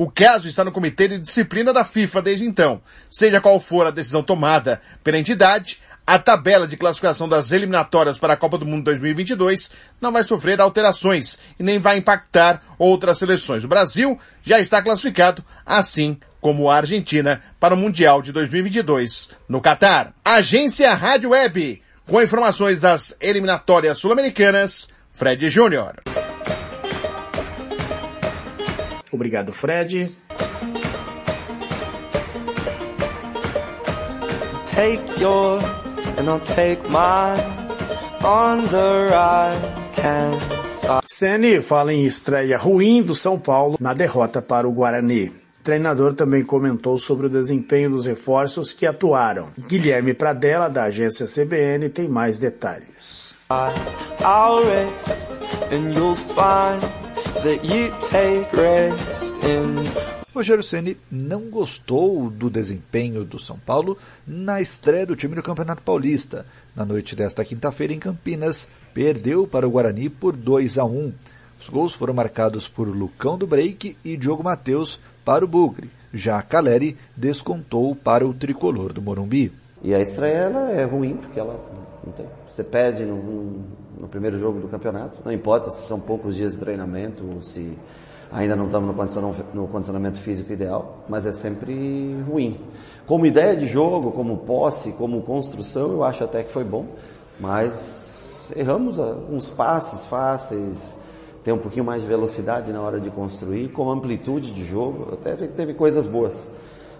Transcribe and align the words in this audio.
O 0.00 0.10
caso 0.10 0.48
está 0.48 0.64
no 0.64 0.72
Comitê 0.72 1.08
de 1.08 1.18
Disciplina 1.18 1.74
da 1.74 1.84
FIFA 1.84 2.22
desde 2.22 2.46
então. 2.46 2.80
Seja 3.10 3.38
qual 3.38 3.60
for 3.60 3.86
a 3.86 3.90
decisão 3.90 4.22
tomada 4.22 4.80
pela 5.04 5.18
entidade, 5.18 5.78
a 6.06 6.18
tabela 6.18 6.66
de 6.66 6.78
classificação 6.78 7.28
das 7.28 7.52
eliminatórias 7.52 8.18
para 8.18 8.32
a 8.32 8.36
Copa 8.36 8.56
do 8.56 8.64
Mundo 8.64 8.84
2022 8.84 9.70
não 10.00 10.10
vai 10.10 10.22
sofrer 10.22 10.58
alterações 10.58 11.36
e 11.58 11.62
nem 11.62 11.78
vai 11.78 11.98
impactar 11.98 12.62
outras 12.78 13.18
seleções. 13.18 13.62
O 13.62 13.68
Brasil 13.68 14.18
já 14.42 14.58
está 14.58 14.80
classificado, 14.80 15.44
assim 15.66 16.18
como 16.40 16.70
a 16.70 16.76
Argentina, 16.76 17.42
para 17.60 17.74
o 17.74 17.76
Mundial 17.76 18.22
de 18.22 18.32
2022 18.32 19.28
no 19.46 19.60
Catar. 19.60 20.14
Agência 20.24 20.94
Rádio 20.94 21.32
Web, 21.32 21.82
com 22.06 22.22
informações 22.22 22.80
das 22.80 23.14
eliminatórias 23.20 23.98
sul-americanas, 23.98 24.88
Fred 25.12 25.46
Júnior. 25.50 25.96
Obrigado, 29.12 29.52
Fred. 29.52 30.10
Take 34.66 35.20
yours 35.20 35.64
and 36.16 36.28
I'll 36.28 36.40
take 36.40 36.80
mine 36.88 37.40
on 38.22 38.66
the. 38.68 39.80
Ceni 41.04 41.60
fala 41.60 41.92
em 41.92 42.04
estreia 42.04 42.56
ruim 42.56 43.02
do 43.02 43.14
São 43.14 43.38
Paulo 43.38 43.76
na 43.78 43.92
derrota 43.92 44.40
para 44.40 44.66
o 44.66 44.72
Guarani. 44.72 45.26
O 45.26 45.62
treinador 45.62 46.14
também 46.14 46.42
comentou 46.42 46.96
sobre 46.96 47.26
o 47.26 47.30
desempenho 47.30 47.90
dos 47.90 48.06
reforços 48.06 48.72
que 48.72 48.86
atuaram. 48.86 49.48
Guilherme 49.68 50.14
Pradella, 50.14 50.70
da 50.70 50.84
agência 50.84 51.26
CBN, 51.26 51.90
tem 51.90 52.08
mais 52.08 52.38
detalhes. 52.38 53.36
That 57.42 57.64
you 57.64 57.90
take 58.00 58.54
rest 58.56 59.34
in 59.44 60.10
Rogério 60.34 60.62
Ceni 60.62 60.96
não 61.10 61.50
gostou 61.50 62.30
do 62.30 62.48
desempenho 62.48 63.24
do 63.24 63.38
São 63.38 63.58
Paulo 63.58 63.98
na 64.24 64.60
estreia 64.60 65.04
do 65.04 65.16
time 65.16 65.34
no 65.34 65.42
Campeonato 65.42 65.82
Paulista. 65.82 66.46
Na 66.74 66.84
noite 66.84 67.16
desta 67.16 67.44
quinta-feira 67.44 67.92
em 67.92 67.98
Campinas, 67.98 68.68
perdeu 68.94 69.46
para 69.46 69.66
o 69.66 69.70
Guarani 69.70 70.08
por 70.08 70.36
2 70.36 70.78
a 70.78 70.84
1. 70.84 71.12
Os 71.60 71.68
gols 71.68 71.94
foram 71.94 72.14
marcados 72.14 72.68
por 72.68 72.86
Lucão 72.86 73.36
do 73.36 73.46
Break 73.46 73.96
e 74.04 74.16
Diogo 74.16 74.44
Matheus 74.44 75.00
para 75.24 75.44
o 75.44 75.48
Bugre. 75.48 75.90
Já 76.14 76.40
Caleri 76.42 76.96
descontou 77.16 77.94
para 77.94 78.26
o 78.26 78.32
tricolor 78.32 78.92
do 78.92 79.02
Morumbi. 79.02 79.52
E 79.82 79.92
a 79.92 80.00
estreia 80.00 80.34
ela 80.34 80.70
é 80.70 80.84
ruim 80.84 81.16
porque 81.16 81.40
ela 81.40 81.58
tem, 82.16 82.26
você 82.50 82.64
perde 82.64 83.04
no, 83.04 83.62
no, 83.98 84.08
primeiro 84.08 84.38
jogo 84.38 84.60
do 84.60 84.68
campeonato. 84.68 85.20
Não 85.24 85.32
importa 85.32 85.70
se 85.70 85.86
são 85.86 86.00
poucos 86.00 86.34
dias 86.34 86.52
de 86.52 86.58
treinamento 86.58 87.24
ou 87.34 87.42
se 87.42 87.76
Ainda 88.32 88.54
não 88.54 88.66
estamos 88.66 88.94
no 89.52 89.66
condicionamento 89.66 90.20
físico 90.20 90.52
ideal, 90.52 91.04
mas 91.08 91.26
é 91.26 91.32
sempre 91.32 92.22
ruim. 92.28 92.60
Como 93.04 93.26
ideia 93.26 93.56
de 93.56 93.66
jogo, 93.66 94.12
como 94.12 94.38
posse, 94.38 94.92
como 94.92 95.20
construção, 95.22 95.90
eu 95.90 96.04
acho 96.04 96.22
até 96.22 96.44
que 96.44 96.52
foi 96.52 96.62
bom, 96.62 96.86
mas 97.40 98.52
erramos 98.54 98.98
uns 98.98 99.50
passes 99.50 100.04
fáceis, 100.04 100.96
tem 101.42 101.52
um 101.52 101.58
pouquinho 101.58 101.84
mais 101.84 102.02
de 102.02 102.08
velocidade 102.08 102.72
na 102.72 102.80
hora 102.80 103.00
de 103.00 103.10
construir, 103.10 103.68
com 103.70 103.90
amplitude 103.90 104.52
de 104.52 104.64
jogo, 104.64 105.14
até 105.14 105.34
teve 105.34 105.74
coisas 105.74 106.06
boas, 106.06 106.48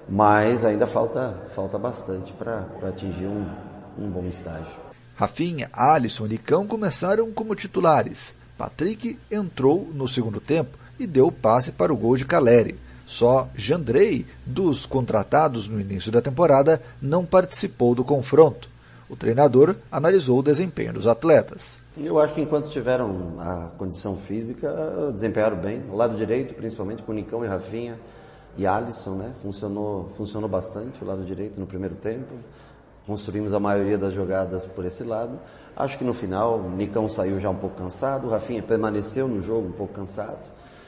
mas 0.08 0.64
ainda 0.64 0.86
falta, 0.86 1.32
falta 1.54 1.78
bastante 1.78 2.32
para 2.32 2.66
atingir 2.82 3.28
um, 3.28 3.46
um 3.96 4.10
bom 4.10 4.24
estágio. 4.24 4.89
Rafinha, 5.20 5.68
Alisson 5.74 6.24
e 6.24 6.28
Licão 6.30 6.66
começaram 6.66 7.30
como 7.30 7.54
titulares. 7.54 8.34
Patrick 8.56 9.18
entrou 9.30 9.86
no 9.92 10.08
segundo 10.08 10.40
tempo 10.40 10.78
e 10.98 11.06
deu 11.06 11.26
o 11.26 11.32
passe 11.32 11.72
para 11.72 11.92
o 11.92 11.96
gol 11.96 12.16
de 12.16 12.24
Caleri. 12.24 12.78
Só 13.04 13.46
Jandrei, 13.54 14.24
dos 14.46 14.86
contratados 14.86 15.68
no 15.68 15.78
início 15.78 16.10
da 16.10 16.22
temporada, 16.22 16.80
não 17.02 17.26
participou 17.26 17.94
do 17.94 18.02
confronto. 18.02 18.70
O 19.10 19.16
treinador 19.16 19.76
analisou 19.92 20.38
o 20.38 20.42
desempenho 20.42 20.94
dos 20.94 21.06
atletas. 21.06 21.78
Eu 21.98 22.18
acho 22.18 22.32
que 22.32 22.40
enquanto 22.40 22.70
tiveram 22.70 23.34
a 23.40 23.72
condição 23.76 24.16
física, 24.16 24.74
desempenharam 25.12 25.58
bem. 25.58 25.82
O 25.92 25.96
lado 25.96 26.16
direito, 26.16 26.54
principalmente 26.54 27.02
com 27.02 27.12
Nicão 27.12 27.44
e 27.44 27.46
Rafinha 27.46 27.98
e 28.56 28.66
Alisson, 28.66 29.16
né? 29.16 29.32
Funcionou, 29.42 30.12
funcionou 30.16 30.48
bastante 30.48 31.04
o 31.04 31.06
lado 31.06 31.26
direito 31.26 31.60
no 31.60 31.66
primeiro 31.66 31.96
tempo. 31.96 32.32
Construímos 33.10 33.52
a 33.52 33.58
maioria 33.58 33.98
das 33.98 34.12
jogadas 34.12 34.64
por 34.66 34.84
esse 34.84 35.02
lado. 35.02 35.36
Acho 35.76 35.98
que 35.98 36.04
no 36.04 36.12
final 36.12 36.60
o 36.60 36.70
Nicão 36.70 37.08
saiu 37.08 37.40
já 37.40 37.50
um 37.50 37.56
pouco 37.56 37.74
cansado, 37.76 38.28
o 38.28 38.30
Rafinha 38.30 38.62
permaneceu 38.62 39.26
no 39.26 39.42
jogo 39.42 39.66
um 39.66 39.72
pouco 39.72 39.94
cansado. 39.94 40.38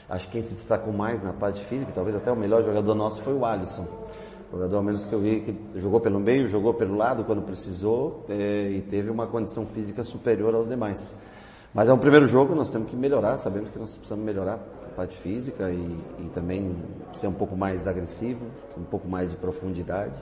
Acho 0.09 0.27
que 0.27 0.31
quem 0.31 0.43
se 0.43 0.53
destacou 0.53 0.93
mais 0.93 1.21
na 1.21 1.33
parte 1.33 1.61
física, 1.65 1.91
talvez 1.93 2.15
até 2.15 2.31
o 2.31 2.35
melhor 2.37 2.63
jogador 2.63 2.95
nosso, 2.95 3.21
foi 3.23 3.33
o 3.33 3.43
Alisson. 3.43 3.85
O 4.49 4.55
jogador, 4.55 4.77
ao 4.77 4.83
menos 4.83 5.03
que 5.03 5.11
eu 5.11 5.19
vi, 5.19 5.41
que 5.41 5.81
jogou 5.81 5.99
pelo 5.99 6.17
meio, 6.17 6.47
jogou 6.47 6.73
pelo 6.73 6.95
lado 6.95 7.25
quando 7.25 7.41
precisou 7.41 8.23
é, 8.29 8.69
e 8.69 8.81
teve 8.83 9.09
uma 9.09 9.27
condição 9.27 9.65
física 9.65 10.01
superior 10.01 10.55
aos 10.55 10.69
demais. 10.69 11.17
Mas 11.73 11.89
é 11.89 11.93
um 11.93 11.97
primeiro 11.97 12.25
jogo, 12.25 12.55
nós 12.55 12.69
temos 12.69 12.89
que 12.89 12.95
melhorar, 12.95 13.35
sabemos 13.35 13.69
que 13.69 13.77
nós 13.77 13.97
precisamos 13.97 14.23
melhorar 14.23 14.61
a 14.81 14.95
parte 14.95 15.17
física 15.17 15.69
e, 15.69 15.99
e 16.19 16.29
também 16.33 16.81
ser 17.11 17.27
um 17.27 17.33
pouco 17.33 17.57
mais 17.57 17.85
agressivo, 17.85 18.45
um 18.77 18.85
pouco 18.85 19.09
mais 19.09 19.29
de 19.29 19.35
profundidade. 19.35 20.17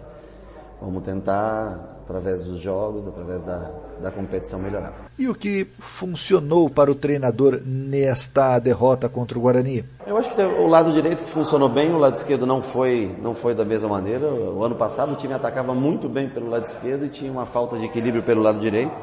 Vamos 0.81 1.03
tentar, 1.03 1.99
através 2.01 2.43
dos 2.43 2.59
jogos, 2.59 3.07
através 3.07 3.43
da, 3.43 3.71
da 4.01 4.09
competição, 4.09 4.59
melhorar. 4.59 4.91
E 5.17 5.29
o 5.29 5.35
que 5.35 5.67
funcionou 5.77 6.71
para 6.71 6.89
o 6.89 6.95
treinador 6.95 7.61
nesta 7.63 8.57
derrota 8.57 9.07
contra 9.07 9.37
o 9.37 9.41
Guarani? 9.43 9.85
Eu 10.07 10.17
acho 10.17 10.33
que 10.33 10.41
o 10.41 10.65
lado 10.65 10.91
direito 10.91 11.23
que 11.23 11.29
funcionou 11.29 11.69
bem, 11.69 11.93
o 11.93 11.99
lado 11.99 12.15
esquerdo 12.15 12.47
não 12.47 12.63
foi, 12.63 13.15
não 13.21 13.35
foi 13.35 13.53
da 13.53 13.63
mesma 13.63 13.87
maneira. 13.87 14.27
O 14.27 14.63
ano 14.63 14.75
passado 14.75 15.13
o 15.13 15.15
time 15.15 15.35
atacava 15.35 15.73
muito 15.75 16.09
bem 16.09 16.27
pelo 16.27 16.49
lado 16.49 16.65
esquerdo 16.65 17.05
e 17.05 17.09
tinha 17.09 17.31
uma 17.31 17.45
falta 17.45 17.77
de 17.77 17.85
equilíbrio 17.85 18.23
pelo 18.23 18.41
lado 18.41 18.59
direito. 18.59 18.99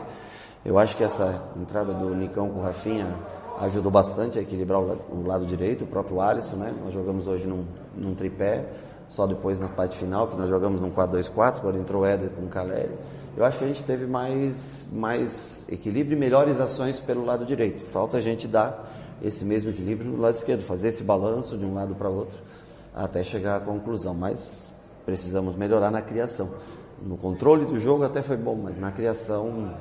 Eu 0.65 0.81
acho 0.81 0.97
que 0.97 1.05
essa 1.05 1.45
entrada 1.57 1.95
do 1.95 2.13
Nicão 2.13 2.49
com 2.51 2.59
o 2.59 2.63
Rafinha 2.63 3.07
ajudou 3.61 3.91
bastante 3.91 4.37
a 4.39 4.43
equilibrar 4.43 4.81
o 4.81 4.87
lado, 4.87 5.01
o 5.11 5.27
lado 5.27 5.47
direito, 5.47 5.85
o 5.85 5.87
próprio 5.87 6.21
Alisson, 6.21 6.57
né? 6.57 6.75
Nós 6.85 6.93
jogamos 6.93 7.29
hoje 7.29 7.47
num, 7.47 7.65
num 7.97 8.15
tripé 8.17 8.65
só 9.09 9.27
depois 9.27 9.59
na 9.59 9.69
parte 9.69 9.97
final, 9.97 10.29
que 10.29 10.37
nós 10.37 10.49
jogamos 10.49 10.81
num 10.81 10.91
4-2-4, 10.91 11.61
quando 11.61 11.79
entrou 11.79 12.03
o 12.03 12.07
Éder 12.07 12.31
com 12.31 12.43
o 12.43 12.49
Caleri. 12.49 12.95
Eu 13.37 13.45
acho 13.45 13.59
que 13.59 13.65
a 13.65 13.69
gente 13.69 13.83
teve 13.85 14.07
mais, 14.07 14.89
mais 14.93 15.65
equilíbrio 15.69 16.17
e 16.17 16.19
melhores 16.19 16.61
ações 16.61 16.99
pelo 16.99 17.25
lado 17.25 17.47
direito. 17.47 17.87
Falta 17.87 18.17
a 18.17 18.21
gente 18.21 18.49
dar 18.49 19.17
esse 19.23 19.45
mesmo 19.45 19.71
equilíbrio 19.71 20.11
no 20.11 20.21
lado 20.21 20.35
esquerdo, 20.35 20.63
fazer 20.65 20.89
esse 20.89 21.03
balanço 21.05 21.57
de 21.57 21.65
um 21.65 21.75
lado 21.75 21.95
para 21.95 22.09
outro, 22.09 22.37
até 22.95 23.23
chegar 23.23 23.57
à 23.57 23.61
conclusão. 23.61 24.13
Mas 24.13 24.73
precisamos 25.07 25.55
melhorar 25.55 25.91
na 25.91 26.03
criação. 26.03 26.51
No 27.01 27.17
controle 27.17 27.65
do 27.65 27.79
jogo 27.79 28.03
até 28.03 28.23
foi 28.23 28.37
bom, 28.37 28.57
mas 28.57 28.77
na 28.77 28.91
criação 28.91 29.73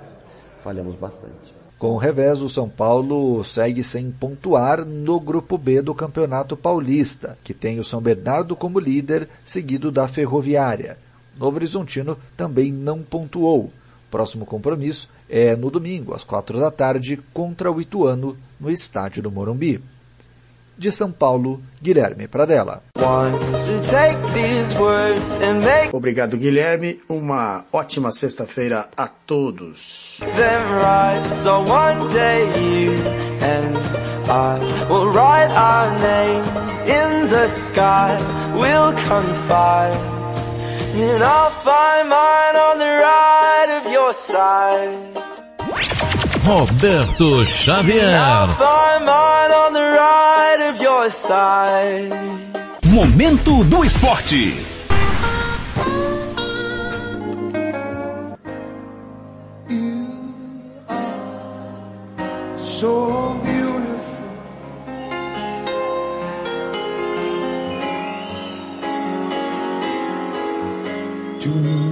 falhamos 0.61 0.95
bastante. 0.95 1.56
Com 1.77 1.91
o 1.91 1.97
revés, 1.97 2.41
o 2.41 2.49
São 2.49 2.67
Paulo 2.67 3.43
segue 3.43 3.83
sem 3.83 4.09
pontuar 4.09 4.83
no 4.83 5.19
grupo 5.19 5.59
B 5.59 5.79
do 5.79 5.93
Campeonato 5.93 6.57
Paulista, 6.57 7.38
que 7.43 7.53
tem 7.53 7.79
o 7.79 7.83
São 7.83 8.01
Bernardo 8.01 8.55
como 8.55 8.79
líder, 8.79 9.29
seguido 9.45 9.91
da 9.91 10.07
Ferroviária. 10.07 10.97
Novo 11.38 11.57
Horizontino 11.57 12.17
também 12.35 12.71
não 12.71 13.03
pontuou. 13.03 13.71
Próximo 14.09 14.43
compromisso 14.43 15.07
é 15.29 15.55
no 15.55 15.69
domingo, 15.69 16.15
às 16.15 16.23
quatro 16.23 16.59
da 16.59 16.71
tarde, 16.71 17.21
contra 17.31 17.71
o 17.71 17.79
Ituano, 17.79 18.35
no 18.59 18.71
estádio 18.71 19.21
do 19.21 19.31
Morumbi. 19.31 19.79
De 20.77 20.91
São 20.91 21.11
Paulo, 21.11 21.61
Guilherme 21.81 22.27
Pradella. 22.27 22.83
Obrigado, 25.93 26.38
Guilherme. 26.38 26.99
Uma 27.09 27.65
ótima 27.71 28.11
sexta-feira 28.11 28.89
a 28.95 29.07
todos. 29.07 30.19
And 46.19 46.26
I'll 48.16 48.48
find 48.48 49.06
mine 49.06 49.51
on 49.51 49.74
the 49.74 49.80
right 49.80 50.69
of 50.69 50.81
your 50.81 51.10
side. 51.10 52.12
Roberto 52.12 52.44
Xavier. 52.50 52.94
Momento 52.94 53.63
do 53.63 53.84
esporte. 53.84 54.78
so 62.80 63.34
beautiful. 63.44 63.98
To 71.39 71.87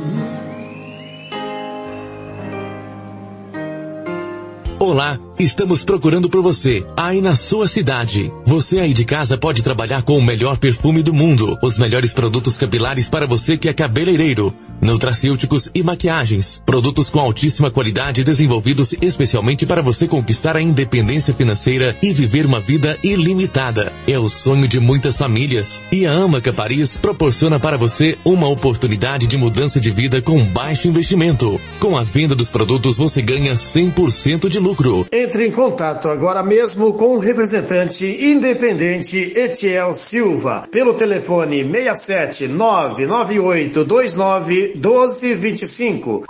Olá 4.86 5.18
Estamos 5.38 5.84
procurando 5.84 6.30
por 6.30 6.42
você, 6.42 6.86
aí 6.96 7.20
na 7.20 7.36
sua 7.36 7.68
cidade. 7.68 8.32
Você 8.46 8.80
aí 8.80 8.94
de 8.94 9.04
casa 9.04 9.38
pode 9.38 9.62
trabalhar 9.62 10.02
com 10.02 10.18
o 10.18 10.22
melhor 10.22 10.58
perfume 10.58 11.04
do 11.04 11.14
mundo, 11.14 11.58
os 11.62 11.78
melhores 11.78 12.14
produtos 12.14 12.56
capilares 12.56 13.10
para 13.10 13.28
você 13.28 13.58
que 13.58 13.68
é 13.68 13.74
cabeleireiro, 13.74 14.56
nutracêuticos 14.82 15.70
e 15.76 15.84
maquiagens, 15.84 16.64
produtos 16.66 17.10
com 17.10 17.20
altíssima 17.20 17.70
qualidade 17.70 18.24
desenvolvidos 18.24 18.96
especialmente 19.02 19.66
para 19.66 19.82
você 19.82 20.08
conquistar 20.08 20.56
a 20.56 20.62
independência 20.62 21.34
financeira 21.34 21.98
e 22.02 22.14
viver 22.14 22.46
uma 22.46 22.62
vida 22.62 22.98
ilimitada. 23.04 23.92
É 24.08 24.18
o 24.18 24.30
sonho 24.30 24.70
de 24.70 24.80
muitas 24.80 25.18
famílias 25.18 25.82
e 25.92 26.06
a 26.06 26.14
Amaca 26.14 26.54
Paris 26.54 26.96
proporciona 26.96 27.60
para 27.60 27.78
você 27.78 28.18
uma 28.24 28.48
oportunidade 28.48 29.28
de 29.28 29.36
mudança 29.36 29.82
de 29.82 29.92
vida 29.92 30.22
com 30.22 30.46
baixo 30.46 30.88
investimento. 30.88 31.60
Com 31.78 31.98
a 31.98 32.04
venda 32.04 32.36
dos 32.36 32.50
produtos 32.50 32.96
você 32.96 33.22
ganha 33.22 33.54
100% 33.54 34.48
de 34.48 34.60
lucro. 34.60 35.06
Entre 35.26 35.48
em 35.48 35.52
contato 35.52 36.08
agora 36.08 36.44
mesmo 36.44 36.94
com 36.94 37.16
o 37.16 37.20
representante 37.20 38.06
independente 38.06 39.34
Etiel 39.36 39.92
Silva 39.96 40.68
pelo 40.70 40.94
telefone 40.94 41.64
67 41.64 42.48
99829 42.48 44.74
1225. 44.76 46.24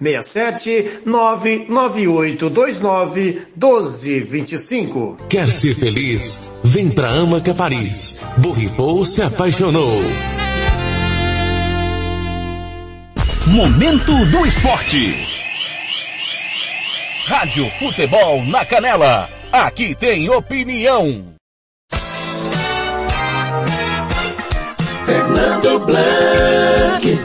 67 0.00 1.00
99829 1.04 3.42
1225. 3.56 5.18
Quer 5.28 5.50
ser 5.50 5.74
feliz? 5.74 6.54
Vem 6.62 6.90
pra 6.90 7.10
Amaca 7.10 7.52
Paris. 7.52 8.24
Borrifou 8.36 9.04
se 9.04 9.20
apaixonou. 9.20 10.00
Momento 13.48 14.12
do 14.26 14.46
Esporte. 14.46 15.29
Rádio 17.30 17.70
Futebol 17.78 18.44
na 18.44 18.64
Canela. 18.64 19.30
Aqui 19.52 19.94
tem 19.94 20.28
opinião. 20.28 21.32
Fernando 25.06 25.78
Blanc. 25.78 27.20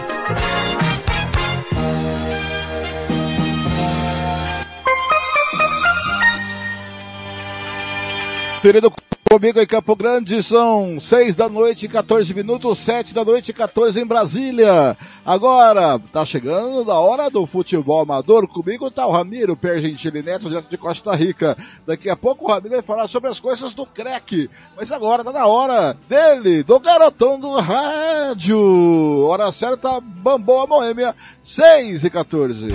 Querido 8.62 8.92
comigo 9.36 9.60
em 9.60 9.68
Campo 9.68 9.98
Grande, 9.98 10.42
são 10.42 10.98
seis 10.98 11.36
da 11.36 11.50
noite, 11.50 11.90
14 11.90 12.34
minutos, 12.34 12.80
sete 12.80 13.14
da 13.14 13.26
noite, 13.26 13.52
14 13.52 14.00
em 14.00 14.06
Brasília. 14.06 14.96
Agora, 15.26 16.00
tá 16.00 16.24
chegando 16.24 16.90
a 16.90 17.02
hora 17.02 17.30
do 17.30 17.46
futebol 17.46 18.00
amador. 18.00 18.48
Comigo 18.48 18.90
tá 18.90 19.06
o 19.06 19.12
Ramiro 19.12 19.58
Pergentili 19.58 20.24
Neto, 20.24 20.48
direto 20.48 20.70
de 20.70 20.78
Costa 20.78 21.14
Rica. 21.14 21.58
Daqui 21.86 22.10
a 22.10 22.16
pouco 22.16 22.46
o 22.46 22.48
Ramiro 22.48 22.76
vai 22.76 22.82
falar 22.82 23.10
sobre 23.10 23.30
as 23.30 23.38
coisas 23.38 23.74
do 23.74 23.86
crack. 23.86 24.50
Mas 24.78 24.90
agora 24.90 25.22
tá 25.22 25.34
na 25.34 25.46
hora 25.46 25.98
dele, 26.08 26.64
do 26.64 26.80
garotão 26.80 27.38
do 27.38 27.60
rádio. 27.60 29.26
Hora 29.26 29.52
certa, 29.52 30.00
Bamboa 30.00 30.66
Boêmia, 30.66 31.14
6 31.44 32.06
e 32.06 32.10
14. 32.10 32.68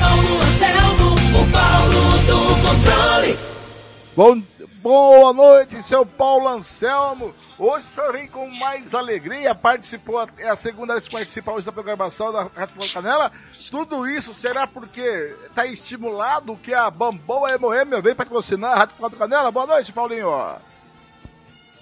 Paulo 0.00 0.42
Anselmo, 0.42 1.12
o 1.12 1.52
Paulo 1.52 2.18
do 2.26 2.40
controle. 2.66 3.38
Bom, 4.16 4.42
boa 4.82 5.32
noite, 5.32 5.82
seu 5.82 6.04
Paulo 6.04 6.48
Anselmo. 6.48 7.34
Hoje 7.58 7.84
o 7.84 7.88
senhor 7.88 8.12
vem 8.12 8.26
com 8.26 8.48
mais 8.58 8.94
alegria, 8.94 9.54
participou, 9.54 10.26
é 10.38 10.48
a 10.48 10.56
segunda 10.56 10.94
vez 10.94 11.04
que 11.04 11.12
participa 11.12 11.52
hoje 11.52 11.66
da 11.66 11.72
programação 11.72 12.32
da 12.32 12.44
Rádio 12.44 12.92
Canela. 12.92 13.30
Tudo 13.70 14.08
isso 14.08 14.32
será 14.32 14.66
porque 14.66 15.36
está 15.46 15.66
estimulado 15.66 16.56
que 16.56 16.72
a 16.72 16.90
Bamboa 16.90 17.56
Moêmia 17.58 18.00
vem 18.00 18.14
patrocinar 18.14 18.72
a 18.72 18.76
Rádio 18.76 18.96
Canela? 19.18 19.50
Boa 19.50 19.66
noite, 19.66 19.92
Paulinho. 19.92 20.30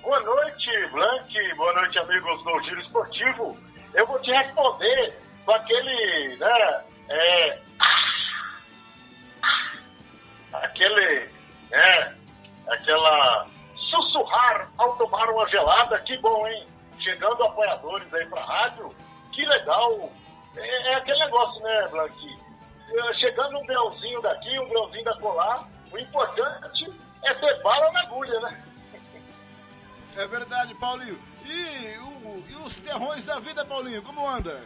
Boa 0.02 0.20
noite, 0.20 0.86
Blank. 0.90 1.54
Boa 1.54 1.72
noite, 1.74 1.98
amigos 1.98 2.44
do 2.44 2.60
Giro 2.64 2.80
Esportivo. 2.80 3.56
Eu 3.94 4.06
vou 4.06 4.18
te 4.20 4.32
responder 4.32 5.14
com 5.44 5.52
aquele, 5.52 6.36
né, 6.36 6.82
é, 7.08 7.58
aquele, 10.52 11.30
é, 11.70 12.17
aquela 12.70 13.46
sussurrar 13.76 14.70
ao 14.78 14.96
tomar 14.96 15.28
uma 15.30 15.48
gelada, 15.48 15.98
que 16.00 16.16
bom, 16.18 16.46
hein? 16.46 16.66
Chegando 17.00 17.42
apoiadores 17.44 18.12
aí 18.12 18.26
pra 18.26 18.44
rádio, 18.44 18.94
que 19.32 19.44
legal. 19.46 20.10
É, 20.56 20.92
é 20.92 20.94
aquele 20.96 21.18
negócio, 21.20 21.62
né, 21.62 21.88
Blanqui? 21.88 22.38
É, 22.90 23.14
Chegando 23.14 23.58
um 23.58 23.66
grãozinho 23.66 24.20
daqui, 24.22 24.58
um 24.58 24.68
grãozinho 24.68 25.04
da 25.04 25.14
colar, 25.18 25.68
o 25.92 25.98
importante 25.98 26.92
é 27.24 27.34
ter 27.34 27.62
bala 27.62 27.90
na 27.92 28.00
agulha, 28.00 28.40
né? 28.40 28.64
É 30.16 30.26
verdade, 30.26 30.74
Paulinho. 30.74 31.18
E, 31.44 31.98
o- 31.98 32.44
e 32.50 32.54
os 32.56 32.76
terrões 32.76 33.24
da 33.24 33.38
vida, 33.38 33.64
Paulinho, 33.64 34.02
como 34.02 34.26
anda? 34.26 34.60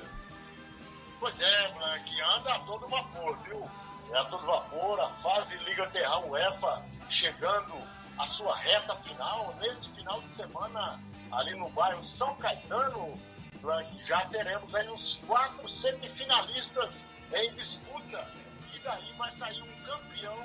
Pois 1.21 1.39
é, 1.39 1.69
Blanqui, 1.73 2.21
anda 2.23 2.55
a 2.55 2.59
todo 2.61 2.89
vapor, 2.89 3.37
viu? 3.45 3.71
É 4.13 4.19
a 4.19 4.25
todo 4.25 4.45
vapor, 4.47 5.01
a 5.01 5.09
fase 5.23 5.55
Liga 5.59 5.87
Terral 5.89 6.25
UEFA 6.29 6.83
chegando 7.23 7.75
à 8.19 8.27
sua 8.31 8.57
reta 8.57 8.97
final. 8.97 9.55
Neste 9.61 9.89
final 9.91 10.21
de 10.21 10.37
semana, 10.37 11.01
ali 11.31 11.55
no 11.55 11.71
bairro 11.71 12.05
São 12.17 12.35
Caetano, 12.35 13.15
já 14.07 14.27
teremos 14.27 14.75
aí 14.75 14.89
os 14.89 15.19
quatro 15.25 15.69
semifinalistas 15.81 16.91
em 17.33 17.55
disputa. 17.55 18.27
E 18.75 18.79
daí 18.81 19.13
vai 19.17 19.37
sair 19.37 19.63
um 19.63 19.85
campeão 19.85 20.37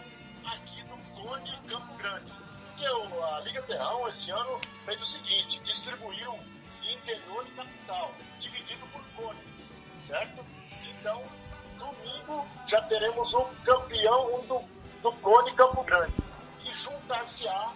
aqui 0.46 0.84
no 0.84 0.98
Cone 1.20 1.52
Campo 1.68 1.94
Grande. 1.96 2.32
Porque 2.32 2.86
a 2.86 3.40
Liga 3.40 3.62
Terral 3.64 4.08
esse 4.10 4.30
ano 4.30 4.62
fez 4.86 5.02
o 5.02 5.06
seguinte, 5.08 5.60
distribuiu 5.64 6.40
interior 6.84 7.44
e 7.48 7.52
capital, 7.56 8.12
dividido 8.40 8.86
por 8.94 9.02
cone, 9.16 9.40
certo? 10.08 10.46
Então, 10.88 11.24
domingo 11.80 12.48
já 12.68 12.82
teremos 12.84 13.34
o 13.34 13.46
campeão 13.66 14.42
do, 14.48 14.62
do 15.02 15.12
Cone 15.18 15.54
Campo 15.56 15.84
Grande, 15.84 16.14
juntar-se-á 17.08 17.74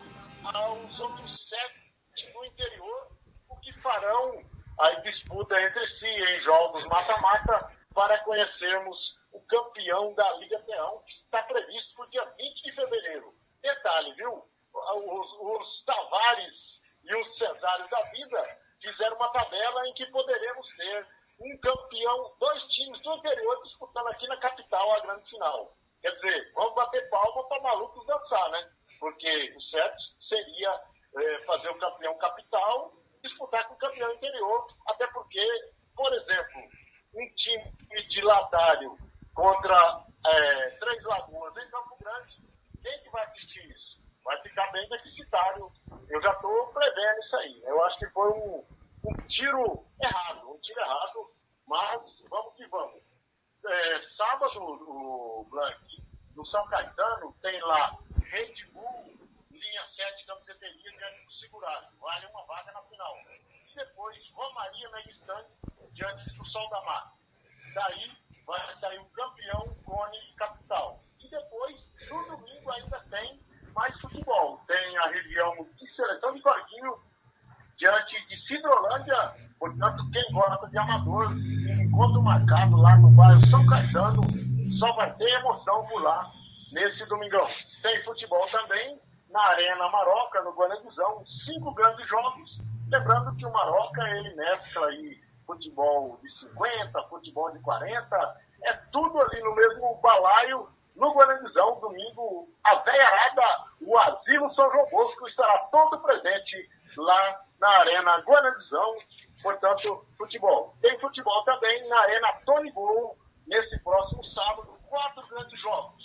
aos 0.53 0.99
outros 0.99 1.47
sete 1.47 2.33
do 2.33 2.45
interior, 2.45 3.07
o 3.47 3.55
que 3.61 3.71
farão 3.81 4.43
a 4.77 4.89
disputa 4.95 5.59
entre 5.61 5.87
si 5.99 6.05
em 6.05 6.39
jogos 6.41 6.83
mata-mata 6.87 7.71
para 7.93 8.21
conhecermos 8.25 8.97
o 9.31 9.39
campeão 9.43 10.13
da 10.15 10.29
Liga 10.33 10.59
Terrão, 10.63 11.01
que 11.05 11.13
está 11.13 11.43
previsto 11.43 11.95
para 11.95 12.05
o 12.05 12.09
dia 12.09 12.25
20 12.37 12.63
de 12.63 12.71
fevereiro. 12.73 13.33
Detalhe, 13.61 14.13
viu? 14.15 14.43
Os, 14.73 15.33
os 15.39 15.83
Tavares 15.85 16.55
e 17.05 17.15
os 17.15 17.37
Cesários 17.37 17.89
da 17.89 18.01
vida 18.09 18.59
fizeram 18.81 19.15
uma 19.15 19.29
tabela 19.29 19.87
em 19.87 19.93
que 19.93 20.05
poderemos 20.07 20.67
ter 20.75 21.07
um 21.39 21.57
campeão, 21.59 22.35
dois 22.37 22.61
times 22.63 23.01
do 23.01 23.13
interior 23.15 23.63
disputando 23.63 24.07
aqui 24.07 24.27
na 24.27 24.37
capital 24.37 24.91
a 24.91 24.99
grande 24.99 25.29
final. 25.29 25.73
Quer 26.01 26.11
dizer, 26.15 26.51
vamos 26.53 26.75
bater 26.75 27.09
palma 27.09 27.47
para 27.47 27.61
malucos 27.61 28.05
dançar, 28.05 28.49
né? 28.49 28.71
Porque 29.01 29.53
o 29.57 29.61
certo 29.63 29.97
seria 30.29 30.79
eh, 31.17 31.43
fazer 31.47 31.69
o 31.69 31.79
campeão 31.79 32.15
capital 32.19 32.93
disputar 33.23 33.67
com 33.67 33.73
o 33.73 33.77
campeão 33.77 34.13
interior, 34.13 34.67
até 34.87 35.07
porque, 35.07 35.43
por 35.95 36.13
exemplo, 36.13 36.61
um 37.15 37.27
time 37.35 38.07
de 38.09 38.21
Ladário 38.21 38.95
contra 39.33 40.05
eh, 40.27 40.69
Três 40.79 41.03
Lagoas 41.03 41.57
em 41.57 41.69
Campo 41.71 41.97
Grande, 41.99 42.45
quem 42.83 42.99
que 43.01 43.09
vai 43.09 43.23
assistir 43.23 43.71
isso? 43.71 43.99
Vai 44.23 44.39
ficar 44.43 44.71
bem 44.71 44.87
deficitário. 44.89 45.71
Eu 46.07 46.21
já 46.21 46.31
estou 46.33 46.67
prevendo 46.67 47.19
isso 47.21 47.35
aí. 47.37 47.63
Eu 47.63 47.83
acho 47.85 47.97
que 47.97 48.09
foi 48.11 48.29
um, 48.29 48.63
um 49.05 49.27
tiro 49.27 49.83
errado, 49.99 50.47
um 50.47 50.59
tiro 50.59 50.79
errado, 50.79 51.33
mas 51.67 52.01
vamos 52.29 52.53
que 52.55 52.67
vamos. 52.67 53.01
É, 53.65 54.01
sábado, 54.15 54.59
o 54.59 55.47
Blank, 55.49 56.03
no 56.35 56.45
São 56.45 56.67
Caetano, 56.67 57.35
tem 57.41 57.59
lá 57.61 57.97
Red 58.31 58.55
Bull, 58.73 59.11
linha 59.51 59.81
7 59.93 60.25
camiseteria 60.25 60.91
diante 60.97 61.25
do 61.25 61.31
Segurado. 61.33 61.87
Vale 61.99 62.25
uma 62.27 62.45
vaga 62.45 62.71
na 62.71 62.81
final. 62.83 63.17
E 63.69 63.75
depois, 63.75 64.17
Romaria 64.33 64.89
Megistante 64.89 65.49
diante 65.91 66.37
do 66.37 66.45
Sol 66.45 66.69
da 66.69 66.81
Mata. 66.81 67.11
Daí 67.75 68.17
vai 68.47 68.79
sair 68.79 68.99
o 68.99 69.05
campeão 69.07 69.75
Cone 69.83 70.17
Capital. 70.37 71.03
E 71.19 71.29
depois, 71.29 71.75
no 72.09 72.37
domingo, 72.37 72.71
ainda 72.71 73.01
tem 73.09 73.37
mais 73.75 73.99
futebol. 73.99 74.61
Tem 74.65 74.97
a 74.97 75.07
região 75.07 75.67
de 75.77 75.93
seleção 75.93 76.33
de 76.33 76.41
Corguinho 76.41 77.03
diante 77.75 78.27
de 78.27 78.47
Cidrolândia. 78.47 79.35
Portanto, 79.59 80.09
quem 80.09 80.23
gosta 80.31 80.69
de 80.69 80.77
amador, 80.77 81.33
encontro 81.81 82.21
marcado 82.21 82.77
lá 82.77 82.95
no 82.95 83.11
bairro 83.11 83.45
São 83.49 83.65
Caetano, 83.67 84.21
só 84.79 84.93
vai 84.93 85.13
ter 85.17 85.31
emoção 85.31 85.85
por 85.87 86.01
lá 86.01 86.31
nesse 86.71 87.05
domingão. 87.05 87.47
Tem 87.81 88.03
futebol 88.03 88.47
também 88.49 88.99
na 89.29 89.41
Arena 89.41 89.89
Maroca, 89.89 90.41
no 90.41 90.51
Guanabuzão, 90.51 91.23
cinco 91.45 91.73
grandes 91.73 92.07
jogos. 92.07 92.57
Lembrando 92.89 93.35
que 93.35 93.45
o 93.45 93.51
Maroca, 93.51 94.01
ele 94.09 94.35
mescla 94.35 94.87
aí 94.87 95.21
futebol 95.45 96.19
de 96.21 96.39
50, 96.39 97.03
futebol 97.03 97.51
de 97.51 97.59
40, 97.59 98.37
é 98.63 98.73
tudo 98.91 99.19
ali 99.21 99.41
no 99.41 99.55
mesmo 99.55 99.95
balaio 100.01 100.67
no 100.95 101.13
Guaranizão, 101.13 101.79
domingo, 101.79 102.49
a 102.63 102.75
veiarada, 102.75 103.65
o 103.81 103.97
Asilo 103.97 104.53
São 104.53 104.69
João 104.71 104.89
Bosco 104.89 105.27
estará 105.27 105.57
todo 105.71 105.99
presente 105.99 106.69
lá 106.97 107.41
na 107.59 107.69
Arena 107.69 108.17
Guaranizão. 108.19 108.97
Portanto, 109.41 110.05
futebol. 110.17 110.75
Tem 110.81 110.99
futebol 110.99 111.43
também 111.43 111.87
na 111.87 111.99
Arena 112.01 112.33
Tony 112.45 112.71
Gol, 112.71 113.17
nesse 113.47 113.79
próximo 113.79 114.23
sábado, 114.25 114.77
quatro 114.87 115.27
grandes 115.29 115.59
jogos. 115.59 116.00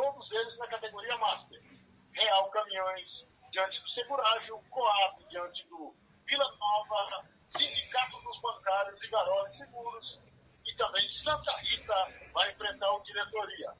Todos 0.00 0.32
eles 0.32 0.56
na 0.56 0.66
categoria 0.66 1.14
Master. 1.18 1.62
Real 2.12 2.50
Caminhões 2.52 3.06
diante 3.52 3.78
do 3.82 3.88
Segurágio, 3.90 4.58
Coab 4.70 5.22
diante 5.28 5.62
do 5.68 5.94
Vila 6.24 6.56
Nova, 6.58 7.28
Sindicato 7.52 8.18
dos 8.22 8.40
Bancários 8.40 8.98
e 9.02 9.08
Garola 9.08 9.50
Seguros 9.58 10.18
e 10.64 10.74
também 10.76 11.06
Santa 11.22 11.52
Rita 11.58 12.14
vai 12.32 12.50
enfrentar 12.50 12.90
o 12.92 13.02
Diretoria. 13.02 13.74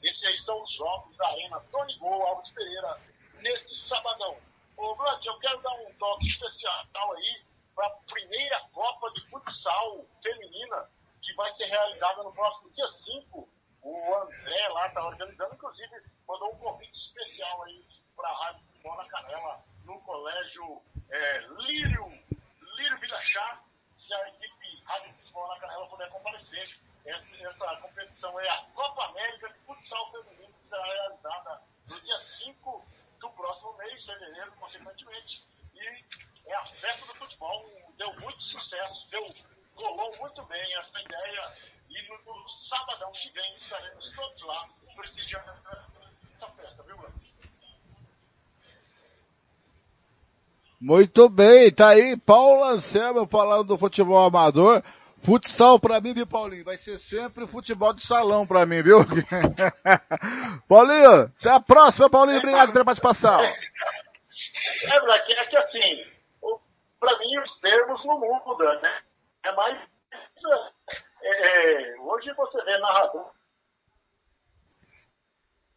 Esses 0.00 0.24
aí 0.24 0.38
são 0.44 0.62
os 0.62 0.72
jogos 0.74 1.16
da 1.16 1.26
Arena 1.26 1.58
Tony 1.72 1.98
Gol 1.98 2.24
Alves 2.24 2.52
Pereira 2.52 3.00
neste 3.40 3.88
sabadão. 3.88 4.38
Ô, 4.76 4.94
Blanche, 4.94 5.26
eu 5.26 5.36
quero 5.40 5.60
dar 5.60 5.74
um 5.74 5.92
toque 5.94 6.28
especial 6.28 7.12
aí 7.16 7.44
para 7.74 7.88
a 7.88 7.96
primeira 8.12 8.60
Copa 8.72 9.10
de 9.10 9.28
Futsal 9.28 10.06
Feminina 10.22 10.88
que 11.20 11.34
vai 11.34 11.52
ser 11.56 11.64
realizada 11.64 12.22
no 12.22 12.32
próximo 12.32 12.70
dia 12.70 12.86
5. 12.86 13.53
O 13.84 14.14
André 14.14 14.68
lá 14.68 14.86
está 14.86 15.04
organizando, 15.04 15.54
inclusive 15.54 16.02
mandou 16.26 16.54
um 16.54 16.56
convite 16.56 16.98
especial 16.98 17.62
aí 17.64 17.86
para 18.16 18.30
a 18.30 18.44
Rádio 18.44 18.62
Futebol 18.66 18.96
na 18.96 19.08
Canela, 19.08 19.64
no 19.84 20.00
colégio 20.00 20.82
é, 21.10 21.38
Lírio, 21.58 22.06
Lírio 22.78 22.98
Vilachá, 22.98 23.60
se 23.98 24.14
a 24.14 24.28
equipe 24.28 24.82
Rádio 24.86 25.12
Futebol 25.16 25.48
na 25.48 25.60
Canela 25.60 25.86
puder 25.88 26.08
comparecer. 26.08 26.80
Essa, 27.04 27.26
essa 27.46 27.76
competição 27.82 28.40
é 28.40 28.48
a 28.48 28.62
Copa 28.74 29.04
América 29.04 29.50
de 29.50 29.58
Futsal 29.66 30.10
Feminino, 30.12 30.54
que 30.54 30.68
será 30.70 30.86
realizada 30.86 31.62
no 31.86 32.00
dia 32.00 32.26
5 32.38 32.84
do 33.20 33.30
próximo 33.30 33.76
mês, 33.76 34.02
fevereiro, 34.06 34.52
consequentemente. 34.52 35.44
E 35.74 36.04
é 36.46 36.54
a 36.54 36.66
festa 36.66 37.04
do 37.04 37.14
futebol, 37.16 37.66
deu 37.98 38.12
muito 38.20 38.40
sucesso, 38.44 39.10
deu, 39.10 39.34
rolou 39.76 40.16
muito 40.16 40.42
bem 40.44 40.74
essa 40.74 41.00
ideia. 41.02 41.73
No, 42.08 42.34
no 42.34 42.48
sabadão 42.68 43.10
que 43.12 43.30
vem 43.30 43.56
estaremos 43.56 44.12
todos 44.14 44.42
lá 44.42 44.68
prestigiando 44.96 45.50
essa 45.50 46.46
festa, 46.48 46.82
viu? 46.82 46.96
Muito 50.80 51.28
bem, 51.28 51.72
tá 51.72 51.90
aí 51.90 52.16
Paulo 52.16 52.64
Anselmo 52.64 53.26
falando 53.26 53.68
do 53.68 53.78
futebol 53.78 54.26
amador. 54.26 54.82
Futsal 55.24 55.80
pra 55.80 56.02
mim, 56.02 56.12
viu, 56.12 56.26
Paulinho? 56.26 56.64
Vai 56.64 56.76
ser 56.76 56.98
sempre 56.98 57.46
futebol 57.46 57.94
de 57.94 58.02
salão 58.02 58.46
pra 58.46 58.66
mim, 58.66 58.82
viu? 58.82 58.98
Paulinho, 60.68 61.32
até 61.40 61.48
a 61.48 61.58
próxima, 61.58 62.10
Paulinho. 62.10 62.38
Obrigado 62.38 62.72
pela 62.72 62.84
participação. 62.84 63.40
É, 63.40 65.00
Black, 65.00 65.32
é 65.32 65.46
que 65.46 65.56
assim, 65.56 66.04
pra 67.00 67.18
mim 67.18 67.38
os 67.38 67.60
termos 67.60 68.04
não 68.04 68.20
mudam, 68.20 68.80
né? 68.82 68.98
É 69.44 69.52
mais. 69.52 69.78
é, 71.22 71.92
é, 71.92 71.94
hoje 72.00 72.22
você 72.36 72.62
vê 72.64 72.78
narrador. 72.78 73.30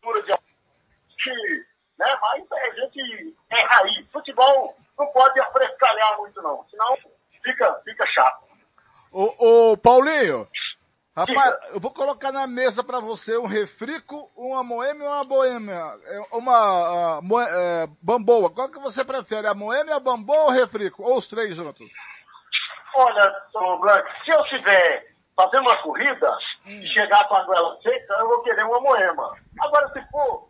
de 0.04 1.68
né? 1.98 2.18
Mas 2.22 2.52
a 2.52 2.70
gente 2.76 3.36
é 3.50 3.62
raiz. 3.66 4.08
Futebol 4.12 4.76
não 4.98 5.08
pode 5.08 5.40
afrescalhar 5.40 6.18
muito, 6.18 6.42
não. 6.42 6.66
Senão 6.70 6.96
fica, 7.44 7.82
fica 7.84 8.06
chato. 8.08 8.48
Ô, 9.12 9.72
ô, 9.72 9.78
Paulinho, 9.78 10.48
rapaz, 11.16 11.58
eu 11.74 11.80
vou 11.80 11.92
colocar 11.92 12.32
na 12.32 12.46
mesa 12.46 12.84
pra 12.84 13.00
você 13.00 13.38
um 13.38 13.48
refrico, 13.48 14.32
uma 14.36 14.64
moema 14.64 15.04
e 15.04 15.08
uma 15.08 15.24
boêmia. 15.24 15.98
É, 16.06 16.20
Uma 16.36 17.20
é, 17.50 17.88
bamboa. 18.02 18.54
Qual 18.54 18.70
que 18.70 18.80
você 18.80 19.04
prefere, 19.04 19.48
a 19.48 19.54
moema, 19.54 19.96
a 19.96 20.00
bamboa 20.00 20.42
ou 20.42 20.48
o 20.50 20.52
refrico? 20.52 21.04
Ou 21.04 21.18
os 21.18 21.28
três 21.28 21.56
juntos? 21.56 21.90
Olha, 22.96 23.32
ô 23.54 23.78
Blanc, 23.78 24.04
se 24.24 24.32
eu 24.32 24.42
estiver 24.42 25.17
fazendo 25.38 25.68
uma 25.68 25.78
corrida 25.84 26.36
e 26.66 26.88
chegar 26.94 27.28
com 27.28 27.36
a 27.36 27.44
goela 27.44 27.80
seca, 27.82 28.14
eu 28.16 28.28
vou 28.28 28.42
querer 28.42 28.64
uma 28.64 28.80
moema. 28.82 29.38
Agora, 29.62 29.88
se 29.94 30.02
for 30.10 30.50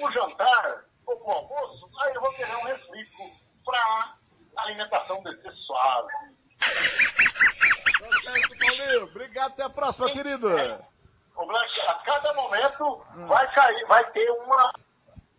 o 0.00 0.10
jantar 0.10 0.84
ou 1.06 1.22
o 1.22 1.30
almoço, 1.30 1.88
aí 2.02 2.12
eu 2.12 2.20
vou 2.20 2.32
querer 2.32 2.56
um 2.56 2.64
refrico 2.64 3.30
para 3.64 4.14
alimentação 4.56 5.22
descer 5.22 5.52
suave. 5.52 6.08
Tá 6.58 8.20
certo, 8.22 8.58
Paulinho. 8.58 9.04
Obrigado, 9.04 9.52
até 9.52 9.62
a 9.62 9.70
próxima, 9.70 10.10
querido. 10.10 10.48
O 11.36 11.46
Blanc, 11.46 11.80
a 11.88 11.94
cada 11.94 12.34
momento 12.34 13.06
vai 13.26 13.54
cair, 13.54 13.86
vai 13.86 14.04
ter 14.10 14.30
uma. 14.30 14.72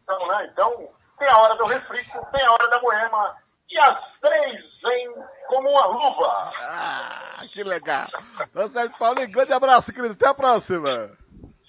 Então, 0.04 0.28
né? 0.28 0.50
então, 0.52 0.90
tem 1.18 1.28
a 1.28 1.38
hora 1.38 1.56
do 1.56 1.66
refrico, 1.66 2.25
tem 2.32 2.46
a 2.46 2.52
hora 2.52 2.70
da 2.70 2.82
moema, 2.82 3.38
e 3.69 3.77
as 3.79 3.98
três 4.22 4.62
vêm 4.84 5.10
como 5.48 5.69
uma 5.69 5.86
luva. 5.88 6.51
Ah, 6.62 7.41
que 7.51 7.63
legal. 7.63 8.07
Tá 8.53 8.69
certo, 8.69 8.98
Paulinho. 8.98 9.29
Grande 9.29 9.53
abraço, 9.53 9.91
querido. 9.91 10.13
Até 10.13 10.27
a 10.27 10.34
próxima. 10.34 11.12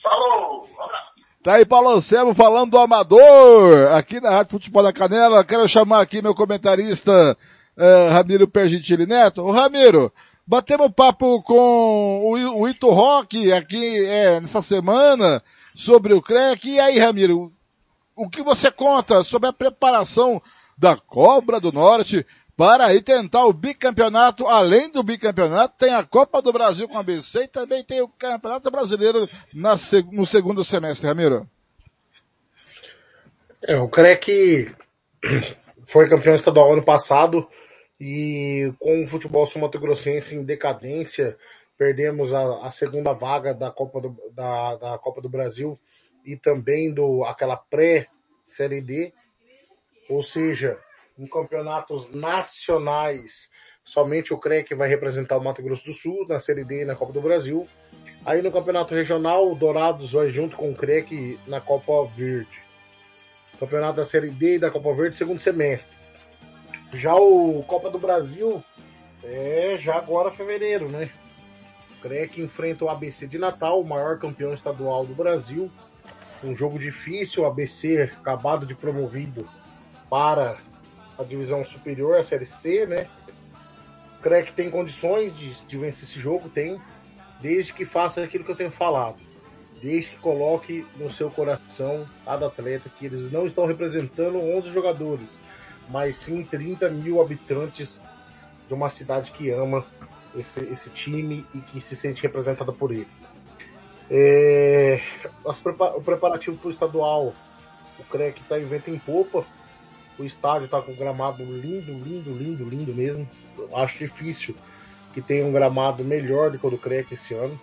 Falou! 0.03 0.69
Abraço. 0.79 1.17
Tá 1.47 1.55
aí 1.55 1.65
Paulo 1.65 1.91
Anselmo 1.91 2.35
falando 2.35 2.73
do 2.73 2.79
amador, 2.79 3.93
aqui 3.93 4.21
na 4.21 4.31
Rádio 4.31 4.51
Futebol 4.51 4.83
da 4.83 4.93
Canela. 4.93 5.45
Quero 5.45 5.69
chamar 5.69 6.01
aqui 6.01 6.21
meu 6.21 6.35
comentarista, 6.35 7.39
eh, 7.77 8.09
Ramiro 8.09 8.49
Pergentili 8.49 9.07
Neto. 9.07 9.43
Ô 9.43 9.53
Ramiro, 9.53 10.13
batemos 10.45 10.91
papo 10.91 11.41
com 11.45 11.55
o, 12.25 12.63
o 12.63 12.69
Ito 12.69 12.91
Rock 12.91 13.53
aqui 13.53 14.05
eh, 14.05 14.41
nessa 14.41 14.61
semana 14.61 15.41
sobre 15.73 16.15
o 16.15 16.21
CREC. 16.21 16.69
E 16.69 16.81
aí, 16.81 16.99
Ramiro, 16.99 17.53
o 18.17 18.29
que 18.29 18.43
você 18.43 18.69
conta 18.73 19.23
sobre 19.23 19.49
a 19.49 19.53
preparação 19.53 20.43
da 20.77 20.97
Cobra 20.97 21.59
do 21.59 21.73
Norte 21.73 22.27
para 22.57 22.87
aí 22.87 23.03
tentar 23.03 23.45
o 23.45 23.53
bicampeonato, 23.53 24.47
além 24.47 24.91
do 24.91 25.03
bicampeonato, 25.03 25.77
tem 25.79 25.93
a 25.93 26.03
Copa 26.03 26.41
do 26.41 26.53
Brasil 26.53 26.89
com 26.89 26.97
a 26.97 27.03
BC 27.03 27.45
e 27.45 27.49
também 27.49 27.85
tem 27.85 28.01
o 28.01 28.09
Campeonato 28.09 28.71
Brasileiro 28.71 29.29
na 29.53 29.77
no 30.11 30.25
segundo 30.25 30.65
semestre, 30.65 31.07
Ramiro. 31.07 31.47
É, 33.63 33.79
o 33.79 33.89
CREC 33.89 34.75
foi 35.85 36.09
campeão 36.09 36.35
estadual 36.35 36.73
ano 36.73 36.83
passado 36.83 37.47
e 38.01 38.73
com 38.79 39.03
o 39.03 39.07
futebol 39.07 39.47
sul-mato-grossense 39.47 40.35
em 40.35 40.45
decadência, 40.45 41.37
perdemos 41.77 42.33
a, 42.33 42.67
a 42.67 42.71
segunda 42.71 43.13
vaga 43.13 43.53
da 43.53 43.71
Copa 43.71 44.01
do, 44.01 44.17
da, 44.33 44.77
da 44.77 44.99
Copa 44.99 45.21
do 45.21 45.29
Brasil 45.29 45.79
e 46.25 46.37
também 46.37 46.93
do 46.93 47.23
aquela 47.25 47.57
pré-série 47.57 48.81
D, 48.81 49.13
ou 50.09 50.23
seja, 50.23 50.79
em 51.19 51.27
campeonatos 51.27 52.11
nacionais, 52.13 53.49
somente 53.85 54.35
o 54.35 54.39
CREC 54.39 54.75
vai 54.75 54.89
representar 54.89 55.37
o 55.37 55.43
Mato 55.43 55.63
Grosso 55.63 55.85
do 55.85 55.93
Sul 55.93 56.27
na 56.29 56.41
série 56.41 56.65
D 56.65 56.83
e 56.83 56.85
na 56.85 56.95
Copa 56.95 57.13
do 57.13 57.21
Brasil. 57.21 57.67
Aí 58.25 58.43
no 58.43 58.53
campeonato 58.53 58.95
regional, 58.95 59.51
o 59.51 59.55
Dourados 59.55 60.13
vai 60.13 60.29
junto 60.29 60.57
com 60.57 60.71
o 60.71 60.75
CREC 60.75 61.39
na 61.47 61.61
Copa 61.61 62.05
Verde. 62.15 62.67
Campeonato 63.59 63.97
da 63.97 64.05
Série 64.05 64.31
D 64.31 64.57
e 64.57 64.59
da 64.59 64.71
Copa 64.71 64.93
Verde, 64.93 65.17
segundo 65.17 65.41
semestre. 65.41 65.97
Já 66.93 67.15
o 67.15 67.63
Copa 67.67 67.91
do 67.91 67.99
Brasil 67.99 68.63
é 69.25 69.77
já 69.79 69.97
agora 69.97 70.31
fevereiro, 70.31 70.89
né? 70.89 71.11
O 71.97 72.03
CREC 72.03 72.43
enfrenta 72.43 72.85
o 72.85 72.91
ABC 72.91 73.27
de 73.27 73.39
Natal, 73.39 73.81
o 73.81 73.89
maior 73.89 74.19
campeão 74.19 74.53
estadual 74.53 75.07
do 75.07 75.15
Brasil. 75.15 75.71
Um 76.45 76.55
jogo 76.55 76.79
difícil, 76.79 77.43
o 77.43 77.47
ABC 77.47 78.03
acabado 78.03 78.67
de 78.67 78.75
promovido 78.75 79.49
para 80.09 80.57
a 81.19 81.23
divisão 81.23 81.65
superior, 81.65 82.19
a 82.19 82.25
Série 82.25 82.47
C, 82.47 82.87
né? 82.87 83.07
O 84.19 84.23
CREC 84.23 84.53
tem 84.53 84.71
condições 84.71 85.37
de, 85.37 85.55
de 85.67 85.77
vencer 85.77 86.05
esse 86.05 86.21
jogo, 86.21 86.49
tem, 86.49 86.81
desde 87.41 87.73
que 87.73 87.85
faça 87.85 88.23
aquilo 88.23 88.45
que 88.45 88.51
eu 88.51 88.57
tenho 88.57 88.71
falado 88.71 89.19
desde 89.83 90.13
que 90.13 90.19
coloque 90.19 90.87
no 90.97 91.11
seu 91.11 91.31
coração 91.31 92.07
cada 92.25 92.47
atleta 92.47 92.91
que 92.99 93.07
eles 93.07 93.31
não 93.31 93.47
estão 93.47 93.67
representando 93.67 94.39
11 94.39 94.73
jogadores, 94.73 95.39
mas 95.89 96.17
sim 96.17 96.43
30 96.43 96.89
mil 96.91 97.21
habitantes 97.21 98.01
de 98.67 98.75
uma 98.75 98.89
cidade 98.89 99.33
que 99.33 99.51
ama 99.51 99.85
esse, 100.35 100.61
esse 100.61 100.91
time 100.91 101.47
e 101.55 101.61
que 101.61 101.81
se 101.81 101.95
sente 101.95 102.23
representada 102.23 102.73
por 102.73 102.91
ele. 102.91 103.09
É, 104.11 105.01
as 105.47 105.61
o 105.61 106.01
preparativo 106.01 106.57
para 106.57 106.69
o 106.69 106.71
estadual, 106.71 107.35
o 107.99 108.05
CREC 108.05 108.41
está 108.41 108.59
em 108.59 108.65
vento 108.65 108.91
em 108.91 108.99
popa, 108.99 109.45
o 110.19 110.25
estádio 110.25 110.67
está 110.67 110.81
com 110.81 110.93
um 110.93 110.97
gramado 110.97 111.45
lindo, 111.45 111.93
lindo, 111.93 112.31
lindo, 112.31 112.65
lindo 112.65 112.95
mesmo. 112.95 113.29
Eu 113.59 113.77
acho 113.77 113.99
difícil 113.99 114.55
que 115.13 115.21
tenha 115.21 115.45
um 115.45 115.53
gramado 115.53 116.05
melhor 116.05 116.51
do 116.51 116.59
que 116.59 116.67
o 116.67 116.71
do 116.71 116.79
CREC 116.79 117.13
esse 117.13 117.35
ano. 117.35 117.59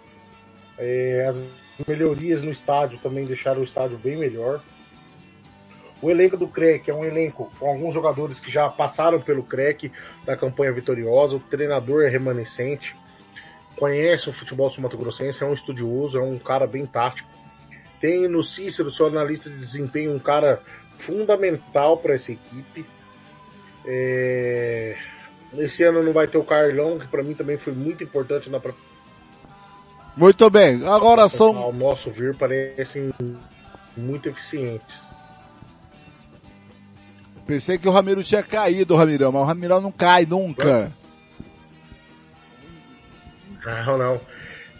É, 0.77 1.27
as 1.29 1.87
melhorias 1.87 2.41
no 2.41 2.51
estádio 2.51 2.99
também 2.99 3.25
deixaram 3.25 3.61
o 3.61 3.63
estádio 3.63 3.97
bem 3.97 4.17
melhor. 4.17 4.61
O 6.01 6.09
elenco 6.09 6.35
do 6.35 6.47
CREC 6.47 6.89
é 6.89 6.93
um 6.93 7.05
elenco 7.05 7.51
com 7.57 7.67
alguns 7.67 7.93
jogadores 7.93 8.39
que 8.39 8.51
já 8.51 8.67
passaram 8.69 9.21
pelo 9.21 9.43
CREC 9.43 9.91
da 10.25 10.35
campanha 10.35 10.73
vitoriosa. 10.73 11.35
O 11.37 11.39
treinador 11.39 12.03
é 12.03 12.09
remanescente, 12.09 12.95
conhece 13.77 14.29
o 14.29 14.33
futebol 14.33 14.69
sul-mato-grossense, 14.69 15.43
é 15.43 15.45
um 15.45 15.53
estudioso, 15.53 16.17
é 16.17 16.21
um 16.21 16.37
cara 16.37 16.67
bem 16.67 16.85
tático. 16.85 17.29
Tem 18.01 18.27
no 18.27 18.43
Cícero, 18.43 18.91
seu 18.91 19.07
analista 19.07 19.49
de 19.49 19.57
desempenho, 19.57 20.13
um 20.13 20.19
cara 20.19 20.61
fundamental 21.05 21.97
para 21.97 22.15
essa 22.15 22.31
equipe. 22.31 22.85
É... 23.85 24.95
Esse 25.57 25.83
ano 25.83 26.01
não 26.01 26.13
vai 26.13 26.27
ter 26.27 26.37
o 26.37 26.43
Carlão, 26.43 26.97
que 26.97 27.07
para 27.07 27.21
mim 27.21 27.33
também 27.33 27.57
foi 27.57 27.73
muito 27.73 28.03
importante 28.03 28.49
na 28.49 28.59
Muito 30.17 30.49
bem, 30.49 30.85
agora 30.87 31.29
são. 31.29 31.55
Ao 31.57 31.71
nosso 31.71 32.09
ver, 32.09 32.35
parecem 32.35 33.13
muito 33.95 34.29
eficientes. 34.29 35.03
Pensei 37.45 37.77
que 37.77 37.87
o 37.87 37.91
Ramiro 37.91 38.23
tinha 38.23 38.41
caído, 38.41 38.95
Ramirão, 38.95 39.31
mas 39.31 39.43
o 39.43 39.45
Ramirão 39.45 39.81
não 39.81 39.91
cai 39.91 40.25
nunca. 40.25 40.91
Não, 43.65 43.97
não. 43.97 44.21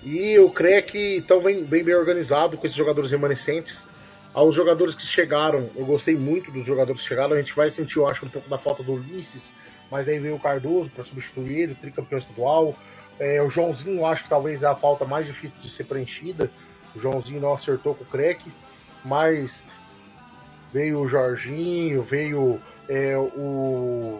E 0.03 0.37
o 0.39 0.49
CREC 0.49 1.17
então 1.17 1.39
vem 1.39 1.63
bem, 1.63 1.83
bem 1.83 1.95
organizado 1.95 2.57
com 2.57 2.65
esses 2.65 2.77
jogadores 2.77 3.11
remanescentes. 3.11 3.85
Aos 4.33 4.55
jogadores 4.55 4.95
que 4.95 5.05
chegaram, 5.05 5.69
eu 5.75 5.85
gostei 5.85 6.15
muito 6.15 6.51
dos 6.51 6.65
jogadores 6.65 7.01
que 7.01 7.07
chegaram. 7.07 7.35
A 7.35 7.39
gente 7.39 7.53
vai 7.53 7.69
sentir, 7.69 7.97
eu 7.97 8.07
acho, 8.07 8.25
um 8.25 8.29
pouco 8.29 8.49
da 8.49 8.57
falta 8.57 8.81
do 8.81 8.93
Ulisses, 8.93 9.53
mas 9.91 10.07
aí 10.07 10.17
veio 10.17 10.35
o 10.35 10.39
Cardoso 10.39 10.89
para 10.89 11.03
substituir 11.03 11.59
ele, 11.59 11.75
tricampeão 11.75 12.17
estadual. 12.17 12.75
É, 13.19 13.39
o 13.43 13.49
Joãozinho, 13.49 13.99
eu 13.99 14.05
acho 14.07 14.23
que 14.23 14.29
talvez 14.29 14.63
é 14.63 14.67
a 14.67 14.75
falta 14.75 15.05
mais 15.05 15.27
difícil 15.27 15.57
de 15.61 15.69
ser 15.69 15.83
preenchida. 15.83 16.49
O 16.95 16.99
Joãozinho 16.99 17.39
não 17.39 17.53
acertou 17.53 17.93
com 17.93 18.03
o 18.03 18.07
CREC, 18.07 18.41
mas 19.05 19.63
veio 20.73 21.01
o 21.01 21.07
Jorginho, 21.07 22.01
veio 22.01 22.59
é, 22.89 23.15
o 23.15 24.19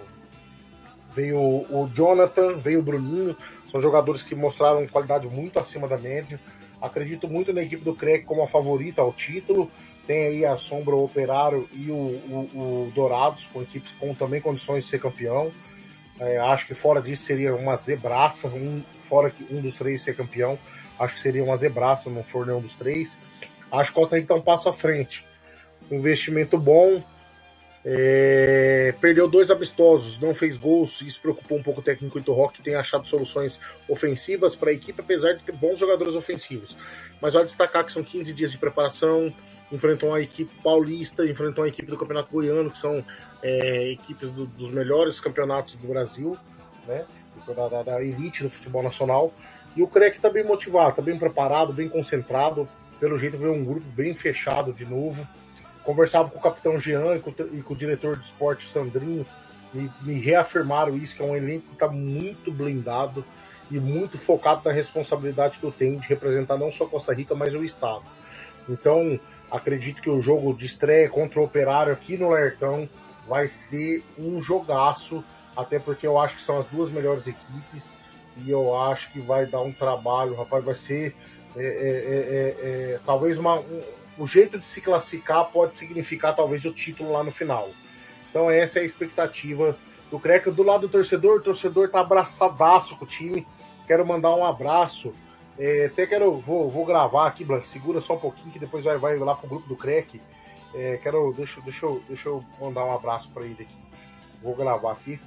veio 1.16 1.38
o 1.40 1.90
Jonathan, 1.94 2.58
veio 2.58 2.80
o 2.80 2.84
Bruninho, 2.84 3.36
são 3.72 3.82
jogadores 3.82 4.24
que 4.24 4.36
mostraram 4.36 4.86
qualidade 4.88 5.28
muito 5.28 5.60
acima 5.60 5.88
da 5.88 5.98
média. 5.98 6.40
Acredito 6.82 7.28
muito 7.28 7.54
na 7.54 7.64
equipe 7.64 7.84
do 7.84 7.96
CREC 7.96 8.26
como 8.26 8.44
a 8.44 8.48
favorita 8.48 9.02
ao 9.02 9.14
título. 9.14 9.72
Tem 10.06 10.28
aí 10.28 10.46
a 10.46 10.58
Sombra 10.58 10.96
o 10.96 11.04
Operário 11.04 11.68
e 11.72 11.90
o, 11.90 11.96
o, 11.96 12.88
o 12.88 12.92
Dourados, 12.94 13.48
com 13.48 13.62
equipes 13.62 13.92
com 14.00 14.14
também 14.14 14.42
condições 14.42 14.84
de 14.84 14.90
ser 14.90 15.00
campeão. 15.00 15.52
É, 16.20 16.38
acho 16.38 16.68
que 16.68 16.74
fora 16.74 17.02
disso 17.02 17.26
seria 17.26 17.56
uma 17.56 17.76
zebraça, 17.78 18.48
um, 18.48 18.84
fora 19.08 19.30
que 19.30 19.46
um 19.54 19.62
dos 19.62 19.76
três 19.76 20.02
ser 20.02 20.16
campeão. 20.16 20.60
Acho 21.00 21.16
que 21.16 21.22
seria 21.22 21.44
uma 21.44 21.58
zebraça, 21.58 22.10
não 22.10 22.24
for 22.24 22.46
nenhum 22.46 22.62
dos 22.62 22.76
três. 22.76 23.18
Acho 23.72 23.92
que 23.92 23.98
o 23.98 24.02
Costa 24.02 24.18
Rica 24.18 24.28
tá 24.28 24.36
um 24.36 24.42
passo 24.42 24.70
à 24.70 24.74
frente 24.74 25.26
investimento 25.92 26.58
bom. 26.58 27.04
É, 27.86 28.96
perdeu 29.02 29.28
dois 29.28 29.52
amistosos, 29.52 30.18
não 30.18 30.34
fez 30.34 30.56
gols, 30.56 31.02
isso 31.02 31.20
preocupou 31.20 31.58
um 31.58 31.64
pouco 31.64 31.82
o 31.82 31.84
técnico 31.84 32.18
Ito 32.18 32.32
Rock, 32.32 32.58
que 32.58 32.64
tem 32.64 32.76
achado 32.76 33.06
soluções 33.10 33.60
ofensivas 33.90 34.56
para 34.56 34.70
a 34.70 34.74
equipe, 34.74 35.02
apesar 35.02 35.34
de 35.34 35.44
ter 35.44 35.52
bons 35.52 35.78
jogadores 35.78 36.16
ofensivos. 36.16 36.78
Mas 37.22 37.34
vale 37.34 37.46
destacar 37.46 37.84
que 37.84 37.92
são 37.92 38.02
15 38.02 38.32
dias 38.32 38.52
de 38.52 38.58
preparação, 38.58 39.34
enfrentam 39.72 40.10
uma 40.10 40.22
equipe 40.22 40.52
paulista, 40.62 41.26
enfrentam 41.26 41.64
a 41.64 41.68
equipe 41.68 41.90
do 41.90 41.98
Campeonato 41.98 42.32
Goiano, 42.32 42.70
que 42.70 42.78
são 42.78 43.04
é, 43.42 43.92
equipes 43.92 44.32
do, 44.32 44.46
dos 44.46 44.72
melhores 44.72 45.20
campeonatos 45.20 45.76
do 45.76 45.88
Brasil, 45.88 46.38
né? 46.88 47.06
Da, 47.48 47.68
da, 47.68 47.84
da, 47.84 48.04
elite 48.04 48.44
do 48.44 48.50
futebol 48.50 48.84
nacional. 48.84 49.34
E 49.76 49.82
o 49.82 49.88
CREC 49.88 50.16
está 50.16 50.30
bem 50.30 50.44
motivado, 50.44 50.92
está 50.92 51.02
bem 51.02 51.18
preparado, 51.18 51.74
bem 51.74 51.90
concentrado. 51.90 52.68
Pelo 53.00 53.18
jeito, 53.18 53.38
veio 53.38 53.54
um 53.54 53.66
grupo 53.66 53.86
bem 53.96 54.14
fechado 54.14 54.72
de 54.72 54.86
novo 54.86 55.28
conversava 55.84 56.30
com 56.30 56.40
o 56.40 56.42
capitão 56.42 56.80
Jean 56.80 57.16
e 57.16 57.20
com, 57.20 57.32
e 57.52 57.62
com 57.62 57.74
o 57.74 57.78
diretor 57.78 58.18
de 58.18 58.26
esporte 58.26 58.68
Sandrinho, 58.72 59.26
e 59.76 59.90
me 60.02 60.20
reafirmaram 60.20 60.96
isso, 60.98 61.16
que 61.16 61.22
é 61.22 61.26
um 61.26 61.36
elenco 61.36 61.68
que 61.68 61.74
está 61.74 61.88
muito 61.88 62.52
blindado 62.52 63.26
e 63.72 63.80
muito 63.80 64.18
focado 64.18 64.62
na 64.66 64.72
responsabilidade 64.72 65.58
que 65.58 65.64
eu 65.64 65.72
tenho 65.72 66.00
de 66.00 66.08
representar 66.08 66.58
não 66.58 66.72
só 66.72 66.86
Costa 66.86 67.14
Rica, 67.14 67.34
mas 67.34 67.54
o 67.56 67.64
Estado. 67.64 68.04
Então, 68.70 69.20
acredito 69.54 70.02
que 70.02 70.10
o 70.10 70.20
jogo 70.20 70.52
de 70.58 70.66
estreia 70.66 71.08
contra 71.08 71.40
o 71.40 71.44
Operário 71.44 71.94
aqui 71.94 72.18
no 72.18 72.32
Lertão 72.32 72.90
vai 73.28 73.48
ser 73.48 74.04
um 74.18 74.42
jogaço, 74.42 75.24
até 75.56 75.78
porque 75.78 76.08
eu 76.08 76.20
acho 76.20 76.38
que 76.38 76.42
são 76.42 76.58
as 76.58 76.66
duas 76.66 76.92
melhores 76.92 77.28
equipes 77.28 77.94
e 78.38 78.50
eu 78.50 78.76
acho 78.76 79.12
que 79.12 79.20
vai 79.20 79.46
dar 79.46 79.62
um 79.62 79.72
trabalho, 79.72 80.34
rapaz, 80.34 80.66
vai 80.66 80.74
ser 80.74 81.16
é, 81.56 81.62
é, 81.62 81.66
é, 81.66 82.94
é 82.94 83.00
talvez 83.06 83.38
uma, 83.38 83.60
um, 83.60 83.82
o 84.18 84.26
jeito 84.26 84.58
de 84.58 84.66
se 84.66 84.82
classificar 84.82 85.46
pode 85.46 85.78
significar 85.78 86.36
talvez 86.36 86.66
o 86.66 86.74
título 86.74 87.12
lá 87.12 87.24
no 87.24 87.32
final. 87.32 87.70
Então 88.32 88.50
essa 88.50 88.80
é 88.80 88.82
a 88.82 88.86
expectativa 88.86 89.78
do 90.10 90.20
CREC. 90.20 90.50
Do 90.50 90.64
lado 90.64 90.88
do 90.88 90.90
torcedor, 90.90 91.38
o 91.38 91.44
torcedor 91.44 91.90
tá 91.90 92.00
abraçadaço 92.00 92.98
com 92.98 93.06
o 93.06 93.08
time. 93.08 93.46
Quero 93.86 94.04
mandar 94.04 94.34
um 94.36 94.44
abraço. 94.44 95.14
É, 95.58 95.86
até 95.86 96.08
quero, 96.08 96.38
vou, 96.38 96.70
vou 96.70 96.86
gravar 96.86 97.28
aqui, 97.28 97.44
Blanc, 97.44 97.68
segura 97.70 98.02
só 98.02 98.16
um 98.16 98.20
pouquinho 98.20 98.52
que 98.52 98.60
depois 98.60 98.84
vai, 98.84 98.98
vai 98.98 99.18
lá 99.18 99.36
pro 99.36 99.48
grupo 99.48 99.68
do 99.68 99.76
CREC. 99.76 100.22
É, 100.74 100.98
quero, 101.02 101.32
deixa, 101.34 101.62
deixa, 101.62 101.86
eu, 101.86 102.04
deixa 102.08 102.30
eu 102.30 102.44
mandar 102.60 102.84
um 102.84 102.94
abraço 102.94 103.30
para 103.32 103.44
ele 103.44 103.54
aqui. 103.54 103.76
Vou 104.42 104.56
gravar 104.56 104.94
aqui. 104.94 105.20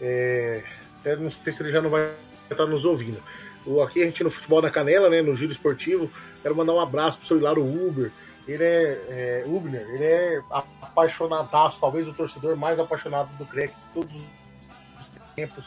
É, 0.00 0.62
até 1.00 1.16
não 1.16 1.30
sei 1.30 1.52
se 1.52 1.62
ele 1.62 1.70
já 1.70 1.82
não 1.82 1.90
vai 1.90 2.10
estar 2.50 2.66
nos 2.66 2.84
ouvindo. 2.84 3.22
O, 3.66 3.82
aqui 3.82 4.02
a 4.02 4.06
gente 4.06 4.24
no 4.24 4.30
Futebol 4.30 4.62
na 4.62 4.70
Canela, 4.70 5.10
né, 5.10 5.20
no 5.20 5.36
Giro 5.36 5.52
Esportivo. 5.52 6.10
Quero 6.42 6.56
mandar 6.56 6.74
um 6.74 6.80
abraço 6.80 7.18
pro 7.18 7.26
seu 7.26 7.38
Hilário 7.38 7.62
Uber, 7.62 8.10
ele 8.46 8.62
é, 8.62 9.00
é 9.08 9.44
Ubner, 9.46 9.86
ele 9.88 10.04
é 10.04 10.42
apaixonadaço, 10.50 11.78
talvez 11.80 12.06
o 12.06 12.12
torcedor 12.12 12.56
mais 12.56 12.78
apaixonado 12.78 13.34
do 13.38 13.46
CREC 13.46 13.70
de 13.70 13.94
todos 13.94 14.14
os 14.14 15.34
tempos. 15.34 15.64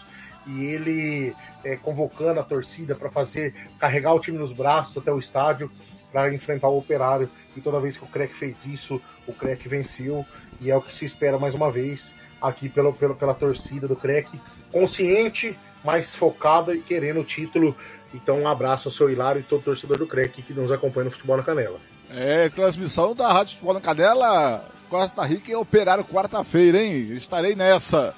E 0.48 0.66
ele 0.66 1.36
é, 1.64 1.76
convocando 1.76 2.40
a 2.40 2.44
torcida 2.44 2.96
para 2.96 3.10
fazer, 3.10 3.54
carregar 3.80 4.14
o 4.14 4.20
time 4.20 4.38
nos 4.38 4.54
braços 4.54 4.98
até 4.98 5.12
o 5.12 5.20
estádio 5.20 5.70
para 6.12 6.34
enfrentar 6.34 6.70
o 6.70 6.78
operário. 6.78 7.30
E 7.56 7.62
toda 7.62 7.80
vez 7.80 7.98
que 7.98 8.04
o 8.04 8.08
CREC 8.08 8.34
fez 8.34 8.58
isso, 8.66 9.02
o 9.28 9.34
CREC 9.34 9.68
venceu. 9.68 10.26
E 10.62 10.72
é 10.72 10.76
o 10.76 10.82
que 10.82 10.94
se 10.94 11.06
espera 11.06 11.38
mais 11.38 11.54
uma 11.54 11.72
vez 11.72 12.16
aqui 12.42 12.70
pelo, 12.70 12.94
pelo, 12.94 13.16
pela 13.16 13.34
torcida 13.34 13.88
do 13.88 13.96
CREC, 13.96 14.30
consciente, 14.72 15.58
mais 15.84 16.16
focada 16.16 16.76
e 16.76 16.82
querendo 16.82 17.22
o 17.22 17.24
título. 17.24 17.76
Então, 18.14 18.42
um 18.42 18.48
abraço 18.48 18.88
ao 18.88 18.94
seu 18.94 19.10
Hilário 19.10 19.42
e 19.42 19.44
todo 19.44 19.64
torcedor 19.64 19.98
do 19.98 20.08
CREC 20.08 20.42
que 20.42 20.54
nos 20.54 20.72
acompanha 20.72 21.06
no 21.06 21.12
Futebol 21.12 21.38
na 21.38 21.44
Canela. 21.44 21.80
É, 22.10 22.48
transmissão 22.50 23.14
da 23.14 23.32
Rádio 23.32 23.56
Futebol 23.56 23.74
na 23.74 23.82
Canela, 23.82 24.64
Costa 24.90 25.24
Rica 25.24 25.52
e 25.52 25.56
Operário 25.56 26.06
quarta-feira, 26.06 26.82
hein? 26.82 27.14
Estarei 27.14 27.56
nessa. 27.56 28.16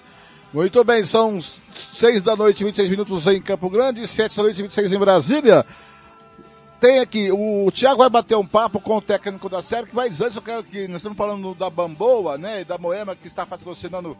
Muito 0.52 0.84
bem, 0.84 1.04
são 1.04 1.40
6 1.76 2.24
da 2.24 2.36
noite, 2.36 2.64
26 2.64 2.90
minutos 2.90 3.28
em 3.28 3.40
Campo 3.40 3.70
Grande, 3.70 4.08
7 4.08 4.36
da 4.36 4.44
noite, 4.44 4.62
26 4.64 4.94
em 4.94 4.98
Brasília. 4.98 5.64
Tem 6.80 6.98
aqui, 7.00 7.32
o 7.32 7.70
Thiago 7.72 8.00
vai 8.00 8.10
bater 8.10 8.36
um 8.36 8.46
papo 8.46 8.80
com 8.80 8.98
o 8.98 9.02
técnico 9.02 9.48
da 9.48 9.62
série, 9.62 9.86
vai 9.94 10.10
dizer, 10.10 10.32
eu 10.36 10.42
quero 10.42 10.64
que, 10.64 10.88
nós 10.88 10.98
estamos 10.98 11.18
falando 11.18 11.54
da 11.54 11.70
Bamboa, 11.70 12.36
né, 12.36 12.62
e 12.62 12.64
da 12.66 12.80
Moema, 12.80 13.16
que 13.16 13.28
está 13.28 13.46
patrocinando 13.46 14.18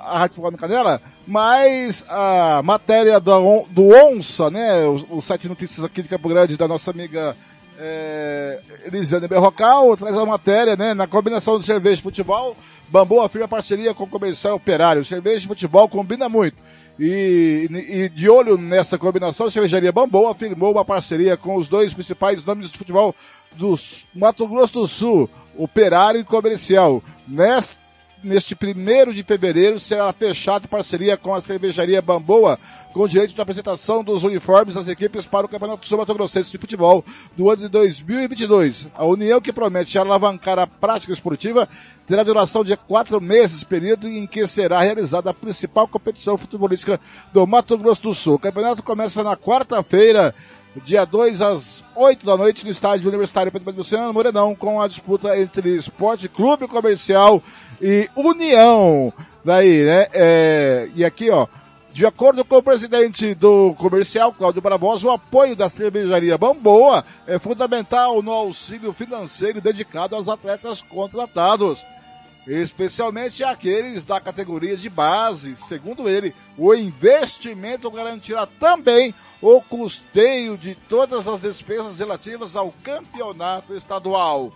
a 0.00 0.20
Rádio 0.20 0.36
Futebol 0.36 0.58
Canela, 0.58 1.02
mas 1.26 2.02
a 2.08 2.62
matéria 2.64 3.20
do, 3.20 3.66
do 3.68 3.88
Onça, 3.88 4.48
né, 4.48 4.86
o, 4.86 5.18
o 5.18 5.20
site 5.20 5.42
de 5.42 5.48
notícias 5.50 5.84
aqui 5.84 6.02
de 6.02 6.08
Campo 6.08 6.30
Grande, 6.30 6.56
da 6.56 6.66
nossa 6.66 6.90
amiga 6.90 7.36
é, 7.78 8.60
Elisiane 8.86 9.28
Berrocal 9.28 9.96
traz 9.96 10.16
a 10.16 10.26
matéria, 10.26 10.76
né? 10.76 10.94
Na 10.94 11.06
combinação 11.06 11.58
de 11.58 11.64
cerveja 11.64 12.00
e 12.00 12.02
futebol, 12.02 12.56
Bambu 12.88 13.20
afirma 13.20 13.46
parceria 13.46 13.92
com 13.94 14.04
o 14.04 14.08
comercial 14.08 14.56
operário. 14.56 15.04
Cerveja 15.04 15.44
e 15.44 15.48
futebol 15.48 15.88
combina 15.88 16.28
muito. 16.28 16.56
E, 16.98 17.68
e, 17.70 18.08
de 18.08 18.28
olho 18.28 18.58
nessa 18.58 18.98
combinação, 18.98 19.46
a 19.46 19.50
cervejaria 19.50 19.92
Bambu 19.92 20.26
afirmou 20.26 20.72
uma 20.72 20.84
parceria 20.84 21.36
com 21.36 21.56
os 21.56 21.68
dois 21.68 21.94
principais 21.94 22.44
nomes 22.44 22.72
de 22.72 22.78
futebol 22.78 23.14
do 23.52 23.78
Mato 24.14 24.46
Grosso 24.48 24.72
do 24.74 24.86
Sul, 24.86 25.30
Operário 25.56 26.20
e 26.20 26.24
Comercial. 26.24 27.02
Nesta 27.26 27.87
neste 28.22 28.54
primeiro 28.54 29.14
de 29.14 29.22
fevereiro, 29.22 29.78
será 29.78 30.12
fechado 30.12 30.68
parceria 30.68 31.16
com 31.16 31.34
a 31.34 31.40
cervejaria 31.40 32.02
Bamboa, 32.02 32.58
com 32.92 33.06
direito 33.06 33.34
de 33.34 33.40
apresentação 33.40 34.02
dos 34.02 34.22
uniformes 34.22 34.74
das 34.74 34.88
equipes 34.88 35.26
para 35.26 35.46
o 35.46 35.48
Campeonato 35.48 35.86
Sul 35.86 35.98
Mato 35.98 36.14
Grossense 36.14 36.50
de 36.50 36.58
Futebol 36.58 37.04
do 37.36 37.50
ano 37.50 37.62
de 37.62 37.68
2022. 37.68 38.88
A 38.94 39.04
união 39.04 39.40
que 39.40 39.52
promete 39.52 39.98
alavancar 39.98 40.58
a 40.58 40.66
prática 40.66 41.12
esportiva 41.12 41.68
terá 42.06 42.22
duração 42.22 42.64
de 42.64 42.76
quatro 42.76 43.20
meses, 43.20 43.62
período 43.62 44.08
em 44.08 44.26
que 44.26 44.46
será 44.46 44.80
realizada 44.80 45.30
a 45.30 45.34
principal 45.34 45.86
competição 45.86 46.38
futebolística 46.38 46.98
do 47.32 47.46
Mato 47.46 47.76
Grosso 47.78 48.02
do 48.02 48.14
Sul. 48.14 48.34
O 48.34 48.38
campeonato 48.38 48.82
começa 48.82 49.22
na 49.22 49.36
quarta-feira, 49.36 50.34
dia 50.84 51.04
2 51.04 51.40
às 51.42 51.84
8 51.94 52.24
da 52.24 52.36
noite 52.36 52.64
no 52.64 52.70
estádio 52.70 53.08
Universitário 53.08 53.50
Pedro 53.52 53.74
Luciano 53.76 54.12
Morenão, 54.12 54.54
com 54.54 54.80
a 54.80 54.88
disputa 54.88 55.38
entre 55.38 55.76
Esporte 55.76 56.28
Clube 56.28 56.68
Comercial 56.68 57.42
e 57.80 58.08
União. 58.16 59.12
Daí, 59.44 59.84
né? 59.84 60.06
É, 60.12 60.88
e 60.94 61.04
aqui, 61.04 61.30
ó, 61.30 61.46
de 61.92 62.06
acordo 62.06 62.44
com 62.44 62.56
o 62.56 62.62
presidente 62.62 63.34
do 63.34 63.74
comercial, 63.74 64.32
Cláudio 64.32 64.62
Barbosa, 64.62 65.06
o 65.06 65.10
apoio 65.10 65.56
da 65.56 65.68
cervejaria 65.68 66.38
Bamboa 66.38 67.04
é 67.26 67.38
fundamental 67.38 68.22
no 68.22 68.30
auxílio 68.30 68.92
financeiro 68.92 69.60
dedicado 69.60 70.14
aos 70.14 70.28
atletas 70.28 70.82
contratados. 70.82 71.84
especialmente 72.46 73.44
aqueles 73.44 74.04
da 74.04 74.20
categoria 74.20 74.76
de 74.76 74.88
base. 74.88 75.54
Segundo 75.56 76.08
ele, 76.08 76.34
o 76.56 76.74
investimento 76.74 77.90
garantirá 77.90 78.46
também 78.46 79.14
o 79.42 79.60
custeio 79.60 80.56
de 80.56 80.74
todas 80.88 81.26
as 81.26 81.40
despesas 81.40 81.98
relativas 81.98 82.56
ao 82.56 82.72
campeonato 82.82 83.74
estadual. 83.74 84.52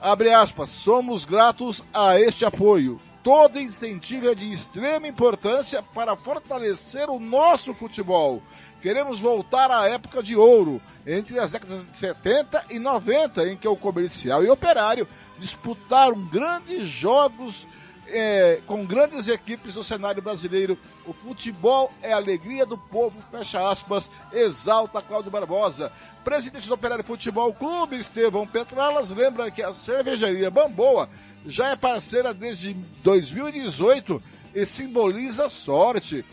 Abre 0.00 0.32
aspas, 0.32 0.70
somos 0.70 1.26
gratos 1.26 1.84
a 1.92 2.18
este 2.18 2.42
apoio. 2.42 2.98
Todo 3.22 3.60
incentivo 3.60 4.30
é 4.30 4.34
de 4.34 4.50
extrema 4.50 5.06
importância 5.06 5.82
para 5.82 6.16
fortalecer 6.16 7.10
o 7.10 7.20
nosso 7.20 7.74
futebol. 7.74 8.42
Queremos 8.80 9.18
voltar 9.18 9.70
à 9.70 9.86
época 9.86 10.22
de 10.22 10.34
ouro, 10.34 10.80
entre 11.06 11.38
as 11.38 11.50
décadas 11.50 11.86
de 11.86 11.92
70 11.92 12.64
e 12.70 12.78
90, 12.78 13.46
em 13.46 13.58
que 13.58 13.68
o 13.68 13.76
comercial 13.76 14.42
e 14.42 14.48
operário 14.48 15.06
disputaram 15.38 16.18
grandes 16.28 16.84
jogos 16.84 17.66
é, 18.12 18.60
com 18.66 18.84
grandes 18.84 19.28
equipes 19.28 19.74
do 19.74 19.84
cenário 19.84 20.22
brasileiro. 20.22 20.78
O 21.06 21.12
futebol 21.12 21.92
é 22.02 22.12
a 22.12 22.16
alegria 22.16 22.66
do 22.66 22.76
povo, 22.76 23.22
fecha 23.30 23.68
aspas, 23.68 24.10
exalta 24.32 25.02
Cláudio 25.02 25.30
Barbosa. 25.30 25.92
Presidente 26.24 26.68
do 26.68 26.74
Operário 26.74 27.04
Futebol 27.04 27.52
Clube, 27.54 27.96
Estevão 27.96 28.46
Petralas, 28.46 29.10
lembra 29.10 29.50
que 29.50 29.62
a 29.62 29.72
cervejaria 29.72 30.50
Bamboa 30.50 31.08
já 31.46 31.70
é 31.70 31.76
parceira 31.76 32.34
desde 32.34 32.74
2018 33.02 34.22
e 34.54 34.66
simboliza 34.66 35.48
sorte. 35.48 36.24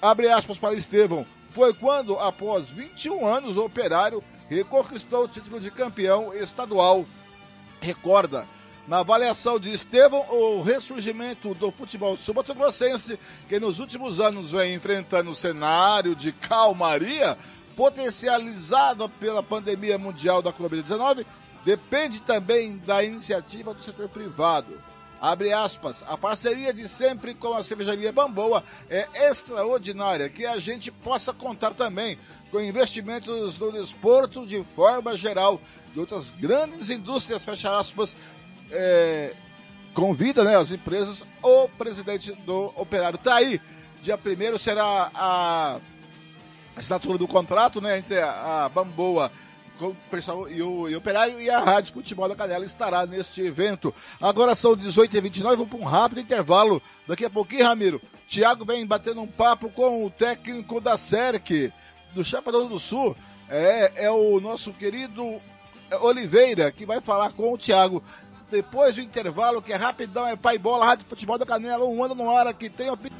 Abre 0.00 0.30
aspas 0.30 0.58
para 0.58 0.74
Estevão. 0.74 1.26
Foi 1.50 1.72
quando, 1.72 2.18
após 2.18 2.68
21 2.68 3.26
anos, 3.26 3.56
o 3.56 3.64
Operário 3.64 4.22
reconquistou 4.48 5.24
o 5.24 5.28
título 5.28 5.58
de 5.58 5.70
campeão 5.70 6.32
estadual. 6.34 7.06
Recorda, 7.80 8.46
na 8.88 9.00
avaliação 9.00 9.60
de 9.60 9.70
Estevão, 9.70 10.24
o 10.30 10.62
ressurgimento 10.62 11.54
do 11.54 11.70
futebol 11.70 12.16
sul-mato-grossense, 12.16 13.18
que 13.46 13.60
nos 13.60 13.78
últimos 13.78 14.18
anos 14.18 14.52
vem 14.52 14.74
enfrentando 14.74 15.30
um 15.30 15.34
cenário 15.34 16.16
de 16.16 16.32
calmaria, 16.32 17.36
potencializada 17.76 19.06
pela 19.06 19.42
pandemia 19.42 19.98
mundial 19.98 20.40
da 20.40 20.54
Covid-19, 20.54 21.26
depende 21.66 22.20
também 22.20 22.78
da 22.78 23.04
iniciativa 23.04 23.74
do 23.74 23.82
setor 23.82 24.08
privado. 24.08 24.80
Abre 25.20 25.52
aspas, 25.52 26.02
a 26.06 26.16
parceria 26.16 26.72
de 26.72 26.88
sempre 26.88 27.34
com 27.34 27.52
a 27.52 27.62
cervejaria 27.62 28.10
Bamboa 28.10 28.64
é 28.88 29.06
extraordinária, 29.28 30.30
que 30.30 30.46
a 30.46 30.56
gente 30.56 30.90
possa 30.90 31.32
contar 31.32 31.74
também 31.74 32.18
com 32.50 32.60
investimentos 32.60 33.58
no 33.58 33.70
desporto 33.70 34.46
de 34.46 34.64
forma 34.64 35.14
geral, 35.14 35.60
de 35.92 36.00
outras 36.00 36.30
grandes 36.30 36.88
indústrias, 36.88 37.44
fecha 37.44 37.76
aspas, 37.78 38.16
é, 38.70 39.34
convida 39.94 40.44
né, 40.44 40.56
as 40.56 40.72
empresas, 40.72 41.24
o 41.42 41.68
presidente 41.70 42.32
do 42.32 42.72
operário. 42.76 43.18
Tá 43.18 43.36
aí, 43.36 43.60
dia 44.02 44.16
1 44.18 44.58
será 44.58 45.10
a 45.14 45.78
assinatura 46.76 47.18
do 47.18 47.26
contrato 47.26 47.80
né, 47.80 47.98
entre 47.98 48.18
a, 48.20 48.70
Bamboa 48.72 49.30
o 49.80 49.94
pessoal 50.10 50.50
e 50.50 50.60
o, 50.60 50.88
e 50.88 50.94
o 50.94 50.98
Operário 50.98 51.40
e 51.40 51.48
a 51.48 51.60
Rádio 51.60 51.94
Futebol 51.94 52.28
da 52.28 52.34
Canela 52.34 52.64
estará 52.64 53.06
neste 53.06 53.42
evento. 53.42 53.94
Agora 54.20 54.56
são 54.56 54.76
18h29, 54.76 55.42
vamos 55.50 55.68
para 55.68 55.78
um 55.78 55.84
rápido 55.84 56.20
intervalo. 56.20 56.82
Daqui 57.06 57.24
a 57.24 57.30
pouquinho, 57.30 57.64
Ramiro, 57.64 58.02
Thiago 58.28 58.64
vem 58.64 58.84
batendo 58.84 59.20
um 59.22 59.26
papo 59.26 59.70
com 59.70 60.04
o 60.04 60.10
técnico 60.10 60.80
da 60.80 60.98
SERC, 60.98 61.72
do 62.12 62.24
Chapadão 62.24 62.66
do 62.66 62.80
Sul. 62.80 63.16
É, 63.48 64.06
é 64.06 64.10
o 64.10 64.40
nosso 64.40 64.72
querido 64.72 65.40
Oliveira, 66.00 66.70
que 66.72 66.84
vai 66.84 67.00
falar 67.00 67.32
com 67.32 67.52
o 67.52 67.58
Thiago 67.58 68.02
depois 68.50 68.94
do 68.94 69.00
intervalo, 69.00 69.60
que 69.60 69.72
é 69.72 69.76
rapidão, 69.76 70.26
é 70.26 70.34
pai 70.36 70.58
bola, 70.58 70.86
Rádio 70.86 71.06
Futebol 71.08 71.38
da 71.38 71.44
Canela, 71.44 71.84
um 71.84 72.02
ano 72.02 72.14
no 72.14 72.30
ar 72.30 72.52
que 72.54 72.70
tem 72.70 72.90
opinião. 72.90 73.18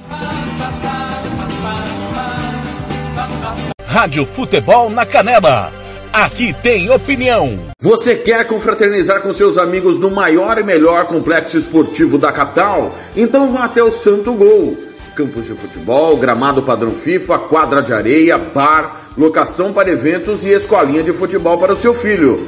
Rádio 3.85 4.25
Futebol 4.25 4.89
na 4.89 5.05
Canela. 5.05 5.71
Aqui 6.11 6.53
tem 6.53 6.89
opinião. 6.89 7.59
Você 7.79 8.15
quer 8.15 8.45
confraternizar 8.47 9.21
com 9.21 9.31
seus 9.31 9.59
amigos 9.59 9.99
no 9.99 10.09
maior 10.09 10.57
e 10.57 10.63
melhor 10.63 11.05
complexo 11.05 11.57
esportivo 11.57 12.17
da 12.17 12.31
capital? 12.31 12.95
Então 13.15 13.53
vá 13.53 13.65
até 13.65 13.83
o 13.83 13.91
Santo 13.91 14.33
Gol. 14.33 14.75
Campos 15.15 15.45
de 15.45 15.53
futebol, 15.53 16.17
gramado 16.17 16.63
padrão 16.63 16.91
FIFA, 16.91 17.39
quadra 17.39 17.81
de 17.83 17.93
areia, 17.93 18.37
bar, 18.37 19.11
locação 19.17 19.71
para 19.71 19.91
eventos 19.91 20.45
e 20.45 20.49
escolinha 20.49 21.03
de 21.03 21.13
futebol 21.13 21.59
para 21.59 21.73
o 21.73 21.77
seu 21.77 21.93
filho. 21.93 22.47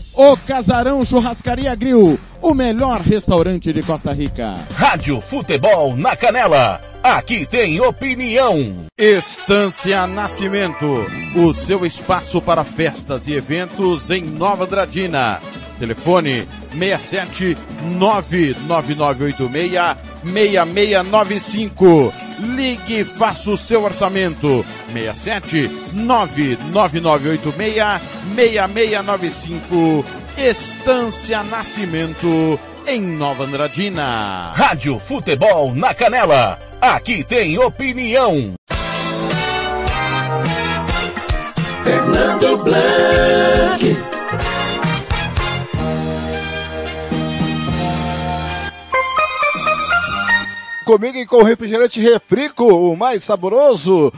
O 0.13 0.35
Casarão 0.35 1.05
Churrascaria 1.05 1.73
Grill, 1.73 2.19
o 2.41 2.53
melhor 2.53 2.99
restaurante 2.99 3.71
de 3.71 3.81
Costa 3.81 4.11
Rica. 4.11 4.53
Rádio 4.75 5.21
Futebol 5.21 5.95
na 5.95 6.17
Canela. 6.17 6.81
Aqui 7.01 7.45
tem 7.45 7.79
opinião. 7.79 8.87
Estância 8.97 10.05
Nascimento, 10.05 11.05
o 11.35 11.53
seu 11.53 11.85
espaço 11.85 12.41
para 12.41 12.65
festas 12.65 13.25
e 13.25 13.33
eventos 13.33 14.09
em 14.09 14.23
Nova 14.23 14.67
Dradina. 14.67 15.39
Telefone 15.79 16.45
67 16.77 17.57
99986 17.97 19.71
6695. 20.23 22.13
Ligue 22.39 23.01
e 23.01 23.05
faça 23.05 23.51
o 23.51 23.57
seu 23.57 23.83
orçamento. 23.83 24.65
67 24.91 25.69
99986 25.93 28.01
6695. 28.35 30.05
Estância 30.37 31.43
Nascimento 31.43 32.59
em 32.87 33.01
Nova 33.01 33.43
Andradina. 33.43 34.53
Rádio 34.55 34.97
Futebol 34.99 35.75
na 35.75 35.93
Canela. 35.93 36.57
Aqui 36.81 37.23
tem 37.23 37.59
opinião. 37.59 38.53
Fernando 41.83 42.57
Blanc. 42.63 44.10
Comigo 50.91 51.17
e 51.17 51.25
com 51.25 51.37
o 51.37 51.43
refrigerante 51.43 52.01
Refrico, 52.01 52.65
o 52.65 52.97
mais 52.97 53.23
saboroso 53.23 54.11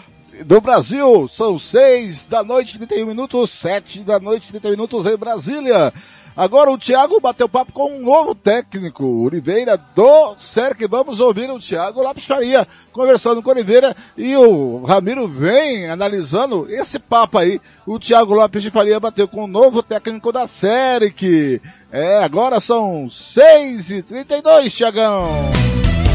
do 0.44 0.60
Brasil. 0.60 1.28
São 1.28 1.60
seis 1.60 2.26
da 2.26 2.44
noite, 2.44 2.80
31 2.80 3.06
minutos, 3.06 3.52
sete 3.52 4.00
da 4.00 4.20
noite, 4.20 4.48
31 4.48 4.72
minutos 4.72 5.06
em 5.06 5.16
Brasília. 5.16 5.94
Agora 6.36 6.72
o 6.72 6.78
Thiago 6.80 7.22
bateu 7.22 7.48
papo 7.48 7.74
com 7.74 7.92
um 7.92 8.02
novo 8.02 8.34
técnico, 8.34 9.06
Oliveira 9.06 9.78
do 9.78 10.34
CERC. 10.40 10.88
Vamos 10.88 11.20
ouvir 11.20 11.48
o 11.52 11.60
Thiago 11.60 12.02
Lopes 12.02 12.26
Faria 12.26 12.68
conversando 12.92 13.44
com 13.44 13.50
o 13.50 13.54
Oliveira 13.54 13.96
e 14.18 14.36
o 14.36 14.84
Ramiro 14.84 15.28
vem 15.28 15.88
analisando 15.92 16.66
esse 16.72 16.98
papo 16.98 17.38
aí. 17.38 17.62
O 17.86 18.00
Thiago 18.00 18.34
Lopes 18.34 18.64
de 18.64 18.72
Faria 18.72 19.00
bateu 19.00 19.28
com 19.28 19.44
o 19.44 19.48
novo 19.48 19.84
técnico 19.84 20.32
da 20.32 20.48
CERC. 20.48 21.62
É, 21.92 22.24
agora 22.24 22.60
são 22.60 23.08
seis 23.08 23.92
e 23.92 24.02
trinta 24.02 24.36
e 24.36 24.42
dois, 24.42 24.74
Thiagão. 24.74 25.54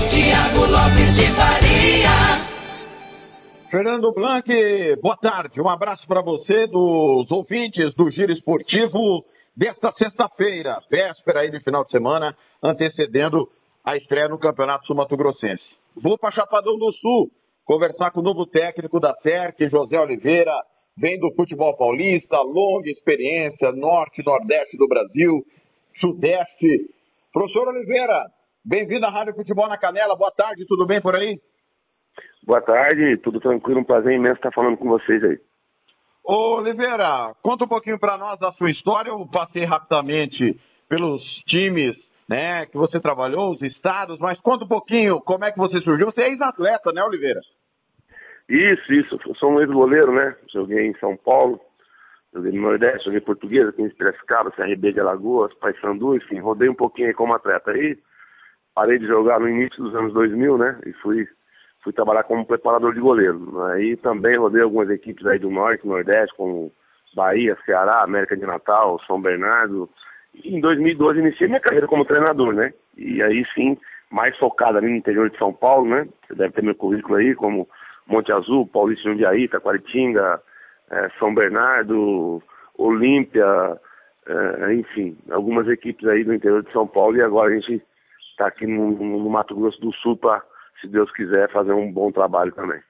Tiago 0.08 0.64
Lopes 0.72 1.20
de 1.20 1.28
Faria. 1.36 2.16
Fernando 3.70 4.10
Blanc, 4.14 4.48
boa 5.02 5.18
tarde. 5.18 5.60
Um 5.60 5.68
abraço 5.68 6.06
para 6.06 6.22
você, 6.22 6.66
dos 6.66 7.30
ouvintes 7.30 7.94
do 7.94 8.10
Giro 8.10 8.32
Esportivo 8.32 9.22
desta 9.54 9.92
sexta-feira, 9.92 10.80
véspera 10.90 11.40
aí 11.40 11.50
de 11.50 11.60
final 11.60 11.84
de 11.84 11.90
semana, 11.90 12.34
antecedendo 12.62 13.50
a 13.84 13.98
estreia 13.98 14.28
no 14.28 14.38
Campeonato 14.38 14.86
Sul-Mato 14.86 15.14
Grossense. 15.14 15.62
Vou 15.94 16.16
para 16.16 16.32
Chapadão 16.32 16.78
do 16.78 16.90
Sul 16.94 17.30
conversar 17.66 18.10
com 18.10 18.20
o 18.20 18.24
novo 18.24 18.46
técnico 18.46 18.98
da 18.98 19.14
SERC, 19.22 19.68
José 19.68 20.00
Oliveira. 20.00 20.54
vem 20.96 21.18
do 21.18 21.30
futebol 21.34 21.76
paulista, 21.76 22.40
longa 22.40 22.90
experiência, 22.90 23.72
norte, 23.72 24.24
nordeste 24.24 24.76
do 24.78 24.88
Brasil, 24.88 25.44
sudeste. 26.00 26.88
Professor 27.30 27.68
Oliveira, 27.68 28.24
bem-vindo 28.68 29.06
à 29.06 29.10
Rádio 29.10 29.34
Futebol 29.34 29.66
na 29.66 29.78
Canela. 29.78 30.14
Boa 30.14 30.30
tarde, 30.30 30.66
tudo 30.66 30.86
bem 30.86 31.00
por 31.00 31.16
aí? 31.16 31.40
Boa 32.42 32.60
tarde, 32.60 33.16
tudo 33.16 33.40
tranquilo, 33.40 33.80
um 33.80 33.84
prazer 33.84 34.12
imenso 34.12 34.36
estar 34.36 34.52
falando 34.52 34.76
com 34.76 34.86
vocês 34.86 35.24
aí. 35.24 35.38
Ô 36.22 36.58
Oliveira, 36.58 37.34
conta 37.42 37.64
um 37.64 37.68
pouquinho 37.68 37.98
para 37.98 38.18
nós 38.18 38.38
da 38.38 38.52
sua 38.52 38.70
história. 38.70 39.08
Eu 39.08 39.26
passei 39.26 39.64
rapidamente 39.64 40.60
pelos 40.86 41.22
times 41.46 41.96
né, 42.28 42.66
que 42.66 42.76
você 42.76 43.00
trabalhou, 43.00 43.52
os 43.52 43.62
estados, 43.62 44.18
mas 44.18 44.38
conta 44.40 44.66
um 44.66 44.68
pouquinho 44.68 45.18
como 45.22 45.46
é 45.46 45.50
que 45.50 45.58
você 45.58 45.80
surgiu. 45.80 46.06
Você 46.06 46.20
é 46.20 46.28
ex-atleta, 46.28 46.92
né, 46.92 47.02
Oliveira? 47.02 47.40
Isso, 48.50 48.92
isso. 48.92 49.18
Eu 49.26 49.34
sou 49.36 49.50
um 49.50 49.60
ex-goleiro, 49.60 50.12
né? 50.12 50.36
Joguei 50.52 50.86
em 50.86 50.94
São 50.98 51.16
Paulo, 51.16 51.58
joguei 52.34 52.52
no 52.52 52.60
Nordeste, 52.60 53.06
joguei 53.06 53.20
português 53.20 53.66
aqui 53.66 53.80
em 53.80 53.88
Piracicaba, 53.88 54.50
CRB 54.50 54.92
de 54.92 55.00
Alagoas, 55.00 55.54
Paysandu, 55.54 56.14
enfim, 56.16 56.38
rodei 56.38 56.68
um 56.68 56.74
pouquinho 56.74 57.08
aí 57.08 57.14
como 57.14 57.32
atleta. 57.32 57.70
Aí 57.70 57.96
parei 58.78 58.96
de 58.96 59.08
jogar 59.08 59.40
no 59.40 59.48
início 59.48 59.82
dos 59.82 59.92
anos 59.92 60.12
2000, 60.12 60.56
né? 60.56 60.78
E 60.86 60.92
fui, 60.92 61.26
fui 61.82 61.92
trabalhar 61.92 62.22
como 62.22 62.46
preparador 62.46 62.94
de 62.94 63.00
goleiro. 63.00 63.60
Aí 63.64 63.96
também 63.96 64.38
rodei 64.38 64.62
algumas 64.62 64.88
equipes 64.88 65.26
aí 65.26 65.36
do 65.40 65.50
Norte, 65.50 65.84
Nordeste, 65.84 66.36
como 66.36 66.70
Bahia, 67.12 67.58
Ceará, 67.66 68.04
América 68.04 68.36
de 68.36 68.46
Natal, 68.46 69.00
São 69.04 69.20
Bernardo. 69.20 69.90
E 70.32 70.56
em 70.56 70.60
2012 70.60 71.18
iniciei 71.18 71.48
minha 71.48 71.58
carreira 71.58 71.88
como 71.88 72.04
treinador, 72.04 72.54
né? 72.54 72.72
E 72.96 73.20
aí 73.20 73.44
sim, 73.52 73.76
mais 74.12 74.36
focado 74.38 74.78
ali 74.78 74.88
no 74.88 74.94
interior 74.94 75.28
de 75.28 75.36
São 75.38 75.52
Paulo, 75.52 75.88
né? 75.88 76.06
Você 76.28 76.36
deve 76.36 76.52
ter 76.52 76.62
meu 76.62 76.76
currículo 76.76 77.16
aí, 77.16 77.34
como 77.34 77.68
Monte 78.06 78.30
Azul, 78.30 78.64
Paulista 78.64 79.10
Jundiaí, 79.10 79.48
Taquaritinga, 79.48 80.40
é, 80.88 81.08
São 81.18 81.34
Bernardo, 81.34 82.40
Olímpia, 82.76 83.44
é, 84.28 84.74
enfim, 84.74 85.18
algumas 85.32 85.66
equipes 85.66 86.06
aí 86.06 86.22
do 86.22 86.32
interior 86.32 86.62
de 86.62 86.70
São 86.70 86.86
Paulo 86.86 87.16
e 87.16 87.22
agora 87.22 87.52
a 87.52 87.58
gente 87.58 87.82
está 88.38 88.46
aqui 88.46 88.66
no, 88.66 88.90
no, 88.92 89.30
Mato 89.30 89.54
Grosso 89.54 89.80
do 89.80 89.92
Sul 89.94 90.16
para, 90.16 90.42
se 90.80 90.88
Deus 90.88 91.10
quiser, 91.12 91.50
fazer 91.50 91.72
um 91.72 91.92
bom 91.92 92.12
trabalho 92.12 92.52
também. 92.52 92.80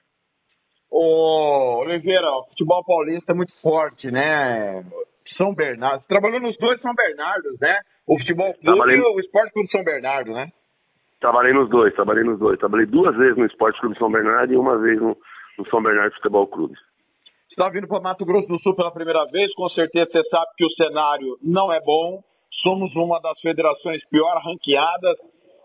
Ô, 0.91 1.79
Oliveira, 1.79 2.29
o 2.31 2.45
futebol 2.49 2.83
paulista 2.83 3.31
é 3.31 3.35
muito 3.35 3.53
forte, 3.61 4.11
né? 4.11 4.83
São 5.37 5.53
Bernardo, 5.53 6.01
você 6.01 6.07
trabalhou 6.07 6.39
nos 6.39 6.57
dois 6.57 6.81
São 6.81 6.93
Bernardos, 6.93 7.59
né? 7.59 7.79
O 8.07 8.17
futebol 8.17 8.51
clube 8.53 8.65
Trabalhei... 8.65 8.97
e 8.97 9.01
o 9.01 9.19
esporte 9.19 9.53
clube 9.53 9.71
São 9.71 9.83
Bernardo, 9.83 10.33
né? 10.33 10.51
Trabalhei 11.19 11.51
nos 11.51 11.69
dois, 11.69 11.93
trabalhei 11.93 12.23
nos 12.23 12.39
dois. 12.39 12.57
Trabalhei 12.57 12.85
duas 12.85 13.15
vezes 13.17 13.37
no 13.37 13.45
Esporte 13.45 13.79
Clube 13.81 13.97
São 13.97 14.09
Bernardo 14.09 14.53
e 14.53 14.57
uma 14.57 14.77
vez 14.77 14.99
no, 14.99 15.17
no 15.57 15.69
São 15.69 15.83
Bernardo 15.83 16.15
Futebol 16.15 16.47
Clube. 16.47 16.75
Você 16.75 17.55
está 17.55 17.69
vindo 17.69 17.87
para 17.87 17.99
Mato 17.99 18.25
Grosso 18.25 18.47
do 18.47 18.59
Sul 18.59 18.75
pela 18.75 18.91
primeira 18.91 19.25
vez, 19.25 19.53
com 19.53 19.67
certeza 19.69 20.09
você 20.11 20.23
sabe 20.29 20.45
que 20.55 20.65
o 20.65 20.71
cenário 20.71 21.37
não 21.43 21.73
é 21.73 21.79
bom. 21.81 22.21
Somos 22.63 22.95
uma 22.95 23.19
das 23.19 23.39
federações 23.41 24.01
pior 24.09 24.41
ranqueadas. 24.43 25.17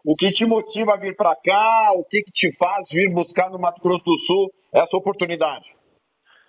O 0.05 0.15
que 0.15 0.31
te 0.33 0.45
motiva 0.45 0.93
a 0.93 0.97
vir 0.97 1.17
para 1.17 1.35
cá? 1.37 1.93
O 1.95 2.05
que, 2.05 2.23
que 2.23 2.31
te 2.31 2.55
faz 2.59 2.87
vir 2.91 3.11
buscar 3.11 3.51
no 3.51 3.59
Mato 3.59 3.81
Grosso 3.81 4.05
do 4.05 4.19
Sul 4.21 4.51
essa 4.73 4.97
oportunidade? 4.97 5.65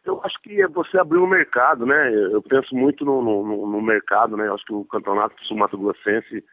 Eu 0.06 0.22
acho 0.24 0.40
que 0.42 0.62
é 0.62 0.68
você 0.68 1.00
abrir 1.00 1.20
um 1.20 1.28
mercado, 1.28 1.86
né? 1.86 2.14
Eu 2.14 2.42
penso 2.42 2.76
muito 2.76 3.06
no, 3.06 3.22
no, 3.22 3.68
no 3.68 3.82
mercado, 3.82 4.36
né? 4.36 4.48
Eu 4.48 4.56
acho 4.56 4.66
que 4.66 4.74
o 4.74 4.86
Campeonato 4.86 5.36
Sul 5.46 5.58
Mato 5.58 5.78
Grossense 5.78 6.44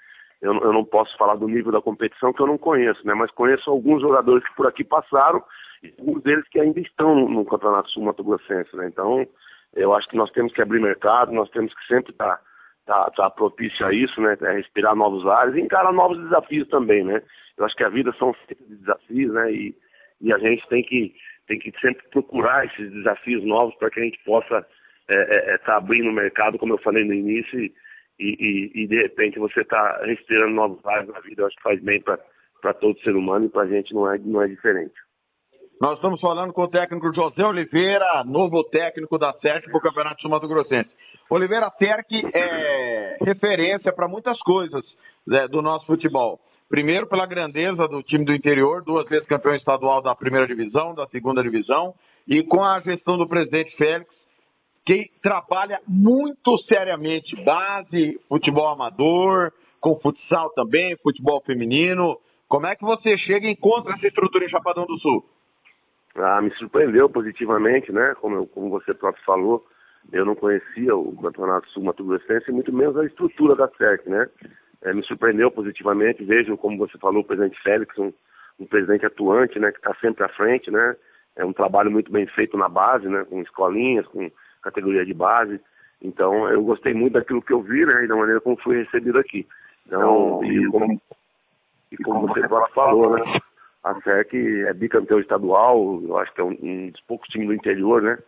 eu, 0.41 0.55
eu, 0.55 0.73
não 0.73 0.85
posso 0.85 1.17
falar 1.17 1.37
do 1.37 1.49
nível 1.49 1.71
da 1.71 1.83
competição 1.83 2.33
que 2.33 2.41
eu 2.41 2.47
não 2.47 2.57
conheço, 2.57 3.05
né? 3.07 3.15
Mas 3.15 3.31
conheço 3.33 3.69
alguns 3.69 4.01
jogadores 4.01 4.47
que 4.49 4.55
por 4.55 4.67
aqui 4.67 4.85
passaram 4.85 5.43
e 5.83 5.93
alguns 5.99 6.23
deles 6.23 6.47
que 6.49 6.61
ainda 6.61 6.81
estão 6.81 7.15
no, 7.15 7.29
no 7.29 7.45
Campeonato 7.45 7.91
Sul 7.91 8.05
Mato 8.05 8.25
Grossense, 8.25 8.75
né? 8.77 8.87
Então, 8.87 9.27
eu 9.75 9.93
acho 9.93 10.09
que 10.09 10.17
nós 10.17 10.31
temos 10.31 10.53
que 10.53 10.63
abrir 10.63 10.81
mercado, 10.81 11.33
nós 11.33 11.51
temos 11.51 11.75
que 11.75 11.87
sempre 11.87 12.13
estar 12.13 12.37
tá, 12.37 12.43
tá, 12.87 13.11
tá 13.17 13.31
propício 13.31 13.85
a 13.87 13.93
isso, 13.93 14.21
né? 14.21 14.37
É 14.43 14.53
respirar 14.53 14.95
novos 14.95 15.27
ares 15.27 15.55
e 15.55 15.61
encarar 15.61 15.93
novos 15.93 16.19
desafios 16.19 16.69
também, 16.69 17.05
né? 17.05 17.23
Eu 17.57 17.65
acho 17.65 17.77
que 17.77 17.85
a 17.85 17.89
vida 17.89 18.13
são 18.19 18.35
de 18.49 18.77
desafios, 18.77 19.33
né? 19.33 19.53
E, 19.53 19.75
e 20.21 20.33
a 20.33 20.39
gente 20.39 20.67
tem 20.69 20.83
que, 20.83 21.15
tem 21.47 21.59
que 21.59 21.73
sempre 21.81 22.03
procurar 22.11 22.67
esses 22.67 22.91
desafios 22.93 23.45
novos 23.45 23.75
para 23.77 23.91
que 23.91 24.01
a 24.01 24.05
gente 24.05 24.19
possa 24.25 24.59
estar 24.59 24.67
é, 25.09 25.15
é, 25.15 25.55
é, 25.55 25.59
tá 25.59 25.77
abrindo 25.77 26.09
o 26.09 26.13
mercado, 26.13 26.59
como 26.59 26.75
eu 26.75 26.79
falei 26.79 27.05
no 27.05 27.13
início, 27.13 27.59
e, 27.61 27.73
e, 28.19 28.71
e, 28.75 28.87
de 28.87 29.03
repente 29.03 29.39
você 29.39 29.63
está 29.63 30.01
respirando 30.05 30.55
novos 30.55 30.85
ares 30.87 31.09
na 31.09 31.21
vida, 31.21 31.43
eu 31.43 31.47
acho 31.47 31.57
que 31.57 31.63
faz 31.63 31.83
bem 31.83 32.01
para 32.01 32.75
todo 32.75 32.99
ser 33.01 33.17
humano 33.17 33.47
e 33.47 33.49
para 33.49 33.63
a 33.63 33.67
gente 33.67 33.93
não 33.93 34.11
é, 34.11 34.19
não 34.19 34.43
é 34.43 34.47
diferente. 34.47 34.95
Nós 35.81 35.97
estamos 35.97 36.21
falando 36.21 36.53
com 36.53 36.63
o 36.63 36.69
técnico 36.69 37.13
José 37.13 37.45
Oliveira, 37.45 38.23
novo 38.25 38.63
técnico 38.65 39.19
da 39.19 39.33
SERC 39.33 39.69
para 39.69 39.79
o 39.79 39.81
Campeonato 39.81 40.21
Sul 40.21 40.31
Mato 40.31 40.47
Grossense. 40.47 40.91
Oliveira 41.35 41.73
SERC 41.79 42.31
é 42.35 43.17
referência 43.23 43.91
para 43.91 44.07
muitas 44.07 44.39
coisas 44.41 44.85
né, 45.27 45.49
do 45.49 45.63
nosso 45.63 45.87
futebol. 45.87 46.39
Primeiro, 46.69 47.07
pela 47.07 47.25
grandeza 47.25 47.89
do 47.89 48.03
time 48.03 48.27
do 48.27 48.35
interior, 48.35 48.85
duas 48.85 49.09
vezes 49.09 49.27
campeão 49.27 49.55
estadual 49.55 50.03
da 50.03 50.15
primeira 50.15 50.47
divisão, 50.47 50.95
da 50.95 51.07
segunda 51.07 51.43
divisão, 51.43 51.95
e 52.29 52.43
com 52.43 52.63
a 52.63 52.81
gestão 52.81 53.17
do 53.17 53.27
presidente 53.27 53.75
Félix, 53.77 54.11
que 54.85 55.11
trabalha 55.23 55.81
muito 55.89 56.59
seriamente 56.69 57.35
base, 57.43 58.21
futebol 58.29 58.69
amador, 58.69 59.53
com 59.81 59.99
futsal 60.01 60.51
também, 60.51 60.99
futebol 60.99 61.43
feminino. 61.47 62.19
Como 62.47 62.67
é 62.67 62.77
que 62.77 62.85
você 62.85 63.17
chega 63.17 63.47
e 63.47 63.53
encontra 63.53 63.95
essa 63.95 64.07
estrutura 64.07 64.45
em 64.45 64.51
Chapadão 64.51 64.85
do 64.85 64.99
Sul? 64.99 65.25
Ah, 66.15 66.43
me 66.43 66.51
surpreendeu 66.57 67.09
positivamente, 67.09 67.91
né? 67.91 68.15
Como, 68.21 68.47
como 68.49 68.69
você 68.69 68.93
próprio 68.93 69.25
falou, 69.25 69.65
eu 70.11 70.25
não 70.25 70.35
conhecia 70.35 70.97
o 70.97 71.17
Campeonato 71.21 71.69
Sul 71.69 71.85
Mato 71.85 72.05
Grossense 72.05 72.51
e 72.51 72.53
muito 72.53 72.73
menos 72.73 72.97
a 72.97 73.05
estrutura 73.05 73.55
da 73.55 73.69
SEC, 73.69 74.07
né? 74.07 74.29
É, 74.83 74.93
me 74.93 75.03
surpreendeu 75.05 75.51
positivamente, 75.51 76.25
vejo, 76.25 76.57
como 76.57 76.77
você 76.77 76.99
falou, 76.99 77.23
o 77.23 77.25
presidente 77.25 77.61
Félix, 77.63 77.97
um, 77.99 78.13
um 78.59 78.67
presidente 78.67 79.07
atuante, 79.07 79.59
né? 79.59 79.71
Que 79.71 79.79
está 79.79 79.95
sempre 80.01 80.25
à 80.25 80.29
frente, 80.29 80.71
né? 80.71 80.97
É 81.37 81.45
um 81.45 81.53
trabalho 81.53 81.91
muito 81.91 82.11
bem 82.11 82.27
feito 82.27 82.57
na 82.57 82.69
base, 82.69 83.09
né? 83.09 83.25
Com 83.25 83.41
escolinhas, 83.41 84.07
com 84.09 84.31
categoria 84.63 85.05
de 85.05 85.13
base. 85.15 85.61
Então, 86.03 86.49
eu 86.49 86.63
gostei 86.65 86.93
muito 86.93 87.15
daquilo 87.15 87.43
que 87.43 87.53
eu 87.53 87.63
vi, 87.63 87.87
né, 87.87 88.05
e 88.05 88.09
da 88.09 88.17
maneira 88.17 88.41
como 88.41 88.57
fui 88.57 88.83
recebido 88.83 89.19
aqui. 89.19 89.47
Então, 89.87 90.43
e 90.45 90.67
como, 90.69 91.01
e 91.93 91.97
como 91.99 92.27
você 92.27 92.49
falou, 92.75 93.17
né, 93.17 93.23
a 93.85 93.95
SEC 94.01 94.35
é 94.67 94.73
bicampeão 94.73 95.21
estadual, 95.21 96.01
eu 96.03 96.17
acho 96.19 96.33
que 96.35 96.41
é 96.41 96.45
um, 96.45 96.57
um 96.61 96.91
dos 96.91 97.01
poucos 97.03 97.29
times 97.29 97.49
do 97.49 97.55
interior, 97.55 98.03
né, 98.03 98.19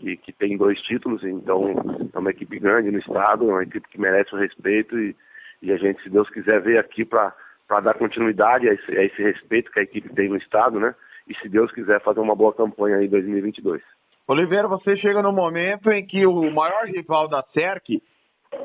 que, 0.00 0.16
que 0.16 0.32
tem 0.32 0.56
dois 0.56 0.80
títulos, 0.82 1.22
então 1.24 2.10
é 2.12 2.18
uma 2.18 2.30
equipe 2.30 2.58
grande 2.58 2.90
no 2.90 2.98
estado, 2.98 3.48
é 3.48 3.52
uma 3.52 3.62
equipe 3.62 3.88
que 3.88 4.00
merece 4.00 4.34
o 4.34 4.38
respeito 4.38 4.98
e, 4.98 5.16
e 5.60 5.72
a 5.72 5.76
gente, 5.76 6.02
se 6.02 6.10
Deus 6.10 6.28
quiser, 6.30 6.60
ver 6.60 6.78
aqui 6.78 7.04
para 7.04 7.34
dar 7.82 7.94
continuidade 7.94 8.68
a 8.68 8.74
esse, 8.74 8.98
a 8.98 9.04
esse 9.04 9.22
respeito 9.22 9.70
que 9.70 9.80
a 9.80 9.84
equipe 9.84 10.08
tem 10.14 10.28
no 10.28 10.36
estado, 10.36 10.80
né, 10.80 10.94
e 11.28 11.34
se 11.36 11.48
Deus 11.48 11.70
quiser 11.72 12.00
fazer 12.02 12.20
uma 12.20 12.34
boa 12.34 12.52
campanha 12.52 12.96
aí 12.96 13.06
em 13.06 13.10
2022. 13.10 13.82
Oliveira, 14.26 14.68
você 14.68 14.96
chega 14.96 15.22
no 15.22 15.32
momento 15.32 15.90
em 15.90 16.06
que 16.06 16.26
o 16.26 16.50
maior 16.50 16.84
rival 16.86 17.28
da 17.28 17.42
SERC 17.52 18.02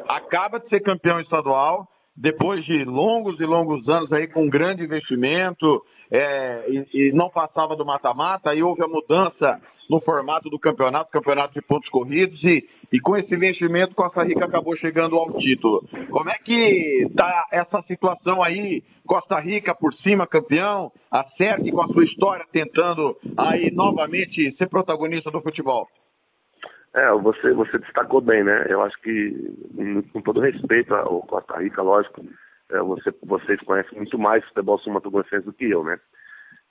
acaba 0.08 0.60
de 0.60 0.70
ser 0.70 0.82
campeão 0.82 1.20
estadual, 1.20 1.88
depois 2.16 2.64
de 2.66 2.84
longos 2.84 3.40
e 3.40 3.46
longos 3.46 3.88
anos 3.88 4.12
aí 4.12 4.28
com 4.28 4.50
grande 4.50 4.84
investimento, 4.84 5.84
é, 6.12 6.66
e, 6.70 6.88
e, 6.94 7.12
não 7.12 7.30
passava 7.30 7.76
do 7.76 7.86
mata-mata, 7.86 8.50
aí 8.50 8.64
houve 8.64 8.84
a 8.84 8.88
mudança 8.88 9.60
no 9.90 10.02
formato 10.02 10.50
do 10.50 10.60
campeonato, 10.60 11.12
campeonato 11.12 11.54
de 11.54 11.62
pontos 11.62 11.90
corridos, 11.90 12.42
e, 12.44 12.68
e 12.92 13.00
com 13.00 13.16
esse 13.16 13.34
investimento 13.34 13.96
Costa 13.96 14.24
Rica 14.24 14.46
acabou 14.46 14.76
chegando 14.78 15.16
ao 15.16 15.34
título. 15.38 15.84
Como 16.10 16.30
é 16.30 16.38
que 16.40 17.06
está 17.10 17.46
essa 17.52 17.82
situação 17.84 18.44
aí? 18.44 18.84
Costa 19.06 19.40
Rica 19.40 19.74
por 19.74 19.94
cima, 19.96 20.28
campeão, 20.28 20.92
a 21.10 21.24
com 21.24 21.82
a 21.82 21.88
sua 21.88 22.04
história 22.04 22.46
tentando 22.52 23.16
aí 23.38 23.72
novamente 23.72 24.56
ser 24.58 24.68
protagonista 24.68 25.32
do 25.32 25.42
futebol. 25.42 25.88
É, 26.94 27.12
você, 27.14 27.54
você 27.54 27.78
destacou 27.78 28.22
bem, 28.22 28.44
né? 28.44 28.66
Eu 28.70 28.82
acho 28.82 29.00
que, 29.02 29.32
com 30.12 30.22
todo 30.22 30.40
respeito 30.40 30.94
ao 30.96 31.22
Costa 31.22 31.60
Rica, 31.60 31.82
lógico, 31.82 32.22
é, 32.72 32.80
você, 32.80 33.14
vocês 33.24 33.60
conhecem 33.62 33.98
muito 33.98 34.18
mais 34.18 34.44
futebol 34.46 34.78
sul-mato-grossense 34.80 35.46
do 35.46 35.54
que 35.54 35.70
eu, 35.70 35.84
né? 35.84 36.00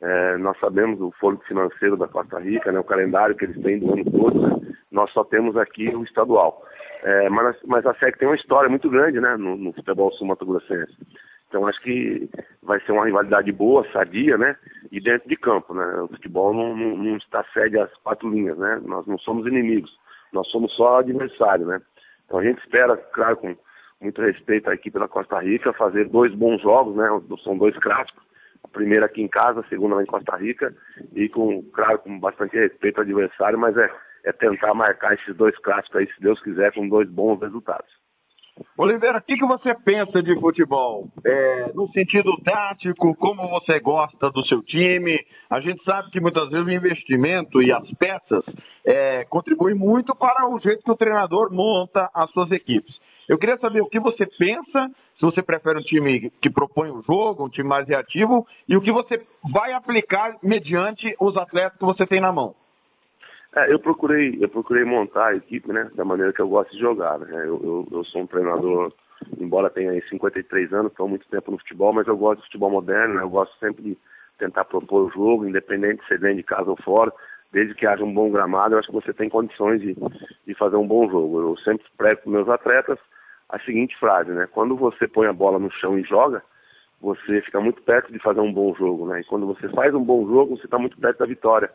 É, 0.00 0.36
nós 0.36 0.58
sabemos 0.60 1.00
o 1.00 1.10
fôlego 1.12 1.42
financeiro 1.44 1.96
da 1.96 2.06
Costa 2.06 2.38
Rica, 2.38 2.70
né, 2.70 2.78
o 2.78 2.84
calendário 2.84 3.34
que 3.34 3.46
eles 3.46 3.62
têm 3.62 3.78
do 3.78 3.94
ano 3.94 4.04
todo, 4.04 4.42
né, 4.42 4.74
nós 4.92 5.10
só 5.12 5.24
temos 5.24 5.56
aqui 5.56 5.88
o 5.88 6.04
estadual. 6.04 6.62
É, 7.02 7.30
mas, 7.30 7.56
mas 7.64 7.86
a 7.86 7.94
SEC 7.94 8.18
tem 8.18 8.28
uma 8.28 8.36
história 8.36 8.68
muito 8.68 8.90
grande 8.90 9.18
né, 9.20 9.36
no, 9.38 9.56
no 9.56 9.72
futebol 9.72 10.12
sul-mato-grossense. 10.12 10.94
Então 11.48 11.66
acho 11.66 11.80
que 11.80 12.28
vai 12.62 12.80
ser 12.80 12.92
uma 12.92 13.06
rivalidade 13.06 13.50
boa, 13.52 13.86
sadia, 13.92 14.36
né? 14.36 14.56
E 14.90 15.00
dentro 15.00 15.28
de 15.28 15.36
campo, 15.36 15.72
né? 15.72 15.84
O 16.02 16.08
futebol 16.08 16.52
não, 16.52 16.76
não, 16.76 16.96
não 16.96 17.16
está 17.16 17.44
sede 17.54 17.78
às 17.78 17.92
quatro 17.98 18.28
linhas, 18.28 18.58
né? 18.58 18.80
Nós 18.84 19.06
não 19.06 19.16
somos 19.18 19.46
inimigos, 19.46 19.90
nós 20.32 20.48
somos 20.48 20.74
só 20.74 20.98
adversário, 20.98 21.66
né? 21.66 21.80
Então 22.24 22.40
a 22.40 22.42
gente 22.42 22.58
espera, 22.58 22.96
claro, 22.96 23.36
com 23.36 23.56
muito 24.00 24.20
respeito 24.20 24.68
à 24.68 24.74
equipe 24.74 24.98
da 24.98 25.08
Costa 25.08 25.38
Rica, 25.40 25.72
fazer 25.72 26.08
dois 26.08 26.34
bons 26.34 26.60
jogos, 26.60 26.96
né? 26.96 27.08
São 27.42 27.56
dois 27.56 27.76
clássicos 27.78 28.26
a 28.66 28.68
primeira 28.68 29.06
aqui 29.06 29.22
em 29.22 29.28
casa, 29.28 29.60
a 29.60 29.68
segunda 29.68 29.96
lá 29.96 30.02
em 30.02 30.06
Costa 30.06 30.36
Rica, 30.36 30.74
e 31.14 31.28
com, 31.28 31.62
claro, 31.72 31.98
com 32.00 32.18
bastante 32.18 32.56
respeito 32.56 32.98
ao 32.98 33.04
adversário, 33.04 33.58
mas 33.58 33.76
é, 33.76 33.88
é 34.24 34.32
tentar 34.32 34.74
marcar 34.74 35.14
esses 35.14 35.34
dois 35.36 35.56
clássicos 35.58 36.00
aí, 36.00 36.06
se 36.12 36.20
Deus 36.20 36.42
quiser, 36.42 36.72
com 36.72 36.88
dois 36.88 37.08
bons 37.08 37.40
resultados. 37.40 37.90
Oliveira, 38.78 39.18
o 39.18 39.22
que, 39.22 39.36
que 39.36 39.46
você 39.46 39.74
pensa 39.74 40.22
de 40.22 40.34
futebol? 40.40 41.10
É, 41.24 41.72
no 41.74 41.88
sentido 41.88 42.34
tático, 42.42 43.14
como 43.16 43.46
você 43.48 43.78
gosta 43.80 44.30
do 44.30 44.44
seu 44.46 44.62
time? 44.62 45.18
A 45.50 45.60
gente 45.60 45.84
sabe 45.84 46.10
que 46.10 46.20
muitas 46.20 46.48
vezes 46.48 46.66
o 46.66 46.70
investimento 46.70 47.60
e 47.60 47.70
as 47.70 47.88
peças 47.98 48.44
é, 48.84 49.26
contribuem 49.26 49.74
muito 49.74 50.16
para 50.16 50.48
o 50.48 50.58
jeito 50.58 50.82
que 50.82 50.90
o 50.90 50.96
treinador 50.96 51.52
monta 51.52 52.08
as 52.14 52.30
suas 52.30 52.50
equipes. 52.50 52.98
Eu 53.28 53.38
queria 53.38 53.56
saber 53.58 53.80
o 53.80 53.88
que 53.88 53.98
você 53.98 54.24
pensa, 54.24 54.88
se 55.18 55.22
você 55.22 55.42
prefere 55.42 55.78
um 55.78 55.82
time 55.82 56.30
que 56.40 56.48
propõe 56.48 56.90
o 56.90 57.02
jogo, 57.02 57.44
um 57.44 57.48
time 57.48 57.68
mais 57.68 57.88
reativo, 57.88 58.46
e 58.68 58.76
o 58.76 58.80
que 58.80 58.92
você 58.92 59.20
vai 59.52 59.72
aplicar 59.72 60.36
mediante 60.42 61.14
os 61.20 61.36
atletas 61.36 61.78
que 61.78 61.84
você 61.84 62.06
tem 62.06 62.20
na 62.20 62.32
mão. 62.32 62.54
É, 63.56 63.72
eu 63.72 63.80
procurei, 63.80 64.36
eu 64.40 64.48
procurei 64.48 64.84
montar 64.84 65.28
a 65.28 65.36
equipe, 65.36 65.72
né, 65.72 65.90
da 65.94 66.04
maneira 66.04 66.32
que 66.32 66.40
eu 66.40 66.48
gosto 66.48 66.70
de 66.72 66.78
jogar. 66.78 67.18
Né? 67.18 67.32
Eu, 67.32 67.60
eu, 67.62 67.88
eu, 67.90 68.04
sou 68.04 68.22
um 68.22 68.26
treinador, 68.26 68.92
embora 69.40 69.70
tenha 69.70 69.90
aí 69.90 70.02
53 70.08 70.72
anos, 70.72 70.92
estou 70.92 71.08
muito 71.08 71.26
tempo 71.28 71.50
no 71.50 71.58
futebol, 71.58 71.92
mas 71.92 72.06
eu 72.06 72.16
gosto 72.16 72.40
de 72.40 72.46
futebol 72.46 72.70
moderno, 72.70 73.14
né? 73.14 73.22
eu 73.22 73.30
gosto 73.30 73.58
sempre 73.58 73.82
de 73.82 73.98
tentar 74.38 74.66
propor 74.66 75.06
o 75.06 75.10
jogo, 75.10 75.46
independente 75.46 76.02
de 76.02 76.08
ser 76.08 76.20
dentro 76.20 76.36
de 76.36 76.42
casa 76.42 76.70
ou 76.70 76.76
fora, 76.76 77.10
desde 77.50 77.74
que 77.74 77.86
haja 77.86 78.04
um 78.04 78.12
bom 78.12 78.30
gramado, 78.30 78.74
eu 78.74 78.78
acho 78.78 78.88
que 78.88 78.94
você 78.94 79.14
tem 79.14 79.30
condições 79.30 79.80
de, 79.80 79.96
de 80.46 80.54
fazer 80.54 80.76
um 80.76 80.86
bom 80.86 81.08
jogo. 81.08 81.40
Eu 81.40 81.56
sempre 81.58 81.86
prego 81.96 82.20
para 82.20 82.30
meus 82.30 82.48
atletas 82.50 82.98
a 83.48 83.58
seguinte 83.60 83.96
frase, 83.98 84.30
né? 84.30 84.48
Quando 84.52 84.76
você 84.76 85.06
põe 85.06 85.26
a 85.26 85.32
bola 85.32 85.58
no 85.58 85.70
chão 85.70 85.98
e 85.98 86.02
joga, 86.02 86.42
você 87.00 87.40
fica 87.42 87.60
muito 87.60 87.82
perto 87.82 88.12
de 88.12 88.18
fazer 88.18 88.40
um 88.40 88.52
bom 88.52 88.74
jogo, 88.74 89.06
né? 89.06 89.20
E 89.20 89.24
quando 89.24 89.46
você 89.46 89.68
faz 89.68 89.94
um 89.94 90.02
bom 90.02 90.26
jogo, 90.26 90.56
você 90.56 90.64
está 90.64 90.78
muito 90.78 90.98
perto 90.98 91.18
da 91.18 91.26
vitória. 91.26 91.70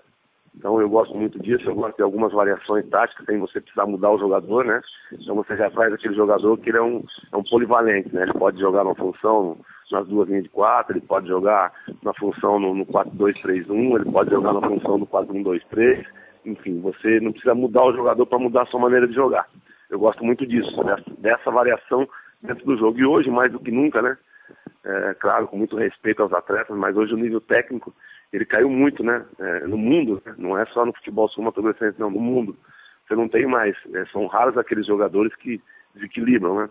Então 0.55 0.81
eu 0.81 0.89
gosto 0.89 1.15
muito 1.15 1.39
disso, 1.39 1.63
eu 1.69 1.75
gosto 1.75 1.95
de 1.95 2.03
algumas 2.03 2.33
variações 2.33 2.87
táticas, 2.89 3.25
sem 3.25 3.39
você 3.39 3.61
precisar 3.61 3.85
mudar 3.85 4.11
o 4.11 4.19
jogador, 4.19 4.65
né? 4.65 4.81
Então 5.13 5.35
você 5.35 5.55
já 5.55 5.69
faz 5.71 5.93
aquele 5.93 6.13
jogador 6.13 6.57
que 6.57 6.69
ele 6.69 6.77
é 6.77 6.81
um, 6.81 7.03
é 7.31 7.37
um 7.37 7.43
polivalente, 7.43 8.13
né? 8.13 8.23
Ele 8.23 8.33
pode 8.33 8.59
jogar 8.59 8.83
uma 8.83 8.95
função 8.95 9.57
nas 9.91 10.07
duas 10.07 10.27
linhas 10.27 10.43
de 10.43 10.49
quatro, 10.49 10.93
ele 10.93 11.05
pode 11.05 11.27
jogar 11.27 11.71
na 12.03 12.13
função 12.15 12.59
no, 12.59 12.73
no 12.73 12.85
4-2-3-1, 12.85 13.95
ele 13.95 14.11
pode 14.11 14.29
jogar 14.29 14.53
na 14.53 14.61
função 14.61 14.99
do 14.99 15.05
4-1-2-3, 15.05 16.05
enfim, 16.45 16.81
você 16.81 17.19
não 17.19 17.31
precisa 17.31 17.53
mudar 17.53 17.85
o 17.85 17.93
jogador 17.93 18.25
para 18.25 18.39
mudar 18.39 18.63
a 18.63 18.65
sua 18.65 18.79
maneira 18.79 19.07
de 19.07 19.13
jogar. 19.13 19.47
Eu 19.91 19.99
gosto 19.99 20.23
muito 20.23 20.47
disso, 20.47 20.83
dessa, 20.83 21.11
dessa 21.19 21.51
variação 21.51 22.07
dentro 22.41 22.65
do 22.65 22.77
jogo. 22.77 22.97
E 22.97 23.05
hoje, 23.05 23.29
mais 23.29 23.51
do 23.51 23.59
que 23.59 23.69
nunca, 23.69 24.01
né? 24.01 24.17
É, 24.83 25.13
claro, 25.15 25.47
com 25.47 25.57
muito 25.57 25.75
respeito 25.75 26.23
aos 26.23 26.33
atletas, 26.33 26.75
mas 26.75 26.95
hoje 26.95 27.13
o 27.13 27.17
nível 27.17 27.41
técnico 27.41 27.93
ele 28.31 28.45
caiu 28.45 28.69
muito, 28.69 29.03
né? 29.03 29.23
É, 29.37 29.67
no 29.67 29.77
mundo, 29.77 30.21
né? 30.25 30.33
não 30.37 30.57
é 30.57 30.65
só 30.67 30.85
no 30.85 30.93
futebol 30.93 31.27
sul-mato-grossense, 31.29 31.99
não, 31.99 32.09
no 32.09 32.21
mundo. 32.21 32.55
Você 33.05 33.15
não 33.15 33.27
tem 33.27 33.45
mais, 33.45 33.75
é, 33.93 34.05
são 34.05 34.25
raros 34.27 34.57
aqueles 34.57 34.87
jogadores 34.87 35.35
que 35.35 35.61
desequilibram, 35.93 36.55
né? 36.55 36.69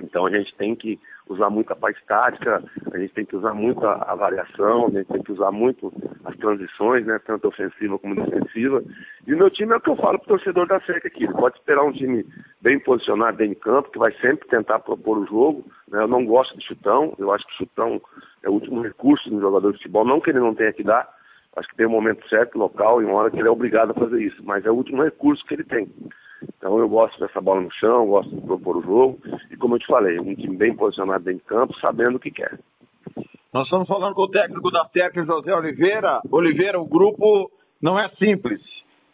Então 0.00 0.26
a 0.26 0.30
gente 0.30 0.54
tem 0.56 0.74
que 0.74 0.98
usar 1.28 1.50
muito 1.50 1.72
a 1.72 1.76
parte 1.76 2.02
tática, 2.06 2.62
a 2.92 2.98
gente 2.98 3.14
tem 3.14 3.24
que 3.24 3.36
usar 3.36 3.54
muito 3.54 3.84
a, 3.86 3.94
a, 3.94 4.14
variação, 4.14 4.86
a 4.86 4.90
gente 4.90 5.06
tem 5.06 5.22
que 5.22 5.32
usar 5.32 5.50
muito 5.50 5.92
as 6.24 6.36
transições, 6.36 7.06
né, 7.06 7.18
tanto 7.24 7.48
ofensiva 7.48 7.98
como 7.98 8.14
defensiva. 8.14 8.82
E 9.26 9.34
o 9.34 9.38
meu 9.38 9.50
time 9.50 9.72
é 9.72 9.76
o 9.76 9.80
que 9.80 9.90
eu 9.90 9.96
falo 9.96 10.18
para 10.18 10.26
o 10.26 10.38
torcedor 10.38 10.66
da 10.66 10.80
SEC 10.80 11.06
aqui, 11.06 11.24
ele 11.24 11.32
pode 11.34 11.56
esperar 11.56 11.84
um 11.84 11.92
time 11.92 12.26
bem 12.60 12.78
posicionado 12.78 13.36
dentro 13.36 13.54
de 13.54 13.60
campo, 13.60 13.90
que 13.90 13.98
vai 13.98 14.12
sempre 14.14 14.48
tentar 14.48 14.80
propor 14.80 15.18
o 15.18 15.26
jogo. 15.26 15.64
Né? 15.88 16.02
Eu 16.02 16.08
não 16.08 16.24
gosto 16.24 16.56
de 16.56 16.66
chutão, 16.66 17.14
eu 17.18 17.32
acho 17.32 17.46
que 17.46 17.54
chutão 17.58 18.00
é 18.42 18.48
o 18.48 18.54
último 18.54 18.82
recurso 18.82 19.30
do 19.30 19.40
jogador 19.40 19.72
de 19.72 19.78
futebol, 19.78 20.04
não 20.04 20.20
que 20.20 20.30
ele 20.30 20.40
não 20.40 20.54
tenha 20.54 20.72
que 20.72 20.82
dar, 20.82 21.08
acho 21.56 21.68
que 21.68 21.76
tem 21.76 21.86
um 21.86 21.90
momento 21.90 22.26
certo, 22.28 22.58
local 22.58 23.00
e 23.00 23.04
uma 23.04 23.14
hora 23.14 23.30
que 23.30 23.38
ele 23.38 23.48
é 23.48 23.50
obrigado 23.50 23.90
a 23.90 23.94
fazer 23.94 24.20
isso, 24.20 24.42
mas 24.44 24.64
é 24.64 24.70
o 24.70 24.74
último 24.74 25.02
recurso 25.02 25.44
que 25.46 25.54
ele 25.54 25.64
tem. 25.64 25.88
Então 26.56 26.78
eu 26.78 26.88
gosto 26.88 27.18
dessa 27.20 27.40
bola 27.40 27.60
no 27.60 27.70
chão, 27.72 28.06
gosto 28.06 28.34
de 28.34 28.40
propor 28.40 28.76
o 28.76 28.82
jogo. 28.82 29.18
E 29.50 29.56
como 29.56 29.74
eu 29.74 29.78
te 29.78 29.86
falei, 29.86 30.18
um 30.18 30.34
time 30.34 30.56
bem 30.56 30.74
posicionado 30.74 31.24
dentro 31.24 31.40
de 31.40 31.46
campo, 31.46 31.78
sabendo 31.80 32.16
o 32.16 32.20
que 32.20 32.30
quer. 32.30 32.58
Nós 33.52 33.64
estamos 33.64 33.86
falando 33.86 34.14
com 34.14 34.22
o 34.22 34.30
técnico 34.30 34.70
da 34.70 34.88
SEC, 34.92 35.24
José 35.26 35.54
Oliveira. 35.54 36.20
Oliveira, 36.30 36.80
o 36.80 36.86
grupo 36.86 37.50
não 37.82 37.98
é 37.98 38.08
simples. 38.10 38.60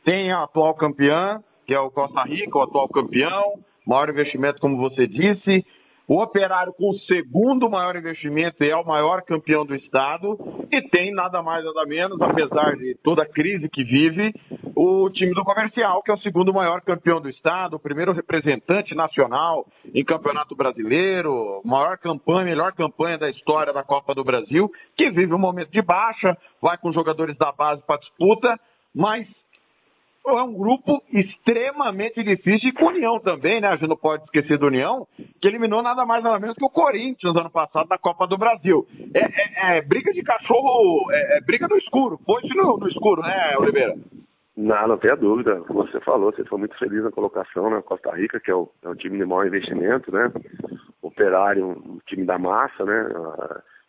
Tem 0.05 0.31
a 0.31 0.45
atual 0.45 0.75
campeã, 0.75 1.43
que 1.67 1.75
é 1.75 1.81
o 1.81 1.91
Costa 1.91 2.23
Rica, 2.23 2.57
o 2.57 2.63
atual 2.63 2.89
campeão, 2.89 3.59
maior 3.87 4.09
investimento, 4.09 4.61
como 4.61 4.77
você 4.77 5.07
disse. 5.07 5.67
O 6.09 6.23
Operário, 6.23 6.73
com 6.73 6.89
o 6.89 6.99
segundo 7.01 7.69
maior 7.69 7.95
investimento, 7.95 8.65
é 8.65 8.75
o 8.75 8.83
maior 8.83 9.21
campeão 9.21 9.67
do 9.67 9.75
estado 9.75 10.39
e 10.73 10.81
tem 10.89 11.13
nada 11.13 11.43
mais 11.43 11.63
nada 11.63 11.85
menos, 11.85 12.19
apesar 12.23 12.77
de 12.79 12.97
toda 13.05 13.25
a 13.25 13.29
crise 13.29 13.69
que 13.69 13.85
vive, 13.85 14.33
o 14.75 15.11
time 15.11 15.35
do 15.35 15.45
Comercial, 15.45 16.03
que 16.03 16.11
é 16.11 16.15
o 16.15 16.21
segundo 16.21 16.51
maior 16.51 16.81
campeão 16.81 17.21
do 17.21 17.29
estado, 17.29 17.77
o 17.77 17.79
primeiro 17.79 18.13
representante 18.13 18.95
nacional 18.95 19.67
em 19.95 20.03
Campeonato 20.03 20.57
Brasileiro, 20.57 21.61
maior 21.63 21.99
campanha, 21.99 22.47
melhor 22.47 22.73
campanha 22.73 23.19
da 23.19 23.29
história 23.29 23.75
da 23.75 23.83
Copa 23.83 24.15
do 24.15 24.25
Brasil, 24.25 24.71
que 24.97 25.11
vive 25.11 25.35
um 25.35 25.39
momento 25.39 25.71
de 25.71 25.83
baixa, 25.83 26.35
vai 26.63 26.79
com 26.79 26.91
jogadores 26.91 27.37
da 27.37 27.53
base 27.53 27.83
para 27.87 28.01
disputa, 28.01 28.59
mas 28.95 29.29
é 30.37 30.43
um 30.43 30.53
grupo 30.53 31.01
extremamente 31.13 32.23
difícil 32.25 32.71
e 32.71 32.73
com 32.73 32.87
União 32.87 33.21
também, 33.21 33.61
né? 33.61 33.69
A 33.69 33.77
gente 33.77 33.89
não 33.89 33.97
pode 33.97 34.25
esquecer 34.25 34.59
do 34.59 34.67
União, 34.67 35.07
que 35.41 35.47
eliminou 35.47 35.83
nada 35.83 36.05
mais 36.05 36.25
nada 36.25 36.41
menos 36.41 36.57
que 36.57 36.65
o 36.65 36.71
Corinthians 36.71 37.37
ano 37.37 37.51
passado 37.51 37.87
na 37.89 37.99
Copa 37.99 38.27
do 38.27 38.37
Brasil. 38.37 38.87
É, 39.15 39.75
é, 39.75 39.79
é 39.79 39.83
briga 39.83 40.13
de 40.13 40.23
cachorro, 40.23 41.11
é, 41.13 41.39
é, 41.39 41.41
briga 41.43 41.69
no 41.69 41.77
escuro. 41.77 42.19
Foi 42.27 42.43
no, 42.55 42.79
no 42.79 42.89
escuro, 42.89 43.23
né, 43.23 43.55
Oliveira? 43.59 43.95
Não, 44.57 44.89
não 44.89 44.99
tenha 44.99 45.15
dúvida. 45.15 45.61
Como 45.61 45.87
você 45.87 46.01
falou, 46.01 46.33
você 46.33 46.45
foi 46.45 46.59
muito 46.59 46.77
feliz 46.79 47.05
na 47.05 47.13
colocação, 47.13 47.71
né? 47.71 47.81
Costa 47.83 48.11
Rica, 48.17 48.41
que 48.41 48.51
é 48.51 48.55
o, 48.55 48.69
é 48.83 48.89
o 48.89 48.97
time 48.97 49.17
de 49.17 49.25
maior 49.25 49.47
investimento, 49.47 50.11
né? 50.11 50.33
Operário, 51.01 51.69
um 51.69 51.99
time 52.07 52.25
da 52.25 52.39
massa, 52.39 52.85
né? 52.85 53.09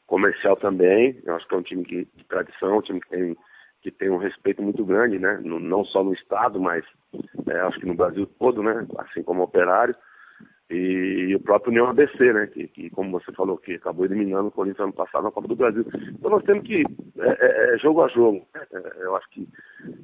comercial 0.09 0.57
também. 0.57 1.21
Eu 1.23 1.35
acho 1.35 1.47
que 1.47 1.55
é 1.55 1.57
um 1.57 1.63
time 1.63 1.85
que, 1.85 2.07
de 2.15 2.23
tradição, 2.25 2.79
um 2.79 2.81
time 2.81 2.99
que 2.99 3.09
tem 3.09 3.37
que 3.81 3.91
tem 3.91 4.09
um 4.09 4.17
respeito 4.17 4.61
muito 4.61 4.85
grande, 4.85 5.17
né? 5.17 5.39
não 5.43 5.85
só 5.85 6.03
no 6.03 6.13
estado, 6.13 6.59
mas 6.59 6.83
é, 7.47 7.59
acho 7.61 7.79
que 7.79 7.85
no 7.85 7.93
Brasil 7.93 8.25
todo, 8.37 8.61
né? 8.61 8.85
Assim 8.97 9.23
como 9.23 9.43
Operário 9.43 9.95
e, 10.69 11.33
o 11.35 11.39
próprio 11.39 11.71
União 11.71 11.87
ABC, 11.87 12.31
né? 12.31 12.47
Que, 12.47 12.67
que, 12.67 12.89
como 12.91 13.11
você 13.11 13.31
falou, 13.31 13.57
que 13.57 13.73
acabou 13.75 14.05
eliminando 14.05 14.49
o 14.49 14.51
Corinthians 14.51 14.83
ano 14.83 14.93
passado 14.93 15.23
na 15.23 15.31
Copa 15.31 15.47
do 15.47 15.55
Brasil. 15.55 15.85
Então 16.11 16.29
nós 16.29 16.43
temos 16.43 16.63
que 16.65 16.83
é, 17.17 17.29
é, 17.29 17.75
é 17.75 17.77
jogo 17.79 18.03
a 18.03 18.07
jogo. 18.09 18.45
Né? 18.53 18.61
É, 18.71 19.03
eu 19.03 19.15
acho 19.15 19.29
que 19.31 19.47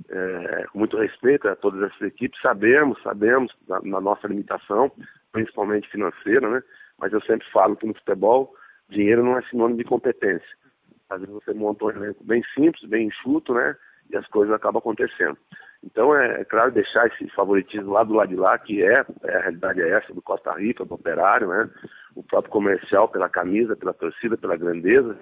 é, 0.10 0.66
com 0.72 0.80
muito 0.80 0.98
respeito 0.98 1.48
a 1.48 1.56
todas 1.56 1.84
essas 1.84 2.02
equipes, 2.02 2.40
sabemos, 2.42 3.02
sabemos 3.04 3.54
na, 3.68 3.80
na 3.82 4.02
nossa 4.02 4.28
limitação, 4.28 4.92
principalmente 5.32 5.90
financeira, 5.90 6.50
né? 6.50 6.64
Mas 6.98 7.14
eu 7.14 7.22
sempre 7.22 7.46
falo 7.52 7.76
que 7.76 7.86
no 7.86 7.94
futebol 7.94 8.56
dinheiro 8.90 9.24
não 9.24 9.38
é 9.38 9.42
sinônimo 9.44 9.78
de 9.78 9.84
competência 9.84 10.65
às 11.10 11.20
vezes 11.20 11.34
você 11.34 11.54
monta 11.54 11.86
um 11.86 11.90
elenco 11.92 12.24
bem 12.24 12.44
simples, 12.54 12.90
bem 12.90 13.08
enxuto, 13.08 13.54
né? 13.54 13.76
E 14.10 14.18
as 14.18 14.28
coisas 14.28 14.54
acabam 14.54 14.80
acontecendo. 14.80 15.38
Então, 15.84 16.16
é, 16.16 16.42
é, 16.42 16.46
claro, 16.46 16.72
deixar 16.72 17.08
esse 17.08 17.28
favoritismo 17.30 17.92
lá 17.92 18.04
do 18.04 18.14
lado 18.14 18.30
de 18.30 18.36
lá, 18.36 18.58
que 18.58 18.84
é, 18.84 19.06
é, 19.24 19.36
a 19.36 19.42
realidade 19.42 19.82
é 19.82 19.90
essa, 19.90 20.14
do 20.14 20.22
Costa 20.22 20.52
Rica, 20.54 20.86
do 20.86 20.96
Operário, 20.96 21.48
né? 21.48 21.70
O 22.16 22.24
próprio 22.24 22.52
comercial 22.52 23.08
pela 23.08 23.30
camisa, 23.30 23.76
pela 23.76 23.94
torcida, 23.94 24.38
pela 24.38 24.58
grandeza. 24.58 25.18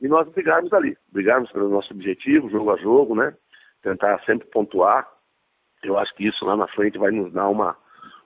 E 0.00 0.08
nós 0.08 0.28
brigarmos 0.28 0.72
ali, 0.72 0.96
brigarmos 1.10 1.50
pelo 1.50 1.68
nosso 1.68 1.92
objetivo, 1.92 2.50
jogo 2.50 2.72
a 2.72 2.76
jogo, 2.76 3.14
né? 3.14 3.34
Tentar 3.82 4.20
sempre 4.24 4.48
pontuar. 4.48 5.08
Eu 5.82 5.98
acho 5.98 6.14
que 6.14 6.26
isso 6.26 6.44
lá 6.44 6.56
na 6.56 6.68
frente 6.68 6.98
vai 6.98 7.10
nos 7.10 7.32
dar 7.32 7.48
uma, 7.48 7.76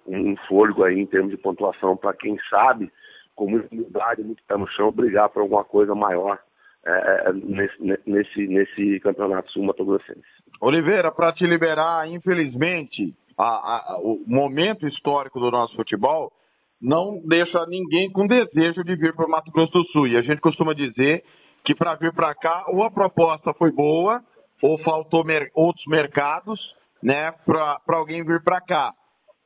um 0.07 0.37
fôlego 0.49 0.85
aí 0.85 0.99
em 0.99 1.07
termos 1.07 1.31
de 1.31 1.37
pontuação 1.37 1.97
para 1.97 2.14
quem 2.14 2.38
sabe, 2.51 2.92
com 3.35 3.49
muita 3.49 3.75
humildade, 3.75 4.23
muito 4.23 4.42
pé 4.44 4.57
no 4.57 4.68
chão, 4.68 4.92
brigar 4.92 5.29
por 5.31 5.40
alguma 5.40 5.64
coisa 5.64 5.94
maior 5.94 6.38
é, 6.86 6.90
é, 7.28 7.32
nesse, 7.32 8.00
nesse, 8.06 8.46
nesse 8.46 9.00
campeonato 9.00 9.50
sul-mato-grossense. 9.52 10.22
Oliveira, 10.60 11.10
para 11.10 11.32
te 11.32 11.46
liberar, 11.46 12.08
infelizmente, 12.08 13.14
a, 13.36 13.44
a, 13.44 13.98
o 14.00 14.22
momento 14.26 14.86
histórico 14.86 15.38
do 15.38 15.50
nosso 15.50 15.74
futebol 15.76 16.32
não 16.80 17.20
deixa 17.26 17.64
ninguém 17.66 18.10
com 18.10 18.26
desejo 18.26 18.84
de 18.84 18.94
vir 18.96 19.14
para 19.14 19.26
o 19.26 19.30
Mato 19.30 19.50
Grosso 19.50 19.72
do 19.72 19.84
Sul. 19.86 20.06
E 20.08 20.16
a 20.16 20.22
gente 20.22 20.40
costuma 20.40 20.72
dizer 20.72 21.24
que 21.64 21.74
para 21.74 21.94
vir 21.96 22.12
para 22.12 22.34
cá, 22.34 22.64
ou 22.68 22.82
a 22.82 22.90
proposta 22.90 23.52
foi 23.54 23.72
boa, 23.72 24.22
ou 24.62 24.78
faltou 24.78 25.24
mer 25.24 25.50
outros 25.54 25.84
mercados 25.86 26.60
né, 27.02 27.32
para 27.44 27.80
alguém 27.88 28.24
vir 28.24 28.42
para 28.42 28.60
cá. 28.60 28.92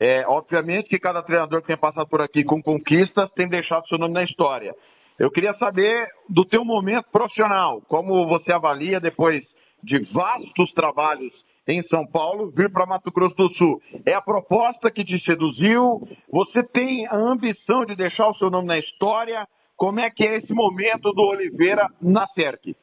É, 0.01 0.27
obviamente 0.27 0.89
que 0.89 0.99
cada 0.99 1.23
treinador 1.23 1.61
que 1.61 1.69
tem 1.69 1.77
passado 1.77 2.09
por 2.09 2.21
aqui 2.21 2.43
com 2.45 2.63
conquistas 2.63 3.31
tem 3.33 3.49
deixado 3.49 3.87
seu 3.87 3.99
nome 3.99 4.15
na 4.15 4.25
história. 4.25 4.75
Eu 5.19 5.31
queria 5.31 5.55
saber 5.55 6.09
do 6.29 6.45
teu 6.45 6.65
momento 6.65 7.07
profissional, 7.13 7.81
como 7.89 8.27
você 8.27 8.53
avalia 8.53 9.01
depois 9.01 9.45
de 9.83 9.99
vastos 10.13 10.73
trabalhos 10.73 11.33
em 11.67 11.83
São 11.85 12.07
Paulo, 12.07 12.51
vir 12.51 12.71
para 12.73 12.87
Mato 12.87 13.11
Grosso 13.13 13.37
do 13.37 13.49
Sul. 13.55 13.83
É 14.05 14.15
a 14.15 14.23
proposta 14.23 14.91
que 14.91 15.05
te 15.05 15.23
seduziu? 15.25 16.07
Você 16.31 16.63
tem 16.65 17.07
a 17.07 17.17
ambição 17.17 17.85
de 17.85 17.95
deixar 17.95 18.29
o 18.29 18.35
seu 18.35 18.51
nome 18.51 18.67
na 18.67 18.79
história? 18.79 19.47
Como 19.77 20.01
é 20.01 20.11
que 20.11 20.25
é 20.25 20.39
esse 20.39 20.53
momento 20.53 21.13
do 21.13 21.23
Oliveira 21.23 21.87
na 22.01 22.27
CERC? 22.29 22.77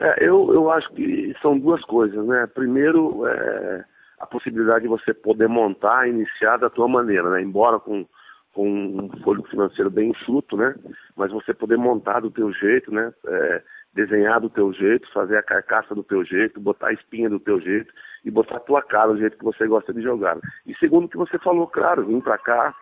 É, 0.00 0.24
eu, 0.24 0.52
eu 0.52 0.70
acho 0.70 0.88
que 0.92 1.34
são 1.42 1.58
duas 1.58 1.82
coisas, 1.82 2.24
né? 2.26 2.46
Primeiro, 2.54 3.26
é, 3.26 3.84
a 4.20 4.26
possibilidade 4.26 4.82
de 4.82 4.88
você 4.88 5.12
poder 5.12 5.48
montar, 5.48 6.08
iniciar 6.08 6.56
da 6.58 6.70
tua 6.70 6.86
maneira, 6.86 7.28
né? 7.30 7.42
Embora 7.42 7.80
com, 7.80 8.06
com 8.54 8.68
um 8.68 9.10
folho 9.22 9.42
financeiro 9.44 9.90
bem 9.90 10.10
enxuto, 10.10 10.56
né? 10.56 10.74
Mas 11.16 11.30
você 11.30 11.54
poder 11.54 11.76
montar 11.76 12.20
do 12.20 12.30
teu 12.30 12.52
jeito, 12.52 12.92
né? 12.92 13.12
É, 13.26 13.62
desenhar 13.94 14.40
do 14.40 14.50
teu 14.50 14.72
jeito, 14.72 15.10
fazer 15.12 15.36
a 15.36 15.42
carcaça 15.42 15.94
do 15.94 16.02
teu 16.02 16.24
jeito, 16.24 16.60
botar 16.60 16.88
a 16.88 16.92
espinha 16.92 17.28
do 17.28 17.40
teu 17.40 17.60
jeito 17.60 17.92
e 18.24 18.30
botar 18.30 18.56
a 18.56 18.60
tua 18.60 18.82
cara 18.82 19.12
do 19.12 19.18
jeito 19.18 19.38
que 19.38 19.44
você 19.44 19.66
gosta 19.66 19.92
de 19.92 20.02
jogar. 20.02 20.38
E 20.66 20.74
segundo 20.76 21.04
o 21.06 21.08
que 21.08 21.16
você 21.16 21.38
falou, 21.38 21.66
claro, 21.66 22.06
vir 22.06 22.22
para 22.22 22.38
cá, 22.38 22.74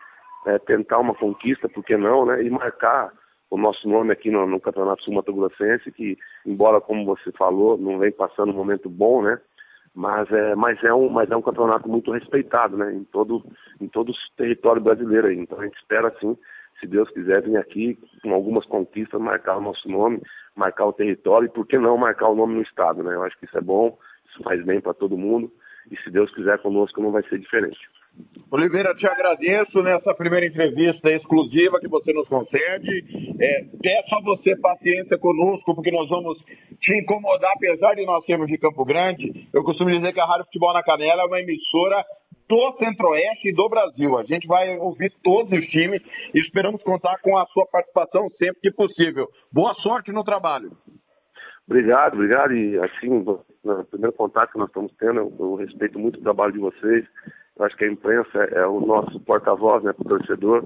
é, 0.45 0.59
tentar 0.59 0.99
uma 0.99 1.15
conquista, 1.15 1.67
por 1.69 1.83
que 1.83 1.97
não, 1.97 2.25
né? 2.25 2.43
E 2.43 2.49
marcar 2.49 3.11
o 3.49 3.57
nosso 3.57 3.87
nome 3.87 4.11
aqui 4.11 4.29
no, 4.29 4.45
no 4.45 4.59
Campeonato 4.59 5.03
Sul 5.03 5.13
Mato 5.13 5.33
Grossense, 5.33 5.91
que, 5.91 6.17
embora, 6.45 6.81
como 6.81 7.05
você 7.05 7.31
falou, 7.31 7.77
não 7.77 7.97
vem 7.97 8.11
passando 8.11 8.51
um 8.51 8.55
momento 8.55 8.89
bom, 8.89 9.21
né? 9.21 9.39
Mas 9.97 10.31
é, 10.31 10.53
mas 10.53 10.83
é, 10.83 10.93
um, 10.93 11.09
mas 11.09 11.27
é 11.31 11.35
um 11.35 11.41
campeonato 11.41 11.89
muito 11.89 12.11
respeitado, 12.11 12.77
né? 12.77 12.93
Em 12.93 13.03
todo, 13.05 13.43
em 13.81 13.87
todo 13.87 14.11
o 14.11 14.15
território 14.37 14.79
brasileiro 14.79 15.25
aí. 15.25 15.35
Então 15.35 15.59
a 15.59 15.63
gente 15.63 15.75
espera, 15.79 16.09
assim, 16.09 16.37
se 16.79 16.85
Deus 16.85 17.09
quiser, 17.09 17.41
vir 17.41 17.57
aqui 17.57 17.97
com 18.21 18.31
algumas 18.31 18.63
conquistas, 18.67 19.19
marcar 19.19 19.57
o 19.57 19.61
nosso 19.61 19.89
nome, 19.89 20.21
marcar 20.55 20.85
o 20.85 20.93
território 20.93 21.47
e, 21.47 21.49
por 21.49 21.65
que 21.65 21.79
não, 21.79 21.97
marcar 21.97 22.29
o 22.29 22.35
nome 22.35 22.53
no 22.53 22.61
Estado, 22.61 23.01
né? 23.01 23.15
Eu 23.15 23.23
acho 23.23 23.35
que 23.39 23.45
isso 23.45 23.57
é 23.57 23.61
bom, 23.61 23.97
isso 24.29 24.43
faz 24.43 24.63
bem 24.63 24.79
para 24.79 24.93
todo 24.93 25.17
mundo 25.17 25.51
e, 25.89 25.97
se 25.97 26.11
Deus 26.11 26.31
quiser, 26.35 26.61
conosco 26.61 27.01
não 27.01 27.11
vai 27.11 27.23
ser 27.23 27.39
diferente. 27.39 27.79
Oliveira, 28.49 28.95
te 28.95 29.05
agradeço 29.05 29.83
nessa 29.83 30.13
primeira 30.13 30.45
entrevista 30.45 31.11
exclusiva 31.11 31.79
que 31.81 31.87
você 31.87 32.13
nos 32.13 32.27
concede. 32.29 33.35
É, 33.39 33.65
peço 33.81 34.15
a 34.15 34.21
você 34.21 34.55
paciência 34.55 35.17
conosco, 35.17 35.75
porque 35.75 35.91
nós 35.91 36.07
vamos 36.07 36.37
te 36.79 36.97
incomodar, 36.97 37.51
apesar 37.55 37.93
de 37.95 38.05
nós 38.05 38.25
sermos 38.25 38.47
de 38.47 38.57
Campo 38.57 38.85
Grande. 38.85 39.49
Eu 39.53 39.63
costumo 39.63 39.91
dizer 39.91 40.13
que 40.13 40.19
a 40.21 40.25
Rádio 40.25 40.45
Futebol 40.45 40.73
na 40.73 40.81
Canela 40.81 41.23
é 41.23 41.25
uma 41.25 41.41
emissora 41.41 42.05
do 42.47 42.73
Centro-Oeste 42.79 43.49
e 43.49 43.53
do 43.53 43.67
Brasil. 43.67 44.17
A 44.17 44.23
gente 44.23 44.47
vai 44.47 44.77
ouvir 44.77 45.11
todos 45.21 45.51
os 45.51 45.65
times 45.67 46.01
e 46.33 46.39
esperamos 46.39 46.81
contar 46.83 47.19
com 47.21 47.37
a 47.37 47.45
sua 47.47 47.67
participação 47.67 48.29
sempre 48.37 48.61
que 48.61 48.71
possível. 48.71 49.27
Boa 49.51 49.73
sorte 49.75 50.11
no 50.13 50.23
trabalho. 50.23 50.71
Obrigado, 51.67 52.13
obrigado. 52.13 52.55
E 52.55 52.79
assim, 52.79 53.09
no 53.09 53.83
primeiro 53.85 54.15
contato 54.15 54.53
que 54.53 54.57
nós 54.57 54.69
estamos 54.69 54.93
tendo, 54.97 55.19
eu, 55.19 55.35
eu 55.37 55.55
respeito 55.55 55.99
muito 55.99 56.17
o 56.17 56.23
trabalho 56.23 56.53
de 56.53 56.59
vocês. 56.59 57.05
Eu 57.57 57.65
acho 57.65 57.75
que 57.75 57.85
a 57.85 57.91
imprensa 57.91 58.37
é 58.51 58.65
o 58.67 58.79
nosso 58.79 59.19
porta-voz 59.21 59.83
né, 59.83 59.91
para 59.91 60.05
o 60.05 60.09
torcedor. 60.09 60.63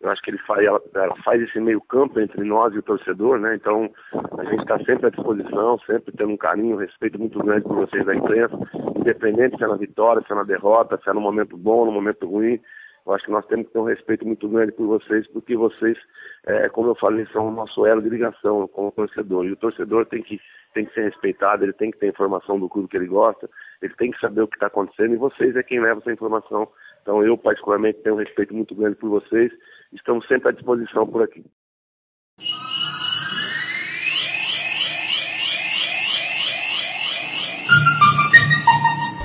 Eu 0.00 0.10
acho 0.10 0.22
que 0.22 0.30
ele 0.30 0.38
faz, 0.38 0.64
ela, 0.64 0.80
ela, 0.94 1.14
faz 1.22 1.42
esse 1.42 1.60
meio 1.60 1.80
campo 1.82 2.18
entre 2.18 2.42
nós 2.44 2.72
e 2.74 2.78
o 2.78 2.82
torcedor, 2.82 3.38
né? 3.38 3.54
Então 3.54 3.90
a 4.38 4.44
gente 4.44 4.62
está 4.62 4.78
sempre 4.78 5.08
à 5.08 5.10
disposição, 5.10 5.78
sempre 5.80 6.12
tendo 6.16 6.32
um 6.32 6.38
carinho, 6.38 6.76
um 6.76 6.78
respeito 6.78 7.18
muito 7.18 7.38
grande 7.40 7.64
por 7.64 7.76
vocês 7.76 8.06
da 8.06 8.14
imprensa, 8.14 8.56
independente 8.96 9.58
se 9.58 9.64
é 9.64 9.66
na 9.66 9.76
vitória, 9.76 10.22
se 10.26 10.32
é 10.32 10.36
na 10.36 10.44
derrota, 10.44 10.98
se 11.02 11.10
é 11.10 11.12
no 11.12 11.20
momento 11.20 11.58
bom, 11.58 11.84
no 11.84 11.92
momento 11.92 12.26
ruim. 12.26 12.58
Eu 13.06 13.12
acho 13.14 13.24
que 13.24 13.30
nós 13.30 13.46
temos 13.46 13.66
que 13.66 13.72
ter 13.72 13.78
um 13.78 13.84
respeito 13.84 14.26
muito 14.26 14.48
grande 14.48 14.72
por 14.72 14.86
vocês, 14.86 15.26
porque 15.28 15.56
vocês, 15.56 15.98
é, 16.46 16.68
como 16.68 16.90
eu 16.90 16.94
falei, 16.94 17.26
são 17.32 17.48
o 17.48 17.50
nosso 17.50 17.86
elo 17.86 18.02
de 18.02 18.08
ligação 18.08 18.68
com 18.68 18.88
o 18.88 18.92
torcedor. 18.92 19.46
E 19.46 19.52
o 19.52 19.56
torcedor 19.56 20.06
tem 20.06 20.22
que, 20.22 20.40
tem 20.74 20.84
que 20.84 20.94
ser 20.94 21.04
respeitado, 21.04 21.64
ele 21.64 21.72
tem 21.72 21.90
que 21.90 21.98
ter 21.98 22.08
informação 22.08 22.58
do 22.58 22.68
clube 22.68 22.88
que 22.88 22.96
ele 22.96 23.06
gosta, 23.06 23.48
ele 23.82 23.94
tem 23.94 24.10
que 24.10 24.20
saber 24.20 24.42
o 24.42 24.48
que 24.48 24.56
está 24.56 24.66
acontecendo, 24.66 25.14
e 25.14 25.18
vocês 25.18 25.56
é 25.56 25.62
quem 25.62 25.80
leva 25.80 26.00
essa 26.00 26.12
informação. 26.12 26.68
Então 27.02 27.24
eu, 27.24 27.36
particularmente, 27.36 28.02
tenho 28.02 28.16
um 28.16 28.18
respeito 28.18 28.54
muito 28.54 28.74
grande 28.74 28.96
por 28.96 29.08
vocês. 29.08 29.50
Estamos 29.92 30.26
sempre 30.28 30.50
à 30.50 30.52
disposição 30.52 31.06
por 31.06 31.22
aqui. 31.22 31.44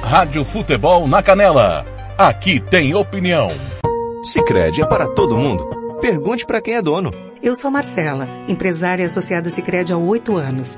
Rádio 0.04 0.46
Futebol 0.46 1.08
na 1.08 1.22
Canela. 1.22 1.95
Aqui 2.18 2.62
tem 2.62 2.96
opinião. 2.96 3.50
Sicredi 4.24 4.82
é 4.82 4.86
para 4.86 5.06
todo 5.06 5.36
mundo. 5.36 5.68
Pergunte 6.00 6.46
para 6.46 6.62
quem 6.62 6.76
é 6.76 6.82
dono. 6.82 7.12
Eu 7.44 7.54
sou 7.56 7.70
Marcela, 7.70 8.26
empresária 8.48 9.06
associada 9.06 9.50
Sicredi 9.50 9.92
há 9.92 9.98
oito 9.98 10.38
anos. 10.38 10.78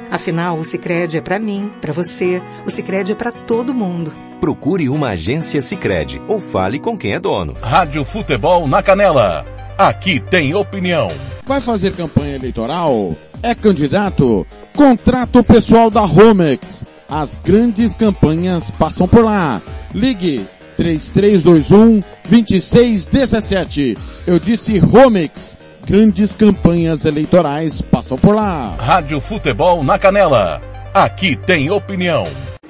Afinal, 0.09 0.57
o 0.57 0.63
Sicredi 0.63 1.17
é 1.17 1.21
para 1.21 1.39
mim, 1.39 1.71
para 1.81 1.93
você. 1.93 2.41
O 2.65 2.69
Sicredi 2.69 3.11
é 3.11 3.15
para 3.15 3.31
todo 3.31 3.73
mundo. 3.73 4.11
Procure 4.39 4.89
uma 4.89 5.09
agência 5.11 5.61
Sicredi 5.61 6.21
ou 6.27 6.39
fale 6.39 6.79
com 6.79 6.97
quem 6.97 7.13
é 7.13 7.19
dono. 7.19 7.55
Rádio 7.61 8.03
Futebol 8.03 8.67
na 8.67 8.81
Canela. 8.81 9.45
Aqui 9.77 10.19
tem 10.19 10.53
opinião. 10.53 11.09
Vai 11.45 11.61
fazer 11.61 11.93
campanha 11.93 12.35
eleitoral? 12.35 13.15
É 13.43 13.55
candidato? 13.55 14.45
Contrato 14.75 15.39
o 15.39 15.43
pessoal 15.43 15.89
da 15.89 16.01
Romex. 16.01 16.85
As 17.09 17.35
grandes 17.37 17.93
campanhas 17.95 18.71
passam 18.71 19.07
por 19.07 19.23
lá. 19.25 19.61
Ligue 19.93 20.45
3321 20.77 22.01
2617. 22.29 23.97
Eu 24.27 24.39
disse 24.39 24.77
Romex. 24.79 25.57
Grandes 25.91 26.33
campanhas 26.33 27.03
eleitorais 27.03 27.81
passam 27.81 28.17
por 28.17 28.33
lá. 28.33 28.77
Rádio 28.79 29.19
Futebol 29.19 29.83
na 29.83 29.99
Canela. 29.99 30.61
Aqui 30.93 31.35
tem 31.35 31.69
opinião. 31.69 32.23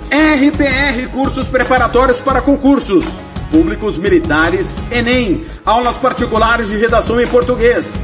RPR 0.10 1.08
Cursos 1.12 1.48
Preparatórios 1.48 2.20
para 2.20 2.42
Concursos. 2.42 3.06
Públicos 3.52 3.96
Militares, 4.00 4.76
Enem. 4.92 5.46
Aulas 5.64 6.00
particulares 6.00 6.68
de 6.68 6.78
redação 6.78 7.22
em 7.22 7.28
português. 7.28 8.04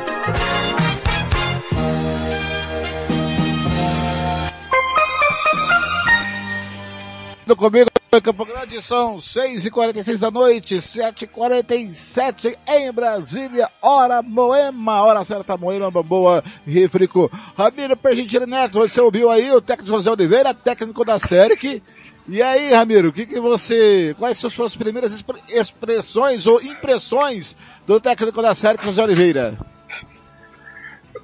Comigo 7.55 7.89
em 8.13 8.21
Campo 8.21 8.45
Grande 8.45 8.81
são 8.81 9.17
6h46 9.17 10.17
da 10.17 10.31
noite, 10.31 10.75
7h47 10.75 12.57
em 12.67 12.91
Brasília, 12.91 13.69
hora 13.81 14.21
Moema, 14.21 15.01
hora 15.01 15.23
certa 15.23 15.57
Moema, 15.57 15.89
boa, 15.91 16.43
Rifrico. 16.65 17.31
Ramiro 17.57 17.95
Pergentino 17.97 18.45
Neto, 18.45 18.79
você 18.79 18.99
ouviu 18.99 19.29
aí 19.29 19.51
o 19.51 19.61
técnico 19.61 19.91
José 19.91 20.11
Oliveira, 20.11 20.53
técnico 20.53 21.03
da 21.03 21.19
SERC. 21.19 21.81
E 22.27 22.41
aí, 22.41 22.73
Ramiro, 22.73 23.09
o 23.09 23.11
que, 23.11 23.25
que 23.25 23.39
você, 23.39 24.15
quais 24.17 24.37
são 24.37 24.47
as 24.47 24.53
suas 24.53 24.75
primeiras 24.75 25.23
expressões 25.49 26.45
ou 26.45 26.61
impressões 26.61 27.55
do 27.87 27.99
técnico 27.99 28.41
da 28.41 28.53
SERC, 28.53 28.83
José 28.83 29.03
Oliveira? 29.03 29.57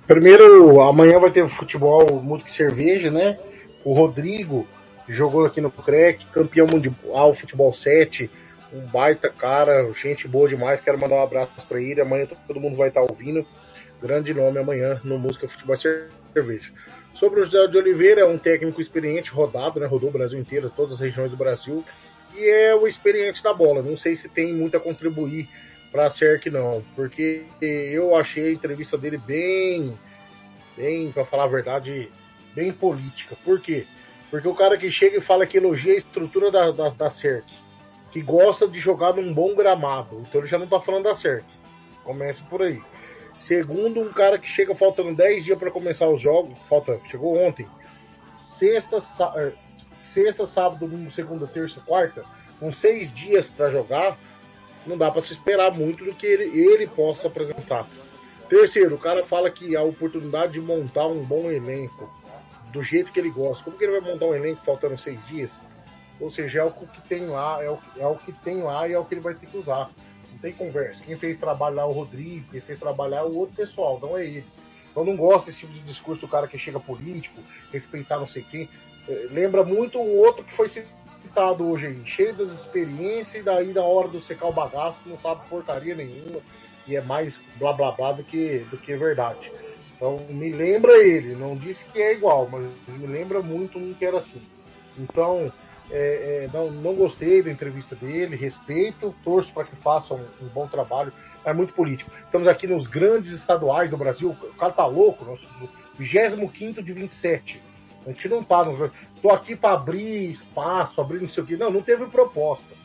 Primeiro, 0.05 0.81
amanhã 0.81 1.19
vai 1.19 1.31
ter 1.31 1.47
futebol, 1.47 2.21
música 2.23 2.49
e 2.49 2.53
cerveja, 2.53 3.11
né? 3.11 3.37
O 3.83 3.93
Rodrigo, 3.93 4.65
jogou 5.07 5.45
aqui 5.45 5.61
no 5.61 5.71
CREC, 5.71 6.25
campeão 6.27 6.67
mundial, 6.67 7.33
futebol 7.33 7.73
7, 7.73 8.29
um 8.73 8.81
baita 8.81 9.29
cara, 9.29 9.89
gente 9.93 10.27
boa 10.27 10.49
demais, 10.49 10.81
quero 10.81 10.99
mandar 10.99 11.15
um 11.15 11.23
abraço 11.23 11.65
para 11.67 11.81
ele, 11.81 12.01
amanhã 12.01 12.27
todo 12.47 12.59
mundo 12.59 12.75
vai 12.75 12.89
estar 12.89 13.01
ouvindo, 13.01 13.45
grande 14.01 14.33
nome 14.33 14.59
amanhã 14.59 14.99
no 15.03 15.17
Música 15.17 15.47
Futebol 15.47 15.77
Cerveja. 15.77 16.71
Sobre 17.13 17.39
o 17.39 17.45
José 17.45 17.67
de 17.67 17.77
Oliveira, 17.77 18.21
é 18.21 18.25
um 18.25 18.37
técnico 18.37 18.81
experiente, 18.81 19.31
rodado, 19.31 19.79
né, 19.79 19.87
rodou 19.87 20.09
o 20.09 20.13
Brasil 20.13 20.37
inteiro, 20.37 20.71
todas 20.75 20.95
as 20.95 20.99
regiões 20.99 21.31
do 21.31 21.37
Brasil, 21.37 21.83
e 22.35 22.43
é 22.47 22.75
o 22.75 22.87
experiente 22.87 23.41
da 23.41 23.53
bola, 23.53 23.81
não 23.81 23.97
sei 23.97 24.15
se 24.15 24.29
tem 24.29 24.53
muito 24.53 24.77
a 24.77 24.79
contribuir 24.79 25.49
para 25.91 26.05
a 26.05 26.09
CERC 26.09 26.49
não, 26.51 26.83
porque 26.95 27.45
eu 27.61 28.15
achei 28.15 28.49
a 28.49 28.51
entrevista 28.51 28.97
dele 28.97 29.17
bem, 29.17 29.97
bem, 30.75 31.11
para 31.11 31.25
falar 31.25 31.45
a 31.45 31.47
verdade, 31.47 32.11
bem 32.53 32.71
política, 32.71 33.35
por 33.43 33.59
quê? 33.59 33.85
Porque 34.29 34.47
o 34.47 34.55
cara 34.55 34.77
que 34.77 34.91
chega 34.91 35.17
e 35.17 35.21
fala 35.21 35.45
que 35.45 35.57
elogia 35.57 35.93
a 35.93 35.97
estrutura 35.97 36.51
da, 36.51 36.71
da, 36.71 36.89
da 36.89 37.09
CERC, 37.09 37.45
que 38.11 38.21
gosta 38.21 38.67
de 38.67 38.79
jogar 38.79 39.13
num 39.13 39.33
bom 39.33 39.55
gramado. 39.55 40.25
Então 40.27 40.41
ele 40.41 40.47
já 40.47 40.57
não 40.57 40.67
tá 40.67 40.79
falando 40.81 41.03
da 41.03 41.15
certo. 41.15 41.47
Começa 42.03 42.43
por 42.45 42.61
aí. 42.61 42.81
Segundo, 43.39 44.01
um 44.01 44.11
cara 44.11 44.37
que 44.37 44.47
chega 44.47 44.73
faltando 44.73 45.15
10 45.15 45.45
dias 45.45 45.57
para 45.57 45.71
começar 45.71 46.07
os 46.07 46.21
jogos, 46.21 46.57
falta, 46.67 46.99
chegou 47.09 47.37
ontem. 47.37 47.67
Sexta, 48.57 49.01
é, 49.35 49.51
sexta, 50.13 50.47
sábado, 50.47 50.87
domingo, 50.87 51.11
segunda, 51.11 51.45
terça, 51.45 51.79
quarta, 51.85 52.23
com 52.59 52.71
seis 52.71 53.13
dias 53.13 53.45
para 53.47 53.69
jogar, 53.69 54.17
não 54.85 54.97
dá 54.97 55.11
para 55.11 55.21
se 55.21 55.33
esperar 55.33 55.71
muito 55.71 56.03
do 56.03 56.13
que 56.13 56.25
ele, 56.25 56.59
ele 56.59 56.87
possa 56.87 57.27
apresentar. 57.27 57.85
Terceiro, 58.49 58.95
o 58.95 58.99
cara 58.99 59.23
fala 59.23 59.51
que 59.51 59.75
a 59.75 59.83
oportunidade 59.83 60.53
de 60.53 60.61
montar 60.61 61.05
um 61.05 61.23
bom 61.23 61.51
elenco 61.51 62.09
do 62.71 62.83
jeito 62.83 63.11
que 63.11 63.19
ele 63.19 63.29
gosta. 63.29 63.63
Como 63.63 63.77
que 63.77 63.83
ele 63.83 63.99
vai 63.99 64.11
montar 64.11 64.25
um 64.25 64.35
elenco 64.35 64.61
faltando 64.63 64.97
seis 64.97 65.19
dias? 65.27 65.51
Ou 66.19 66.31
seja, 66.31 66.59
é 66.61 66.63
o 66.63 66.71
que 66.71 67.01
tem 67.07 67.27
lá, 67.27 67.63
é 67.63 67.69
o, 67.69 67.79
é 67.97 68.07
o 68.07 68.15
que 68.15 68.31
tem 68.31 68.61
lá 68.61 68.87
e 68.87 68.93
é 68.93 68.99
o 68.99 69.05
que 69.05 69.13
ele 69.13 69.21
vai 69.21 69.35
ter 69.35 69.45
que 69.45 69.57
usar. 69.57 69.89
Não 70.31 70.39
tem 70.39 70.51
conversa. 70.51 71.03
Quem 71.03 71.15
fez 71.15 71.37
trabalhar 71.37 71.85
o 71.85 71.91
Rodrigo, 71.91 72.45
quem 72.51 72.61
fez 72.61 72.79
trabalhar 72.79 73.23
o 73.23 73.35
outro 73.35 73.55
pessoal, 73.55 73.99
não 74.01 74.17
é 74.17 74.25
ele. 74.25 74.45
Eu 74.95 75.05
não 75.05 75.15
gosto 75.15 75.45
desse 75.45 75.59
tipo 75.59 75.73
de 75.73 75.81
discurso 75.81 76.21
do 76.21 76.27
cara 76.27 76.47
que 76.47 76.57
chega 76.57 76.79
político, 76.79 77.39
respeitar 77.71 78.17
não 78.17 78.27
sei 78.27 78.41
quem. 78.41 78.67
É, 79.07 79.27
lembra 79.29 79.63
muito 79.63 79.99
o 79.99 80.17
outro 80.17 80.43
que 80.43 80.53
foi 80.53 80.67
citado 80.69 81.69
hoje 81.69 81.85
aí, 81.85 82.01
cheio 82.05 82.33
das 82.33 82.51
experiências, 82.51 83.35
e 83.35 83.43
daí 83.43 83.73
na 83.73 83.83
hora 83.83 84.07
do 84.07 84.19
secar 84.19 84.47
o 84.47 84.51
bagaço 84.51 84.99
não 85.05 85.17
sabe 85.19 85.45
porcaria 85.47 85.93
nenhuma, 85.93 86.39
e 86.87 86.95
é 86.95 87.01
mais 87.01 87.39
blá 87.57 87.73
blá 87.73 87.91
blá 87.91 88.11
do 88.11 88.23
que, 88.23 88.65
do 88.71 88.77
que 88.77 88.95
verdade. 88.95 89.51
Então 89.97 90.21
me 90.29 90.51
lembra 90.51 90.93
ele, 91.03 91.35
não 91.35 91.55
disse 91.55 91.83
que 91.85 91.99
é 91.99 92.13
igual, 92.13 92.47
mas 92.49 92.63
me 92.87 93.07
lembra 93.07 93.41
muito 93.41 93.79
um 93.79 93.93
que 93.95 94.05
era 94.05 94.19
assim. 94.19 94.41
Então, 94.97 95.51
é, 95.89 96.45
é, 96.45 96.49
não, 96.53 96.71
não 96.71 96.93
gostei 96.93 97.41
da 97.41 97.51
entrevista 97.51 97.95
dele, 97.95 98.35
respeito, 98.35 99.13
torço 99.23 99.51
para 99.51 99.63
que 99.63 99.75
faça 99.75 100.13
um, 100.13 100.23
um, 100.41 100.47
bom 100.53 100.67
trabalho. 100.67 101.11
É 101.43 101.51
muito 101.51 101.73
político. 101.73 102.11
Estamos 102.25 102.47
aqui 102.47 102.67
nos 102.67 102.85
grandes 102.87 103.31
estaduais 103.31 103.89
do 103.89 103.97
Brasil, 103.97 104.29
o 104.29 104.55
cara 104.55 104.71
tá 104.71 104.85
louco, 104.85 105.25
nosso 105.25 105.47
25 105.97 106.83
de 106.83 106.93
27. 106.93 107.61
A 108.05 108.09
gente 108.11 108.29
não 108.29 108.43
tá. 108.43 108.63
No... 108.63 108.91
Tô 109.21 109.31
aqui 109.31 109.55
para 109.55 109.73
abrir 109.73 110.29
espaço, 110.29 111.01
abrir 111.01 111.21
não 111.21 111.29
sei 111.29 111.43
o 111.43 111.45
quê. 111.45 111.57
Não, 111.57 111.71
não 111.71 111.81
teve 111.81 112.05
proposta. 112.05 112.75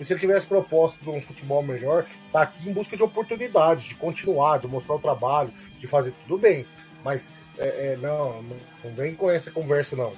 E 0.00 0.04
se 0.04 0.12
ele 0.12 0.20
tivesse 0.20 0.46
proposta 0.46 0.98
de 1.02 1.10
um 1.10 1.20
futebol 1.20 1.62
melhor, 1.62 2.04
tá 2.32 2.42
aqui 2.42 2.68
em 2.68 2.72
busca 2.72 2.96
de 2.96 3.02
oportunidades, 3.02 3.84
de 3.84 3.94
continuar, 3.94 4.58
de 4.58 4.66
mostrar 4.66 4.94
o 4.94 4.98
trabalho, 4.98 5.52
de 5.82 5.88
fazer 5.88 6.14
tudo 6.22 6.38
bem. 6.38 6.64
Mas 7.04 7.28
é, 7.58 7.92
é, 7.92 7.96
não, 8.00 8.40
não, 8.42 8.94
vem 8.94 9.14
com 9.14 9.28
essa 9.28 9.50
conversa, 9.50 9.96
não. 9.96 10.14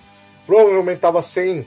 Provavelmente 0.47 1.01
tava 1.01 1.23
sem 1.23 1.67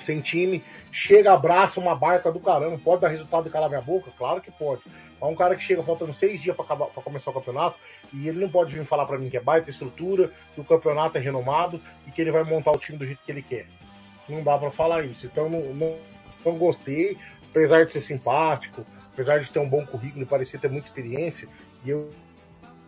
sem 0.00 0.18
time, 0.22 0.64
chega, 0.90 1.30
abraça 1.30 1.78
uma 1.78 1.94
barca 1.94 2.32
do 2.32 2.40
caramba, 2.40 2.80
pode 2.82 3.02
dar 3.02 3.08
resultado 3.08 3.44
de 3.44 3.50
calar 3.50 3.68
minha 3.68 3.82
boca? 3.82 4.10
Claro 4.16 4.40
que 4.40 4.50
pode. 4.50 4.80
Mas 5.20 5.30
um 5.30 5.36
cara 5.36 5.54
que 5.54 5.62
chega 5.62 5.82
faltando 5.82 6.14
seis 6.14 6.40
dias 6.40 6.56
para 6.56 6.64
começar 7.02 7.30
o 7.30 7.34
campeonato 7.34 7.76
e 8.10 8.26
ele 8.26 8.40
não 8.40 8.48
pode 8.48 8.74
vir 8.74 8.82
falar 8.86 9.04
para 9.04 9.18
mim 9.18 9.28
que 9.28 9.36
é 9.36 9.40
baita 9.40 9.68
estrutura, 9.68 10.30
que 10.54 10.60
o 10.62 10.64
campeonato 10.64 11.18
é 11.18 11.20
renomado 11.20 11.78
e 12.06 12.10
que 12.10 12.18
ele 12.22 12.30
vai 12.30 12.42
montar 12.44 12.70
o 12.70 12.78
time 12.78 12.96
do 12.96 13.04
jeito 13.04 13.20
que 13.26 13.30
ele 13.30 13.42
quer. 13.42 13.66
Não 14.26 14.42
dá 14.42 14.56
para 14.56 14.70
falar 14.70 15.04
isso. 15.04 15.26
Então 15.26 15.50
não, 15.50 15.60
não, 15.74 15.98
não 16.46 16.56
gostei, 16.56 17.18
apesar 17.50 17.84
de 17.84 17.92
ser 17.92 18.00
simpático, 18.00 18.86
apesar 19.12 19.40
de 19.40 19.50
ter 19.50 19.58
um 19.58 19.68
bom 19.68 19.84
currículo 19.84 20.22
e 20.22 20.26
parecer 20.26 20.58
ter 20.58 20.70
muita 20.70 20.86
experiência, 20.86 21.46
e 21.84 21.90
eu, 21.90 22.08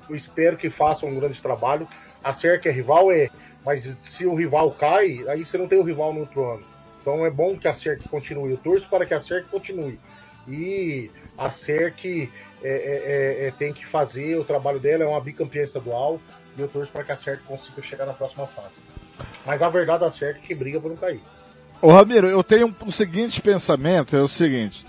eu 0.08 0.16
espero 0.16 0.56
que 0.56 0.70
faça 0.70 1.06
um 1.06 1.14
grande 1.14 1.40
trabalho. 1.40 1.88
A 2.22 2.32
SERC 2.32 2.66
é 2.66 2.72
rival, 2.72 3.10
é, 3.10 3.30
mas 3.64 3.88
se 4.04 4.26
o 4.26 4.34
rival 4.34 4.70
cai, 4.72 5.24
aí 5.28 5.44
você 5.44 5.58
não 5.58 5.68
tem 5.68 5.78
o 5.78 5.82
rival 5.82 6.12
no 6.12 6.20
outro 6.20 6.44
ano. 6.48 6.64
Então 7.00 7.26
é 7.26 7.30
bom 7.30 7.56
que 7.56 7.66
a 7.66 7.74
CERC 7.74 8.08
continue. 8.08 8.52
Eu 8.52 8.56
torço 8.58 8.88
para 8.88 9.04
que 9.04 9.14
a 9.14 9.20
CERC 9.20 9.48
continue. 9.48 9.98
E 10.46 11.10
a 11.36 11.50
CERC 11.50 12.30
é, 12.62 12.68
é, 12.68 13.44
é, 13.44 13.48
é, 13.48 13.50
tem 13.50 13.72
que 13.72 13.86
fazer 13.86 14.38
o 14.38 14.44
trabalho 14.44 14.78
dela, 14.78 15.04
é 15.04 15.06
uma 15.06 15.20
bicampeã 15.20 15.62
estadual, 15.62 16.20
e 16.56 16.60
eu 16.60 16.68
torço 16.68 16.92
para 16.92 17.04
que 17.04 17.12
a 17.12 17.16
CERC 17.16 17.42
consiga 17.44 17.82
chegar 17.82 18.06
na 18.06 18.12
próxima 18.12 18.46
fase. 18.46 18.74
Mas 19.44 19.62
a 19.62 19.68
verdade 19.68 20.04
a 20.04 20.10
CERC 20.10 20.38
é 20.38 20.46
que 20.46 20.54
briga 20.54 20.80
por 20.80 20.88
não 20.88 20.96
cair. 20.96 21.20
Ô 21.80 21.90
Ramiro, 21.90 22.28
eu 22.28 22.44
tenho 22.44 22.68
um, 22.68 22.86
o 22.86 22.92
seguinte 22.92 23.40
pensamento, 23.40 24.14
é 24.14 24.20
o 24.20 24.28
seguinte. 24.28 24.86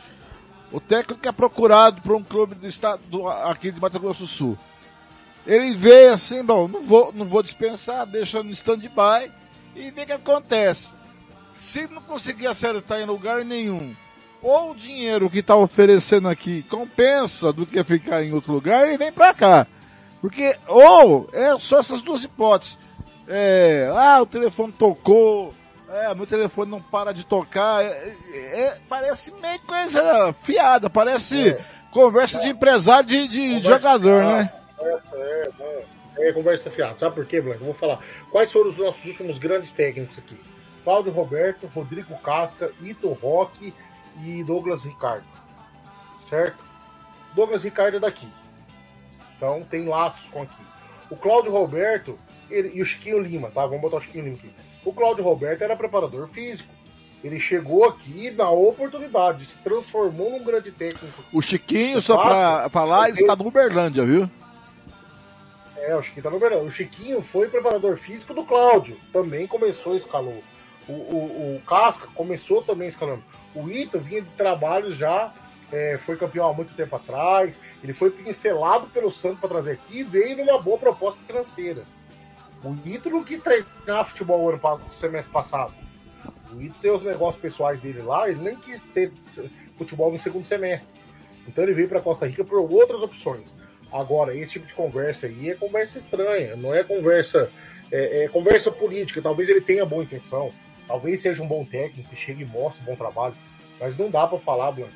O 0.72 0.80
técnico 0.80 1.28
é 1.28 1.32
procurado 1.32 2.02
por 2.02 2.16
um 2.16 2.24
clube 2.24 2.56
do 2.56 2.68
estado 2.68 3.02
do, 3.08 3.28
aqui 3.28 3.72
de 3.72 3.80
Mato 3.80 4.00
Grosso 4.00 4.22
do 4.22 4.28
Sul. 4.28 4.58
Ele 5.46 5.74
vê 5.74 6.08
assim, 6.08 6.44
bom, 6.44 6.68
não 6.68 6.82
vou, 6.82 7.12
não 7.14 7.26
vou 7.26 7.44
dispensar, 7.44 8.06
deixa 8.06 8.42
no 8.42 8.52
stand-by 8.52 9.32
e 9.76 9.92
vê 9.92 10.04
o 10.04 10.06
que 10.06 10.12
acontece 10.14 10.88
se 11.64 11.88
não 11.88 12.02
conseguir 12.02 12.48
acertar 12.48 13.00
em 13.00 13.06
lugar 13.06 13.46
nenhum, 13.46 13.96
ou 14.42 14.72
o 14.72 14.76
dinheiro 14.76 15.30
que 15.30 15.40
está 15.40 15.56
oferecendo 15.56 16.28
aqui 16.28 16.62
compensa 16.64 17.54
do 17.54 17.66
que 17.66 17.82
ficar 17.86 18.22
em 18.22 18.34
outro 18.34 18.52
lugar, 18.52 18.86
ele 18.86 18.98
vem 18.98 19.12
para 19.12 19.34
cá. 19.34 19.66
Porque, 20.22 20.56
ou, 20.68 21.30
é 21.32 21.58
só 21.60 21.80
essas 21.80 22.02
duas 22.02 22.24
hipóteses. 22.24 22.78
É, 23.28 23.90
ah, 23.96 24.22
o 24.22 24.26
telefone 24.26 24.74
tocou, 24.74 25.54
é, 25.90 26.14
meu 26.14 26.28
telefone 26.28 26.70
não 26.70 26.82
para 26.82 27.14
de 27.14 27.26
tocar. 27.26 27.84
É, 27.84 28.14
é, 28.34 28.78
parece 28.90 29.34
meio 29.42 29.60
coisa 29.62 30.34
fiada, 30.44 30.90
parece 30.90 31.50
é. 31.50 31.66
conversa 31.92 32.40
de 32.40 32.50
empresário 32.50 33.08
de, 33.08 33.28
de 33.28 33.64
jogador, 33.64 34.24
né? 34.24 34.52
É, 36.18 36.32
conversa 36.32 36.70
fiada. 36.70 36.98
Sabe 36.98 37.16
por 37.16 37.26
quê, 37.26 37.42
Blanco? 37.42 37.62
Eu 37.62 37.66
vou 37.66 37.74
falar. 37.74 38.00
Quais 38.32 38.52
foram 38.52 38.70
os 38.70 38.78
nossos 38.78 39.04
últimos 39.06 39.38
grandes 39.38 39.72
técnicos 39.72 40.18
aqui? 40.18 40.38
Cláudio 40.84 41.12
Roberto, 41.12 41.68
Rodrigo 41.68 42.16
Casca, 42.20 42.72
Ito 42.82 43.10
Roque 43.14 43.74
e 44.24 44.44
Douglas 44.44 44.84
Ricardo. 44.84 45.26
Certo? 46.30 46.58
Douglas 47.34 47.64
Ricardo 47.64 47.98
é 47.98 48.00
daqui. 48.00 48.28
Então 49.38 49.64
tem 49.70 49.88
laços 49.88 50.28
com 50.30 50.44
aqui. 50.44 50.64
O 51.10 51.16
Cláudio 51.16 51.52
Roberto 51.52 52.18
ele, 52.50 52.72
e 52.76 52.82
o 52.82 52.86
Chiquinho 52.86 53.20
Lima, 53.20 53.50
tá? 53.50 53.66
Vamos 53.66 53.82
botar 53.82 53.98
o 53.98 54.02
Chiquinho 54.02 54.26
Lima 54.26 54.38
aqui. 54.38 54.52
O 54.86 54.94
Cláudio 54.94 55.24
Roberto 55.24 55.62
era 55.62 55.76
preparador 55.76 56.28
físico. 56.28 56.70
Ele 57.24 57.40
chegou 57.40 57.86
aqui 57.86 58.30
na 58.32 58.50
oportunidade, 58.50 59.46
se 59.46 59.56
transformou 59.60 60.32
num 60.32 60.44
grande 60.44 60.72
técnico. 60.72 61.24
O 61.32 61.42
Chiquinho, 61.42 62.02
só 62.02 62.18
pra 62.18 62.70
falar, 62.70 63.08
ele 63.08 63.22
está 63.22 63.34
no 63.36 63.48
Uberlândia, 63.48 64.04
viu? 64.04 64.30
É, 65.86 65.94
o 65.98 66.02
Chiquinho 66.02 66.24
tá 66.24 66.30
no 66.30 66.38
Uberlândia. 66.38 66.68
O 66.68 66.72
Chiquinho 66.72 67.22
foi 67.22 67.50
preparador 67.50 67.98
físico 67.98 68.34
do 68.34 68.46
Cláudio. 68.46 68.98
Também 69.12 69.46
começou, 69.46 69.98
escalou. 69.98 70.42
O, 70.88 70.94
o, 70.94 71.56
o 71.58 71.62
Casca 71.68 72.08
começou 72.16 72.64
também 72.64 72.88
escalando. 72.88 73.24
O 73.54 73.70
Ita 73.70 73.98
vinha 73.98 74.22
de 74.22 74.30
trabalhos 74.30 74.96
já, 74.96 75.34
é, 75.72 75.98
foi 75.98 76.16
campeão 76.16 76.48
há 76.48 76.54
muito 76.54 76.74
tempo 76.74 76.96
atrás. 76.96 77.60
Ele 77.84 77.92
foi 77.92 78.12
pincelado 78.12 78.88
pelo 78.88 79.12
Santos 79.12 79.40
para 79.40 79.50
trazer 79.50 79.72
aqui 79.72 80.00
e 80.00 80.04
veio 80.04 80.38
numa 80.38 80.62
boa 80.62 80.78
proposta 80.78 81.20
financeira. 81.28 81.84
O 82.64 82.74
Ito 82.88 83.10
não 83.10 83.24
quis 83.24 83.42
treinar 83.42 84.06
futebol 84.06 84.50
ano 84.50 84.82
semestre 84.98 85.34
passado. 85.34 85.74
O 86.54 86.62
Ito 86.62 86.76
tem 86.82 86.92
os 86.92 87.04
negócios 87.04 87.42
pessoais 87.42 87.82
dele 87.82 88.02
lá, 88.02 88.30
ele 88.30 88.42
nem 88.42 88.56
quis 88.56 88.80
ter 88.94 89.12
futebol 89.78 90.14
no 90.14 90.20
segundo 90.20 90.48
semestre. 90.48 90.88
Então 91.46 91.62
ele 91.62 91.74
veio 91.74 91.90
para 91.90 92.00
Costa 92.00 92.26
Rica 92.26 92.46
por 92.46 92.60
outras 92.60 93.02
opções. 93.02 93.63
Agora, 93.94 94.36
esse 94.36 94.54
tipo 94.54 94.66
de 94.66 94.74
conversa 94.74 95.28
aí 95.28 95.52
é 95.52 95.56
conversa 95.56 96.00
estranha, 96.00 96.56
não 96.56 96.74
é 96.74 96.84
conversa 96.84 97.50
é, 97.92 98.24
é 98.24 98.28
conversa 98.28 98.72
política. 98.72 99.22
Talvez 99.22 99.48
ele 99.48 99.62
tenha 99.62 99.86
boa 99.86 100.04
intenção, 100.04 100.52
Talvez 100.88 101.22
seja 101.22 101.42
um 101.42 101.48
bom 101.48 101.64
técnico, 101.64 102.16
chegue 102.16 102.44
e 102.44 102.46
mostre 102.46 102.82
um 102.82 102.86
bom 102.86 102.96
trabalho, 102.96 103.36
mas 103.80 103.98
não 103.98 104.10
dá 104.10 104.28
para 104.28 104.40
falar, 104.40 104.72
Blanco. 104.72 104.92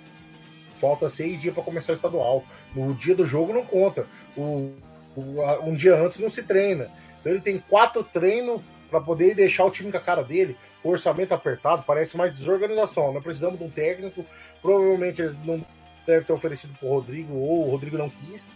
Falta 0.79 1.09
seis 1.09 1.41
dias 1.41 1.53
para 1.53 1.63
começar 1.63 1.93
o 1.93 1.95
estadual. 1.95 2.43
No 2.75 2.93
dia 2.93 3.15
do 3.15 3.25
jogo 3.25 3.53
não 3.53 3.65
conta. 3.65 4.05
O, 4.35 4.71
o, 5.15 5.41
um 5.63 5.73
dia 5.73 5.95
antes 5.95 6.19
não 6.19 6.29
se 6.29 6.43
treina. 6.43 6.89
Então 7.19 7.31
ele 7.31 7.41
tem 7.41 7.57
quatro 7.57 8.03
treinos 8.03 8.61
para 8.89 9.01
poder 9.01 9.33
deixar 9.33 9.65
o 9.65 9.71
time 9.71 9.91
com 9.91 9.97
a 9.97 10.01
cara 10.01 10.23
dele. 10.23 10.55
O 10.83 10.89
orçamento 10.89 11.33
apertado, 11.33 11.83
parece 11.87 12.15
mais 12.15 12.35
desorganização. 12.35 13.11
Nós 13.11 13.23
precisamos 13.23 13.57
de 13.57 13.65
um 13.65 13.69
técnico. 13.69 14.23
Provavelmente 14.61 15.21
eles 15.21 15.35
não 15.43 15.65
devem 16.05 16.23
ter 16.23 16.33
oferecido 16.33 16.77
pro 16.77 16.89
Rodrigo, 16.89 17.33
ou 17.33 17.67
o 17.67 17.71
Rodrigo 17.71 17.97
não 17.97 18.09
quis. 18.09 18.55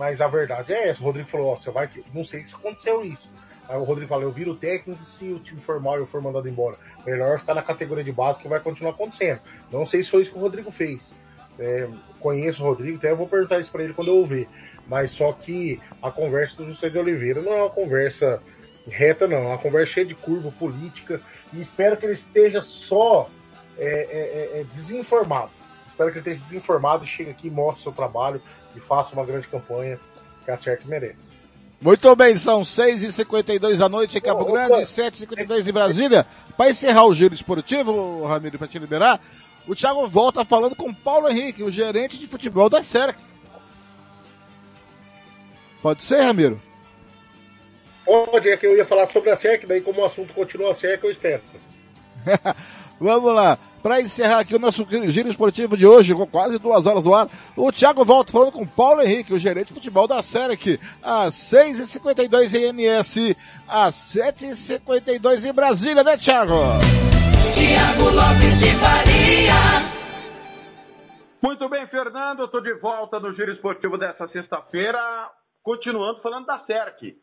Mas 0.00 0.22
a 0.22 0.26
verdade 0.26 0.72
é 0.72 0.88
essa. 0.88 1.02
O 1.02 1.04
Rodrigo 1.04 1.28
falou: 1.28 1.48
Ó, 1.48 1.56
você 1.56 1.70
vai. 1.70 1.86
Não 2.14 2.24
sei 2.24 2.42
se 2.42 2.54
aconteceu 2.54 3.04
isso. 3.04 3.28
Aí 3.68 3.76
o 3.76 3.84
Rodrigo 3.84 4.08
fala, 4.08 4.22
eu 4.22 4.32
viro 4.32 4.56
técnico 4.56 5.04
se 5.04 5.30
o 5.30 5.38
time 5.38 5.60
for 5.60 5.78
mal 5.78 5.96
e 5.96 6.00
eu 6.00 6.06
for 6.06 6.22
mandado 6.22 6.48
embora. 6.48 6.76
Melhor 7.06 7.38
ficar 7.38 7.54
na 7.54 7.62
categoria 7.62 8.02
de 8.02 8.10
base 8.10 8.40
que 8.40 8.48
vai 8.48 8.58
continuar 8.58 8.92
acontecendo. 8.92 9.40
Não 9.70 9.86
sei 9.86 10.02
se 10.02 10.10
foi 10.10 10.22
isso 10.22 10.32
que 10.32 10.38
o 10.38 10.40
Rodrigo 10.40 10.72
fez. 10.72 11.14
É, 11.56 11.86
conheço 12.18 12.64
o 12.64 12.66
Rodrigo, 12.66 12.96
até 12.96 13.14
vou 13.14 13.28
perguntar 13.28 13.60
isso 13.60 13.70
para 13.70 13.84
ele 13.84 13.92
quando 13.92 14.08
eu 14.08 14.16
ouvir. 14.16 14.48
Mas 14.88 15.12
só 15.12 15.32
que 15.32 15.78
a 16.02 16.10
conversa 16.10 16.56
do 16.56 16.66
José 16.66 16.88
de 16.88 16.98
Oliveira 16.98 17.42
não 17.42 17.52
é 17.52 17.62
uma 17.62 17.70
conversa 17.70 18.42
reta, 18.88 19.28
não. 19.28 19.36
É 19.36 19.46
uma 19.48 19.58
conversa 19.58 19.92
cheia 19.92 20.06
de 20.06 20.14
curva 20.14 20.50
política. 20.50 21.20
E 21.52 21.60
espero 21.60 21.96
que 21.96 22.06
ele 22.06 22.14
esteja 22.14 22.62
só 22.62 23.30
é, 23.78 23.86
é, 23.86 24.56
é, 24.56 24.60
é 24.60 24.64
desinformado. 24.64 25.52
Espero 25.90 26.10
que 26.10 26.18
ele 26.18 26.30
esteja 26.30 26.42
desinformado 26.48 27.04
e 27.04 27.06
chegue 27.06 27.30
aqui, 27.30 27.50
mostre 27.50 27.82
seu 27.82 27.92
trabalho 27.92 28.42
e 28.76 28.80
faça 28.80 29.12
uma 29.12 29.24
grande 29.24 29.48
campanha 29.48 29.98
que 30.44 30.50
a 30.50 30.56
CERC 30.56 30.86
merece. 30.86 31.30
Muito 31.80 32.14
bem, 32.14 32.36
são 32.36 32.60
6h52 32.60 33.78
da 33.78 33.88
noite 33.88 34.18
em 34.18 34.20
Campo 34.20 34.44
Grande, 34.44 34.82
7h52 34.82 35.66
em 35.66 35.72
Brasília. 35.72 36.26
Para 36.54 36.70
encerrar 36.70 37.06
o 37.06 37.14
giro 37.14 37.32
esportivo, 37.32 38.24
Ramiro, 38.26 38.58
para 38.58 38.68
te 38.68 38.78
liberar, 38.78 39.18
O 39.66 39.74
Thiago 39.74 40.06
volta 40.06 40.44
falando 40.44 40.76
com 40.76 40.92
Paulo 40.92 41.28
Henrique, 41.28 41.62
o 41.62 41.70
gerente 41.70 42.18
de 42.18 42.26
futebol 42.26 42.68
da 42.68 42.82
SERC. 42.82 43.18
Pode 45.80 46.02
ser, 46.02 46.20
Ramiro? 46.20 46.60
Pode, 48.04 48.48
é 48.48 48.56
que 48.56 48.66
eu 48.66 48.76
ia 48.76 48.84
falar 48.84 49.08
sobre 49.08 49.30
a 49.30 49.36
SERC, 49.36 49.66
daí 49.66 49.80
como 49.80 50.02
o 50.02 50.04
assunto 50.04 50.34
continua 50.34 50.72
a 50.72 50.74
SERC, 50.74 51.04
eu 51.04 51.10
espero. 51.10 51.42
Vamos 53.00 53.34
lá. 53.34 53.58
Para 53.82 54.00
encerrar 54.00 54.40
aqui 54.40 54.54
o 54.54 54.58
nosso 54.58 54.86
giro 55.08 55.28
esportivo 55.28 55.76
de 55.76 55.86
hoje, 55.86 56.14
com 56.14 56.26
quase 56.26 56.58
duas 56.58 56.84
horas 56.84 57.04
no 57.04 57.14
ar, 57.14 57.28
o 57.56 57.72
Thiago 57.72 58.04
volta 58.04 58.30
falando 58.30 58.52
com 58.52 58.66
Paulo 58.66 59.00
Henrique, 59.00 59.32
o 59.32 59.38
gerente 59.38 59.68
de 59.68 59.74
futebol 59.74 60.06
da 60.06 60.20
SERC, 60.20 60.78
às 61.02 61.34
6h52 61.34 62.54
em 62.54 62.64
MS, 62.64 63.36
às 63.66 63.94
7h52 63.94 65.48
em 65.48 65.52
Brasília, 65.52 66.04
né, 66.04 66.16
Thiago? 66.18 66.54
Tiago 67.54 68.10
Lopes 68.14 68.60
de 68.60 68.70
Faria. 68.74 69.90
Muito 71.42 71.66
bem, 71.70 71.86
Fernando, 71.86 72.44
estou 72.44 72.60
de 72.60 72.74
volta 72.74 73.18
no 73.18 73.32
Giro 73.34 73.52
Esportivo 73.52 73.96
dessa 73.96 74.28
sexta-feira, 74.28 75.00
continuando 75.62 76.20
falando 76.20 76.44
da 76.44 76.58
SERC, 76.66 77.16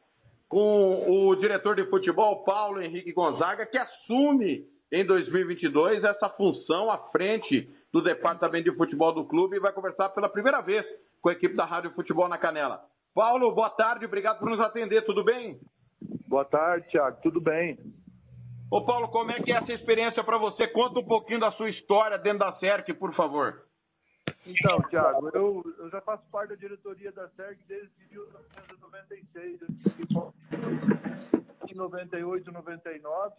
com 0.49 1.05
o 1.07 1.35
diretor 1.35 1.75
de 1.75 1.87
futebol, 1.87 2.43
Paulo 2.43 2.81
Henrique 2.81 3.13
Gonzaga, 3.13 3.67
que 3.67 3.77
assume 3.77 4.65
em 4.91 5.05
2022 5.05 6.03
essa 6.03 6.29
função 6.29 6.89
à 6.89 6.97
frente 7.09 7.69
do 7.91 8.01
departamento 8.01 8.69
de 8.69 8.77
futebol 8.77 9.13
do 9.13 9.25
clube 9.25 9.57
e 9.57 9.59
vai 9.59 9.71
conversar 9.73 10.09
pela 10.09 10.29
primeira 10.29 10.61
vez 10.61 10.85
com 11.21 11.29
a 11.29 11.33
equipe 11.33 11.55
da 11.55 11.65
Rádio 11.65 11.91
Futebol 11.91 12.27
na 12.27 12.37
Canela. 12.37 12.83
Paulo, 13.13 13.53
boa 13.53 13.69
tarde, 13.69 14.05
obrigado 14.05 14.39
por 14.39 14.49
nos 14.49 14.59
atender, 14.59 15.03
tudo 15.05 15.23
bem? 15.23 15.59
Boa 16.27 16.45
tarde, 16.45 16.87
Thiago, 16.89 17.19
tudo 17.21 17.41
bem? 17.41 17.77
Ô 18.69 18.85
Paulo, 18.85 19.07
como 19.07 19.31
é 19.31 19.41
que 19.41 19.51
é 19.51 19.55
essa 19.55 19.73
experiência 19.73 20.23
para 20.23 20.37
você? 20.37 20.67
Conta 20.67 20.99
um 20.99 21.05
pouquinho 21.05 21.39
da 21.39 21.51
sua 21.53 21.69
história 21.69 22.17
dentro 22.17 22.39
da 22.39 22.51
SERC, 22.53 22.93
por 22.93 23.13
favor. 23.13 23.65
Então, 24.45 24.81
Thiago, 24.89 25.29
eu, 25.33 25.63
eu 25.79 25.89
já 25.89 26.01
faço 26.01 26.29
parte 26.29 26.49
da 26.49 26.55
diretoria 26.55 27.11
da 27.11 27.27
SERC 27.29 27.59
desde 27.67 27.89
1996, 28.11 29.61
em 31.69 31.75
98, 31.75 32.51
99 32.51 33.35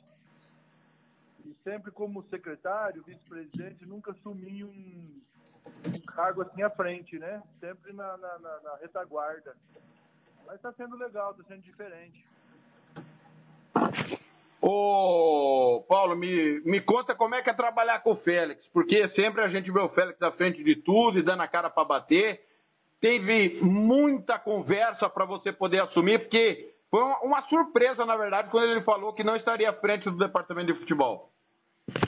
e 1.48 1.54
sempre 1.64 1.90
como 1.90 2.22
secretário, 2.24 3.02
vice-presidente, 3.04 3.86
nunca 3.86 4.10
assumi 4.10 4.62
um, 4.62 5.20
um, 5.86 6.00
cargo 6.02 6.42
assim 6.42 6.62
à 6.62 6.68
frente, 6.68 7.18
né? 7.18 7.42
Sempre 7.58 7.92
na, 7.94 8.16
na, 8.18 8.38
na, 8.38 8.60
na 8.60 8.76
retaguarda. 8.76 9.56
Mas 10.46 10.56
está 10.56 10.72
sendo 10.74 10.96
legal, 10.96 11.30
está 11.30 11.44
sendo 11.44 11.62
diferente. 11.62 12.22
Ô, 14.60 15.84
Paulo, 15.88 16.14
me, 16.16 16.60
me 16.60 16.80
conta 16.82 17.14
como 17.14 17.34
é 17.34 17.42
que 17.42 17.48
é 17.48 17.54
trabalhar 17.54 18.02
com 18.02 18.12
o 18.12 18.16
Félix, 18.16 18.66
porque 18.68 19.08
sempre 19.10 19.42
a 19.42 19.48
gente 19.48 19.70
vê 19.70 19.80
o 19.80 19.88
Félix 19.90 20.20
à 20.20 20.30
frente 20.32 20.62
de 20.62 20.76
tudo 20.76 21.18
e 21.18 21.22
dando 21.22 21.42
a 21.42 21.48
cara 21.48 21.70
para 21.70 21.84
bater. 21.84 22.44
Teve 23.00 23.60
muita 23.62 24.38
conversa 24.38 25.08
para 25.08 25.24
você 25.24 25.52
poder 25.52 25.80
assumir, 25.80 26.18
porque 26.18 26.74
foi 26.90 27.02
uma, 27.02 27.18
uma, 27.20 27.42
surpresa, 27.48 28.04
na 28.04 28.16
verdade, 28.16 28.50
quando 28.50 28.70
ele 28.70 28.82
falou 28.82 29.14
que 29.14 29.24
não 29.24 29.36
estaria 29.36 29.70
à 29.70 29.74
frente 29.74 30.04
do 30.04 30.18
departamento 30.18 30.72
de 30.72 30.78
futebol. 30.80 31.32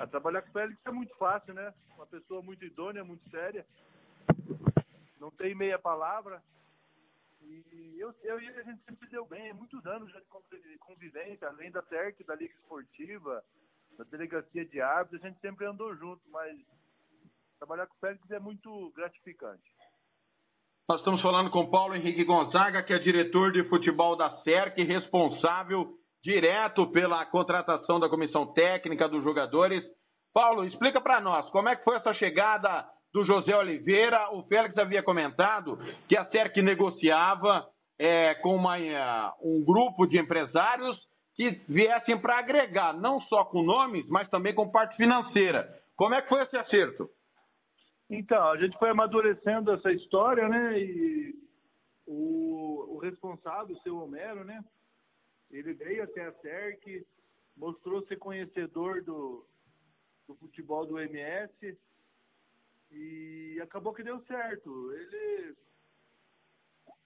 A 0.00 0.06
trabalhar 0.06 0.42
com 0.42 0.48
o 0.48 0.52
Félix 0.52 0.80
é 0.84 0.90
muito 0.90 1.14
fácil, 1.16 1.54
né? 1.54 1.72
Uma 1.96 2.06
pessoa 2.06 2.42
muito 2.42 2.64
idônea, 2.64 3.04
muito 3.04 3.28
séria. 3.30 3.66
Não 5.18 5.30
tem 5.30 5.54
meia 5.54 5.78
palavra. 5.78 6.42
E 7.42 7.96
eu, 7.98 8.14
eu 8.22 8.40
e 8.40 8.48
a 8.48 8.62
gente 8.62 8.82
sempre 8.84 9.08
deu 9.08 9.26
bem, 9.26 9.52
muitos 9.52 9.84
anos 9.86 10.10
já 10.12 10.20
de 10.20 10.78
convivência, 10.78 11.48
além 11.48 11.70
da 11.70 11.82
TERC, 11.82 12.22
da 12.24 12.34
Liga 12.34 12.54
Esportiva, 12.54 13.42
da 13.96 14.04
Delegacia 14.04 14.64
de 14.64 14.80
Árbitros, 14.80 15.22
a 15.24 15.28
gente 15.28 15.40
sempre 15.40 15.66
andou 15.66 15.94
junto, 15.96 16.22
mas 16.30 16.58
trabalhar 17.58 17.86
com 17.86 17.94
o 17.94 17.98
Félix 17.98 18.30
é 18.30 18.38
muito 18.38 18.90
gratificante. 18.92 19.74
Nós 20.88 20.98
estamos 20.98 21.22
falando 21.22 21.50
com 21.50 21.70
Paulo 21.70 21.94
Henrique 21.94 22.24
Gonzaga, 22.24 22.82
que 22.82 22.92
é 22.92 22.98
diretor 22.98 23.52
de 23.52 23.62
futebol 23.68 24.16
da 24.16 24.42
SERC, 24.42 24.82
responsável 24.82 25.99
direto 26.22 26.86
pela 26.88 27.24
contratação 27.26 27.98
da 27.98 28.08
comissão 28.08 28.46
técnica 28.52 29.08
dos 29.08 29.22
jogadores. 29.22 29.82
Paulo, 30.32 30.64
explica 30.64 31.00
para 31.00 31.20
nós 31.20 31.48
como 31.50 31.68
é 31.68 31.76
que 31.76 31.84
foi 31.84 31.96
essa 31.96 32.14
chegada 32.14 32.86
do 33.12 33.24
José 33.24 33.56
Oliveira. 33.56 34.30
O 34.32 34.42
Félix 34.44 34.76
havia 34.78 35.02
comentado 35.02 35.78
que 36.08 36.16
a 36.16 36.24
SERC 36.26 36.62
negociava 36.62 37.66
é, 37.98 38.34
com 38.36 38.54
uma, 38.54 38.78
é, 38.78 39.30
um 39.42 39.64
grupo 39.64 40.06
de 40.06 40.18
empresários 40.18 40.96
que 41.34 41.50
viessem 41.68 42.18
para 42.18 42.38
agregar, 42.38 42.92
não 42.92 43.20
só 43.22 43.44
com 43.44 43.62
nomes, 43.62 44.06
mas 44.08 44.28
também 44.28 44.54
com 44.54 44.70
parte 44.70 44.96
financeira. 44.96 45.68
Como 45.96 46.14
é 46.14 46.22
que 46.22 46.28
foi 46.28 46.42
esse 46.42 46.56
acerto? 46.56 47.08
Então, 48.10 48.50
a 48.50 48.56
gente 48.56 48.76
foi 48.78 48.90
amadurecendo 48.90 49.72
essa 49.72 49.92
história, 49.92 50.48
né? 50.48 50.78
E 50.78 51.34
o, 52.06 52.96
o 52.96 52.98
responsável, 52.98 53.76
o 53.76 53.80
seu 53.80 53.96
Homero, 53.96 54.44
né? 54.44 54.62
Ele 55.50 55.72
veio 55.74 56.04
até 56.04 56.26
a 56.26 56.32
SERC, 56.32 57.06
mostrou 57.56 58.06
ser 58.06 58.16
conhecedor 58.16 59.02
do, 59.02 59.44
do 60.26 60.34
futebol 60.36 60.86
do 60.86 60.98
MS 60.98 61.76
e 62.90 63.60
acabou 63.62 63.92
que 63.92 64.02
deu 64.02 64.20
certo. 64.24 64.92
Ele 64.92 65.56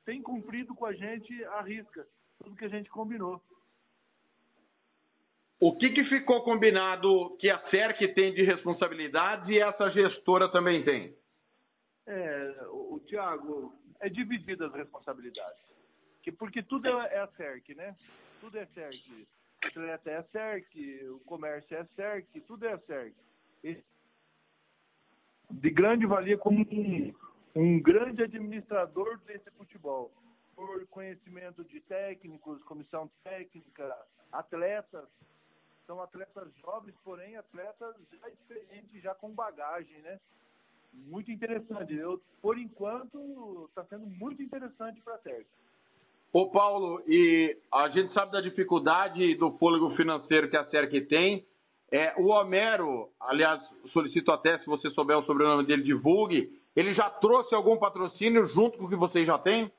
tem 0.05 0.23
cumprido 0.23 0.75
com 0.75 0.87
a 0.87 0.93
gente 0.93 1.45
a 1.45 1.63
risca, 1.63 2.07
tudo 2.43 2.57
que 2.57 2.65
a 2.65 2.69
gente 2.69 2.91
combinou. 2.91 3.43
O 5.59 5.77
que, 5.77 5.91
que 5.91 6.05
ficou 6.05 6.43
combinado 6.43 7.37
que 7.39 7.49
a 7.49 7.59
SERC 7.71 8.09
tem 8.09 8.35
de 8.35 8.43
responsabilidade 8.43 9.53
e 9.53 9.61
essa 9.61 9.91
gestora 9.91 10.51
também 10.51 10.85
tem? 10.85 11.17
É, 12.07 12.67
o, 12.69 12.97
o 12.97 13.01
Tiago, 13.01 13.75
é 14.01 14.11
dividida 14.11 14.67
as 14.67 14.75
responsabilidades. 14.75 15.63
Que, 16.23 16.31
porque 16.31 16.63
tudo 16.63 16.87
é, 16.87 17.15
é 17.15 17.19
a 17.21 17.29
SERC, 17.29 17.75
né? 17.75 17.97
Tudo 18.45 18.59
é 18.59 18.67
CERC. 18.67 19.27
O 19.63 19.67
atleta 19.67 20.11
é 20.11 20.23
CERC, 20.25 21.09
o 21.09 21.21
comércio 21.21 21.77
é 21.77 21.85
CERC, 21.97 22.41
tudo 22.43 22.67
é 22.67 22.77
CERC. 22.79 23.15
De 25.51 25.71
grande 25.71 26.05
valia 26.05 26.37
como 26.37 26.61
um, 26.71 27.15
um 27.55 27.81
grande 27.81 28.23
administrador 28.23 29.19
desse 29.21 29.51
futebol. 29.53 30.13
Por 30.55 30.87
conhecimento 30.89 31.65
de 31.65 31.81
técnicos, 31.81 32.63
comissão 32.65 33.11
técnica, 33.25 33.97
atletas. 34.31 35.09
São 35.87 36.01
atletas 36.03 36.55
jovens, 36.57 36.95
porém 37.03 37.37
atletas 37.37 37.97
já 38.13 38.29
experientes, 38.29 39.03
já 39.03 39.15
com 39.15 39.31
bagagem, 39.31 40.01
né? 40.03 40.21
Muito 40.93 41.31
interessante. 41.31 41.95
Eu, 41.95 42.23
por 42.43 42.59
enquanto, 42.59 43.67
está 43.69 43.85
sendo 43.87 44.07
muito 44.07 44.43
interessante 44.43 45.01
para 45.01 45.15
a 45.15 45.19
CERC. 45.21 45.47
Ô 46.35 46.51
Paulo, 46.51 47.01
e 47.07 47.57
a 47.71 47.89
gente 47.91 48.13
sabe 48.13 48.33
da 48.33 48.41
dificuldade 48.41 49.37
do 49.37 49.53
fôlego 49.53 49.95
financeiro 49.95 50.51
que 50.51 50.57
a 50.57 50.69
SERC 50.69 51.03
tem. 51.03 51.47
É, 51.93 52.13
o 52.17 52.27
Homero, 52.27 53.09
aliás, 53.21 53.63
solicito 53.93 54.33
até, 54.33 54.59
se 54.59 54.67
você 54.67 54.91
souber 54.91 55.17
o 55.17 55.25
sobrenome 55.27 55.65
dele, 55.65 55.85
divulgue. 55.85 56.61
Ele 56.75 56.93
já 56.93 57.09
trouxe 57.09 57.55
algum 57.55 57.77
patrocínio 57.77 58.49
junto 58.49 58.77
com 58.77 58.87
o 58.87 58.89
que 58.89 58.97
vocês 58.97 59.25
já 59.25 59.39
têm? 59.39 59.73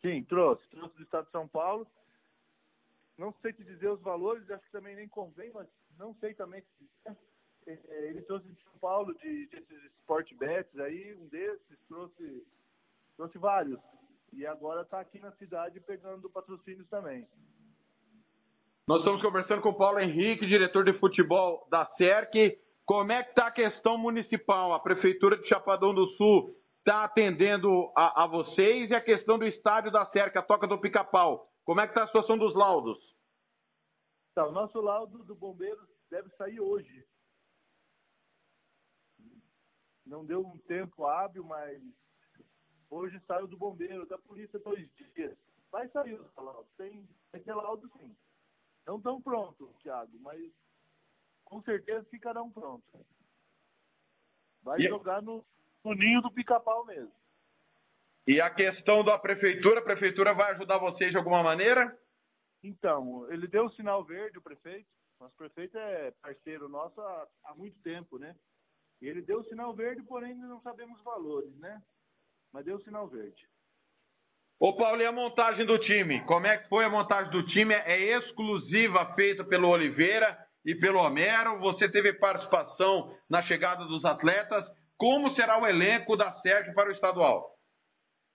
Sim, 0.00 0.22
trouxe. 0.22 0.64
Trouxe 0.68 0.94
do 0.94 1.02
Estado 1.02 1.24
de 1.24 1.32
São 1.32 1.48
Paulo. 1.48 1.84
Não 3.18 3.34
sei 3.42 3.52
te 3.52 3.64
dizer 3.64 3.88
os 3.88 4.00
valores, 4.00 4.48
acho 4.52 4.64
que 4.66 4.70
também 4.70 4.94
nem 4.94 5.08
convém, 5.08 5.50
mas 5.52 5.66
não 5.98 6.14
sei 6.20 6.34
também 6.34 6.62
se. 6.62 6.88
É, 7.66 8.10
ele 8.10 8.22
trouxe 8.22 8.46
de 8.46 8.62
São 8.62 8.78
Paulo, 8.78 9.12
de, 9.14 9.48
de 9.48 9.56
esses 9.56 9.84
sport 10.00 10.32
bets 10.34 10.78
aí, 10.78 11.16
um 11.16 11.26
desses, 11.26 11.78
trouxe, 11.88 12.46
trouxe 13.16 13.38
vários. 13.38 13.80
E 14.36 14.46
agora 14.46 14.82
está 14.82 15.00
aqui 15.00 15.18
na 15.20 15.30
cidade 15.32 15.80
pegando 15.80 16.28
patrocínios 16.28 16.88
também. 16.88 17.26
Nós 18.86 18.98
estamos 18.98 19.22
conversando 19.22 19.62
com 19.62 19.70
o 19.70 19.78
Paulo 19.78 20.00
Henrique, 20.00 20.46
diretor 20.46 20.84
de 20.84 20.92
futebol 20.98 21.66
da 21.70 21.86
SERC. 21.96 22.58
Como 22.84 23.12
é 23.12 23.22
que 23.22 23.30
está 23.30 23.46
a 23.46 23.52
questão 23.52 23.96
municipal? 23.96 24.74
A 24.74 24.80
Prefeitura 24.80 25.38
de 25.38 25.48
Chapadão 25.48 25.94
do 25.94 26.06
Sul 26.16 26.54
está 26.80 27.04
atendendo 27.04 27.90
a, 27.96 28.24
a, 28.24 28.26
vocês 28.26 28.90
e 28.90 28.94
a 28.94 29.00
questão 29.00 29.38
do 29.38 29.46
estádio 29.46 29.90
da 29.90 30.04
SERC, 30.06 30.36
a 30.36 30.42
Toca 30.42 30.66
do 30.66 30.78
Pica-Pau. 30.78 31.48
Como 31.64 31.80
é 31.80 31.86
que 31.86 31.92
está 31.92 32.02
a 32.02 32.06
situação 32.06 32.36
dos 32.36 32.54
laudos? 32.54 32.98
Tá, 34.34 34.46
o 34.46 34.52
nosso 34.52 34.80
laudo 34.80 35.24
do 35.24 35.34
bombeiro 35.34 35.80
deve 36.10 36.28
sair 36.30 36.60
hoje. 36.60 37.06
Não 40.04 40.26
deu 40.26 40.40
um 40.40 40.58
tempo 40.58 41.06
hábil, 41.06 41.44
mas 41.44 41.80
Hoje 42.90 43.20
saiu 43.26 43.46
do 43.46 43.56
bombeiro, 43.56 44.06
da 44.06 44.18
polícia 44.18 44.58
dois 44.58 44.88
dias. 44.94 45.36
Vai 45.70 45.88
sair 45.88 46.14
os 46.14 46.34
laudos. 46.36 46.70
Tem, 46.76 47.08
que 47.32 47.52
laudo 47.52 47.90
sim. 47.98 48.14
Não 48.86 48.98
estão 48.98 49.20
prontos, 49.20 49.74
Thiago, 49.82 50.12
mas 50.20 50.40
com 51.44 51.62
certeza 51.62 52.04
ficarão 52.10 52.50
prontos. 52.50 53.00
Vai 54.62 54.80
e 54.80 54.88
jogar 54.88 55.22
no, 55.22 55.44
no 55.84 55.94
ninho 55.94 56.20
do 56.20 56.30
pica-pau 56.30 56.84
mesmo. 56.84 57.12
E 58.26 58.40
a 58.40 58.48
questão 58.48 59.04
da 59.04 59.18
prefeitura, 59.18 59.80
a 59.80 59.84
prefeitura 59.84 60.32
vai 60.32 60.52
ajudar 60.52 60.78
vocês 60.78 61.10
de 61.10 61.16
alguma 61.16 61.42
maneira? 61.42 61.98
Então, 62.62 63.30
ele 63.30 63.46
deu 63.46 63.66
o 63.66 63.72
sinal 63.72 64.02
verde, 64.02 64.38
o 64.38 64.42
prefeito. 64.42 64.88
Nosso 65.20 65.36
prefeito 65.36 65.76
é 65.76 66.10
parceiro 66.22 66.68
nosso 66.68 67.00
há, 67.00 67.28
há 67.44 67.54
muito 67.54 67.78
tempo, 67.80 68.18
né? 68.18 68.34
Ele 69.00 69.20
deu 69.20 69.40
o 69.40 69.44
sinal 69.44 69.74
verde, 69.74 70.02
porém 70.02 70.32
ainda 70.32 70.46
não 70.46 70.60
sabemos 70.62 70.98
os 70.98 71.04
valores, 71.04 71.54
né? 71.56 71.82
Mas 72.54 72.64
deu 72.64 72.76
o 72.76 72.82
sinal 72.82 73.08
verde. 73.08 73.48
Ô 74.60 74.76
Paulo, 74.76 75.02
e 75.02 75.04
a 75.04 75.10
montagem 75.10 75.66
do 75.66 75.76
time? 75.76 76.24
Como 76.24 76.46
é 76.46 76.56
que 76.56 76.68
foi 76.68 76.84
a 76.84 76.88
montagem 76.88 77.32
do 77.32 77.44
time? 77.48 77.74
É 77.74 78.16
exclusiva 78.16 79.12
feita 79.16 79.42
pelo 79.42 79.68
Oliveira 79.68 80.38
e 80.64 80.72
pelo 80.72 81.00
Homero? 81.00 81.58
Você 81.58 81.88
teve 81.88 82.12
participação 82.12 83.12
na 83.28 83.42
chegada 83.42 83.84
dos 83.86 84.04
atletas? 84.04 84.64
Como 84.96 85.34
será 85.34 85.60
o 85.60 85.66
elenco 85.66 86.16
da 86.16 86.32
SERC 86.42 86.72
para 86.74 86.90
o 86.90 86.92
estadual? 86.92 87.58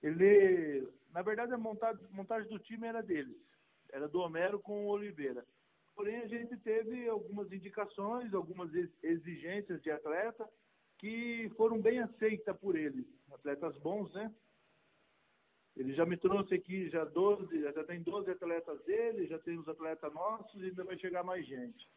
Ele, 0.03 0.85
na 1.13 1.21
verdade, 1.21 1.53
a 1.53 1.57
montagem, 1.57 2.05
montagem 2.11 2.49
do 2.49 2.59
time 2.59 2.87
era 2.87 3.01
deles. 3.01 3.37
Era 3.89 4.09
do 4.09 4.19
Homero 4.19 4.59
com 4.59 4.85
o 4.85 4.89
Oliveira. 4.89 5.45
Porém, 5.95 6.17
a 6.17 6.27
gente 6.27 6.57
teve 6.57 7.07
algumas 7.07 7.49
indicações, 7.53 8.33
algumas 8.33 8.69
exigências 9.01 9.81
de 9.81 9.89
atleta 9.89 10.45
que 10.99 11.49
foram 11.55 11.81
bem 11.81 11.99
aceitas 11.99 12.55
por 12.57 12.75
eles. 12.75 13.05
Atletas 13.31 13.75
bons, 13.79 14.13
né? 14.13 14.31
Ele 15.75 15.93
já 15.93 16.05
me 16.05 16.17
trouxe 16.17 16.55
aqui 16.55 16.89
já 16.89 17.05
12, 17.05 17.61
já 17.61 17.83
tem 17.85 18.03
12 18.03 18.29
atletas 18.29 18.83
dele, 18.83 19.27
já 19.27 19.39
tem 19.39 19.57
os 19.57 19.67
atletas 19.67 20.13
nossos 20.13 20.61
e 20.61 20.65
ainda 20.65 20.83
vai 20.83 20.99
chegar 20.99 21.23
mais 21.23 21.45
gente. 21.47 21.89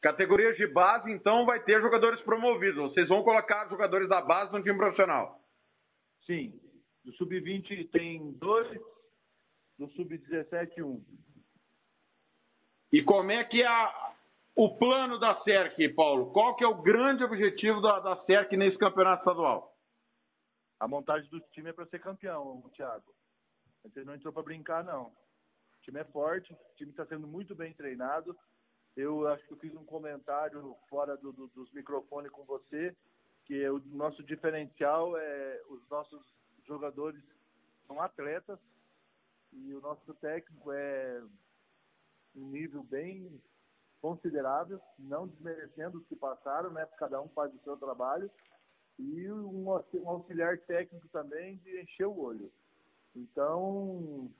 Categorias 0.00 0.56
de 0.56 0.68
base, 0.68 1.10
então, 1.10 1.44
vai 1.44 1.60
ter 1.64 1.80
jogadores 1.80 2.20
promovidos. 2.20 2.92
Vocês 2.92 3.08
vão 3.08 3.24
colocar 3.24 3.68
jogadores 3.68 4.08
da 4.08 4.20
base 4.20 4.52
no 4.52 4.62
time 4.62 4.76
profissional? 4.76 5.42
Sim. 6.24 6.60
Do 7.04 7.12
sub-20 7.14 7.90
tem 7.90 8.32
dois, 8.34 8.80
do 9.76 9.88
sub-17 9.88 10.84
um. 10.84 11.04
E 12.92 13.02
como 13.02 13.32
é 13.32 13.42
que 13.42 13.62
é 13.62 13.66
a, 13.66 14.15
o 14.56 14.74
plano 14.78 15.18
da 15.18 15.38
SERC, 15.42 15.90
Paulo? 15.90 16.32
Qual 16.32 16.56
que 16.56 16.64
é 16.64 16.66
o 16.66 16.80
grande 16.80 17.22
objetivo 17.22 17.82
da, 17.82 18.00
da 18.00 18.24
SERC 18.24 18.56
nesse 18.56 18.78
campeonato 18.78 19.20
estadual? 19.20 19.76
A 20.80 20.88
montagem 20.88 21.28
do 21.28 21.40
time 21.52 21.68
é 21.68 21.72
para 21.74 21.86
ser 21.86 22.00
campeão, 22.00 22.62
Thiago. 22.74 23.14
Gente 23.84 24.04
não 24.04 24.14
entrou 24.14 24.32
para 24.32 24.42
brincar, 24.42 24.82
não. 24.82 25.08
O 25.08 25.80
time 25.82 26.00
é 26.00 26.04
forte, 26.04 26.54
o 26.54 26.76
time 26.76 26.90
está 26.90 27.04
sendo 27.04 27.26
muito 27.26 27.54
bem 27.54 27.74
treinado. 27.74 28.34
Eu 28.96 29.28
acho 29.28 29.46
que 29.46 29.52
eu 29.52 29.58
fiz 29.58 29.74
um 29.74 29.84
comentário 29.84 30.74
fora 30.88 31.18
do, 31.18 31.32
do, 31.32 31.48
dos 31.48 31.70
microfones 31.72 32.32
com 32.32 32.44
você, 32.44 32.96
que 33.44 33.68
o 33.68 33.78
nosso 33.92 34.22
diferencial 34.22 35.16
é 35.18 35.62
os 35.68 35.86
nossos 35.90 36.22
jogadores 36.66 37.22
são 37.86 38.00
atletas 38.00 38.58
e 39.52 39.74
o 39.74 39.80
nosso 39.82 40.14
técnico 40.14 40.72
é 40.72 41.22
um 42.34 42.48
nível 42.48 42.82
bem 42.82 43.40
considerável, 44.00 44.80
não 44.98 45.26
desmerecendo 45.26 45.98
os 45.98 46.06
que 46.06 46.16
passaram, 46.16 46.70
né? 46.70 46.86
Cada 46.98 47.20
um 47.20 47.28
faz 47.28 47.52
o 47.54 47.58
seu 47.62 47.76
trabalho 47.76 48.30
e 48.98 49.30
um, 49.30 49.70
auxiliar 50.06 50.58
técnico 50.58 51.08
também 51.08 51.56
de 51.58 51.80
encher 51.80 52.06
o 52.06 52.18
olho. 52.18 52.50
Então, 53.14 54.30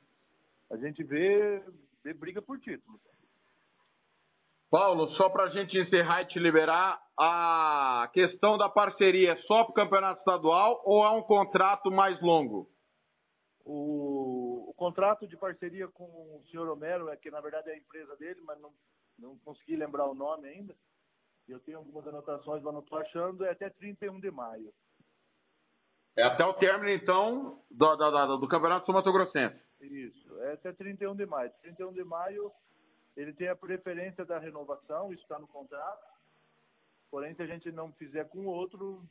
a 0.70 0.76
gente 0.76 1.02
vê, 1.02 1.62
vê 2.02 2.12
briga 2.12 2.40
por 2.40 2.58
título. 2.58 2.98
Paulo, 4.70 5.10
só 5.14 5.28
para 5.28 5.44
a 5.44 5.50
gente 5.50 5.78
encerrar 5.78 6.22
e 6.22 6.26
te 6.26 6.38
liberar, 6.38 7.00
a 7.18 8.10
questão 8.12 8.58
da 8.58 8.68
parceria 8.68 9.32
é 9.32 9.42
só 9.42 9.64
para 9.64 9.70
o 9.70 9.74
campeonato 9.74 10.18
estadual 10.18 10.82
ou 10.84 11.04
é 11.04 11.10
um 11.10 11.22
contrato 11.22 11.90
mais 11.90 12.20
longo? 12.20 12.68
O, 13.64 14.70
o, 14.70 14.74
contrato 14.74 15.26
de 15.26 15.36
parceria 15.36 15.88
com 15.88 16.04
o 16.04 16.42
senhor 16.50 16.68
Homero, 16.68 17.08
é 17.08 17.16
que 17.16 17.30
na 17.30 17.40
verdade 17.40 17.70
é 17.70 17.74
a 17.74 17.78
empresa 17.78 18.16
dele, 18.16 18.40
mas 18.44 18.60
não, 18.60 18.70
não 19.18 19.36
consegui 19.38 19.76
lembrar 19.76 20.06
o 20.06 20.14
nome 20.14 20.48
ainda. 20.48 20.74
Eu 21.48 21.60
tenho 21.60 21.78
algumas 21.78 22.06
anotações, 22.06 22.62
mas 22.62 22.74
não 22.74 22.80
estou 22.80 22.98
achando, 22.98 23.44
é 23.44 23.50
até 23.50 23.70
31 23.70 24.20
de 24.20 24.30
maio. 24.30 24.72
É 26.16 26.22
até 26.22 26.44
o 26.44 26.54
término, 26.54 26.90
então, 26.90 27.62
do, 27.70 27.96
do, 27.96 28.10
do, 28.10 28.36
do 28.38 28.48
Campeonato 28.48 28.92
Mato 28.92 29.12
Grossense. 29.12 29.60
Isso, 29.80 30.40
é 30.42 30.52
até 30.52 30.72
31 30.72 31.14
de 31.14 31.26
maio. 31.26 31.52
31 31.62 31.92
de 31.92 32.02
maio, 32.02 32.50
ele 33.16 33.32
tem 33.32 33.48
a 33.48 33.56
preferência 33.56 34.24
da 34.24 34.38
renovação, 34.38 35.12
isso 35.12 35.22
está 35.22 35.38
no 35.38 35.46
contrato. 35.46 36.04
Porém, 37.10 37.34
se 37.34 37.42
a 37.42 37.46
gente 37.46 37.70
não 37.70 37.92
fizer 37.92 38.24
com 38.28 38.38
o 38.38 38.46
outro, 38.46 39.02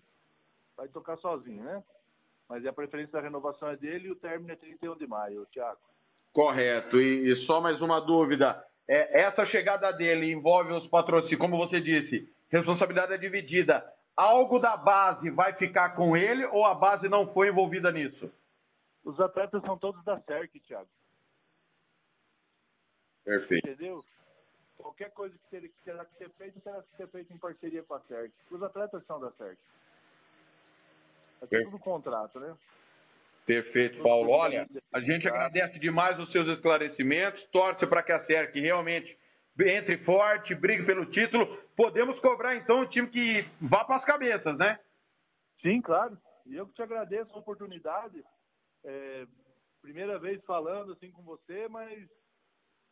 vai 0.76 0.88
tocar 0.88 1.18
sozinho, 1.18 1.64
né? 1.64 1.84
Mas 2.50 2.66
a 2.66 2.74
preferência 2.74 3.14
da 3.14 3.22
renovação 3.22 3.70
é 3.70 3.78
dele 3.78 4.08
e 4.08 4.12
o 4.12 4.16
término 4.16 4.52
é 4.52 4.56
31 4.56 4.98
de 4.98 5.08
maio, 5.08 5.48
Tiago. 5.52 5.80
Correto. 6.34 7.00
E, 7.00 7.32
e 7.32 7.46
só 7.46 7.62
mais 7.62 7.82
uma 7.82 8.00
dúvida. 8.00 8.64
É, 8.88 9.22
essa 9.22 9.46
chegada 9.48 9.92
dele 9.92 10.32
envolve 10.32 10.72
os 10.74 10.88
patrocínios, 10.88 11.40
como 11.40 11.58
você 11.58 11.82
disse, 11.82 12.32
responsabilidade 12.50 13.14
é 13.14 13.18
dividida. 13.18 13.84
Algo 14.16 14.60
da 14.60 14.78
base 14.78 15.30
vai 15.30 15.54
ficar 15.54 15.96
com 15.96 16.16
ele 16.16 16.46
ou 16.46 16.66
a 16.66 16.74
base 16.74 17.10
não 17.10 17.34
foi 17.34 17.50
envolvida 17.50 17.92
nisso? 17.92 18.32
Os 19.04 19.20
atletas 19.20 19.62
são 19.64 19.78
todos 19.78 20.04
da 20.04 20.20
SERC, 20.22 20.60
Thiago. 20.62 20.90
Perfeito. 23.24 23.68
Entendeu? 23.68 24.06
Qualquer 24.78 25.12
coisa 25.12 25.36
que 25.50 25.70
terá 25.84 26.06
que 26.06 26.18
ser 26.18 26.30
feito, 26.32 26.62
terá 26.62 26.82
que 26.82 26.96
ser 26.96 27.08
feito 27.08 27.34
em 27.34 27.38
parceria 27.38 27.84
com 27.84 27.96
a 27.96 28.00
SERC. 28.02 28.32
Os 28.52 28.62
atletas 28.62 29.04
são 29.06 29.20
da 29.20 29.32
SERC. 29.32 29.60
É 31.42 31.64
tudo 31.64 31.80
contrato, 31.80 32.40
né? 32.40 32.56
Perfeito, 33.46 34.02
Paulo. 34.02 34.32
Olha, 34.32 34.68
a 34.92 35.00
gente 35.00 35.28
agradece 35.28 35.78
demais 35.78 36.20
os 36.20 36.32
seus 36.32 36.48
esclarecimentos, 36.48 37.44
torce 37.52 37.86
para 37.86 38.02
que 38.02 38.12
a 38.12 38.26
SERC 38.26 38.60
realmente 38.60 39.18
entre 39.60 39.98
forte, 40.00 40.56
brigue 40.56 40.84
pelo 40.84 41.06
título. 41.06 41.46
Podemos 41.76 42.20
cobrar 42.20 42.56
então 42.56 42.82
um 42.82 42.88
time 42.88 43.08
que 43.08 43.48
vá 43.62 43.86
para 43.86 43.98
as 43.98 44.06
cabeças, 44.06 44.58
né? 44.58 44.80
Sim, 45.62 45.80
claro. 45.80 46.18
E 46.46 46.56
eu 46.56 46.68
que 46.68 46.74
te 46.74 46.82
agradeço 46.82 47.34
a 47.34 47.40
oportunidade. 47.40 48.24
É, 48.84 49.26
primeira 49.82 50.18
vez 50.18 50.44
falando 50.44 50.94
assim 50.94 51.12
com 51.12 51.22
você, 51.22 51.68
mas 51.68 52.10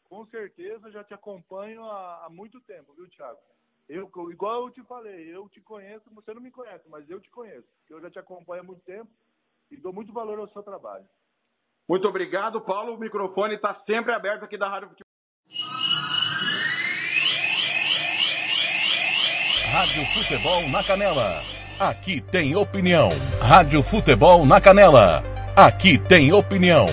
com 0.03 0.25
certeza 0.27 0.91
já 0.91 1.03
te 1.03 1.13
acompanho 1.13 1.83
há, 1.83 2.25
há 2.25 2.29
muito 2.29 2.61
tempo, 2.61 2.93
viu, 2.93 3.09
Thiago? 3.09 3.39
Eu, 3.89 4.09
igual 4.31 4.67
eu 4.67 4.71
te 4.71 4.83
falei, 4.83 5.35
eu 5.35 5.49
te 5.49 5.59
conheço, 5.59 6.09
você 6.13 6.33
não 6.33 6.41
me 6.41 6.51
conhece, 6.51 6.87
mas 6.87 7.09
eu 7.09 7.19
te 7.19 7.29
conheço. 7.29 7.67
Eu 7.89 7.99
já 7.99 8.09
te 8.09 8.19
acompanho 8.19 8.61
há 8.61 8.65
muito 8.65 8.81
tempo 8.83 9.09
e 9.71 9.77
dou 9.77 9.93
muito 9.93 10.13
valor 10.13 10.39
ao 10.39 10.47
seu 10.49 10.63
trabalho. 10.63 11.05
Muito 11.87 12.07
obrigado, 12.07 12.61
Paulo. 12.61 12.95
O 12.95 12.99
microfone 12.99 13.55
está 13.55 13.75
sempre 13.85 14.13
aberto 14.13 14.43
aqui 14.43 14.57
da 14.57 14.69
Rádio 14.69 14.89
Futebol. 14.89 15.13
Rádio 19.71 20.05
Futebol 20.05 20.69
na 20.69 20.83
Canela. 20.83 21.41
Aqui 21.79 22.21
tem 22.21 22.55
opinião. 22.55 23.09
Rádio 23.41 23.81
Futebol 23.81 24.45
na 24.45 24.61
Canela. 24.61 25.23
Aqui 25.55 25.97
tem 25.97 26.31
opinião. 26.31 26.85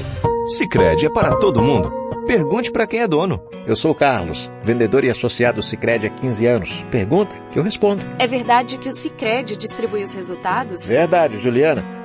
Sicredi 0.56 1.06
é 1.06 1.10
para 1.12 1.36
todo 1.36 1.62
mundo. 1.62 2.00
Pergunte 2.26 2.70
para 2.70 2.86
quem 2.86 3.00
é 3.00 3.08
dono. 3.08 3.42
Eu 3.66 3.74
sou 3.76 3.90
o 3.90 3.94
Carlos, 3.94 4.50
vendedor 4.62 5.04
e 5.04 5.10
associado 5.10 5.62
Sicredi 5.62 6.06
há 6.06 6.10
15 6.10 6.46
anos. 6.46 6.82
Pergunta 6.90 7.34
que 7.52 7.58
eu 7.58 7.62
respondo. 7.62 8.02
É 8.18 8.26
verdade 8.26 8.78
que 8.78 8.88
o 8.88 8.92
Sicredi 8.92 9.56
distribui 9.56 10.02
os 10.02 10.14
resultados? 10.14 10.86
Verdade, 10.86 11.38
Juliana. 11.38 11.84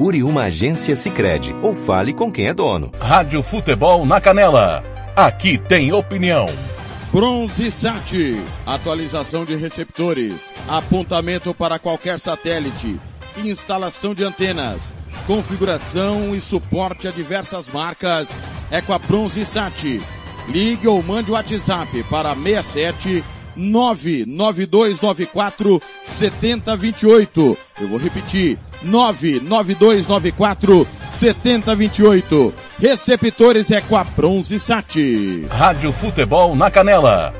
Procure 0.00 0.22
uma 0.22 0.44
agência 0.44 0.96
Sicredi 0.96 1.54
ou 1.60 1.74
fale 1.74 2.14
com 2.14 2.32
quem 2.32 2.46
é 2.46 2.54
dono. 2.54 2.90
Rádio 2.98 3.42
Futebol 3.42 4.06
na 4.06 4.18
Canela. 4.18 4.82
Aqui 5.14 5.58
tem 5.58 5.92
opinião. 5.92 6.46
Bronze 7.12 7.70
Sat, 7.70 8.42
atualização 8.64 9.44
de 9.44 9.54
receptores, 9.56 10.54
apontamento 10.66 11.52
para 11.52 11.78
qualquer 11.78 12.18
satélite, 12.18 12.98
instalação 13.44 14.14
de 14.14 14.24
antenas, 14.24 14.94
configuração 15.26 16.34
e 16.34 16.40
suporte 16.40 17.06
a 17.06 17.10
diversas 17.10 17.68
marcas. 17.68 18.30
É 18.70 18.80
com 18.80 18.94
a 18.94 18.98
Bronze 18.98 19.44
Sat. 19.44 20.00
Ligue 20.48 20.88
ou 20.88 21.02
mande 21.02 21.30
o 21.30 21.34
WhatsApp 21.34 22.02
para 22.04 22.34
67 22.34 23.22
99294 23.60 25.80
7028. 26.02 27.56
Eu 27.80 27.88
vou 27.88 27.98
repetir. 27.98 28.58
99294 28.82 30.86
7028. 31.08 32.54
Receptores 32.78 33.70
é 33.70 33.80
com 33.80 33.96
a 33.96 34.04
Bronze 34.04 34.58
Sat. 34.58 35.46
Rádio 35.50 35.92
Futebol 35.92 36.56
na 36.56 36.70
Canela. 36.70 37.39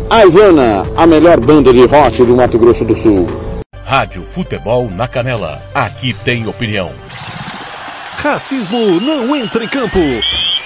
A 0.11 0.25
Ivana, 0.25 0.85
a 0.97 1.07
melhor 1.07 1.39
banda 1.39 1.71
de 1.71 1.85
rock 1.85 2.25
do 2.25 2.35
Mato 2.35 2.59
Grosso 2.59 2.83
do 2.83 2.93
Sul. 2.93 3.29
Rádio 3.85 4.25
Futebol 4.25 4.91
na 4.91 5.07
Canela. 5.07 5.63
Aqui 5.73 6.13
tem 6.13 6.45
opinião. 6.45 6.91
Racismo 8.17 8.99
não 8.99 9.33
entra 9.33 9.63
em 9.63 9.69
campo. 9.69 9.99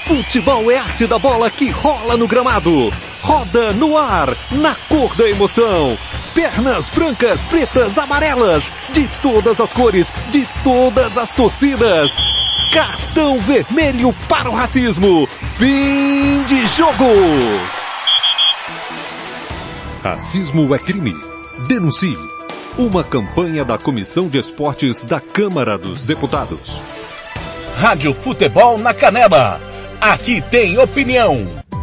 Futebol 0.05 0.71
é 0.71 0.79
arte 0.79 1.05
da 1.05 1.19
bola 1.19 1.47
que 1.51 1.69
rola 1.69 2.17
no 2.17 2.27
gramado. 2.27 2.91
Roda 3.21 3.71
no 3.73 3.95
ar, 3.95 4.35
na 4.49 4.75
cor 4.89 5.15
da 5.15 5.29
emoção. 5.29 5.95
Pernas 6.33 6.89
brancas, 6.89 7.43
pretas, 7.43 7.95
amarelas, 7.99 8.63
de 8.93 9.07
todas 9.21 9.59
as 9.59 9.71
cores, 9.71 10.07
de 10.31 10.43
todas 10.63 11.15
as 11.19 11.29
torcidas. 11.29 12.11
Cartão 12.73 13.37
vermelho 13.41 14.11
para 14.27 14.49
o 14.49 14.55
racismo. 14.55 15.27
Fim 15.55 16.43
de 16.45 16.65
jogo. 16.69 17.84
Racismo 20.05 20.75
é 20.75 20.77
crime. 20.77 21.15
Denuncie. 21.67 22.15
Uma 22.77 23.03
campanha 23.03 23.65
da 23.65 23.75
Comissão 23.75 24.29
de 24.29 24.37
Esportes 24.37 25.01
da 25.01 25.19
Câmara 25.19 25.79
dos 25.79 26.05
Deputados. 26.05 26.79
Rádio 27.75 28.13
Futebol 28.13 28.77
na 28.77 28.93
Canela. 28.93 29.59
Aqui 29.99 30.43
tem 30.51 30.77
opinião. 30.77 31.64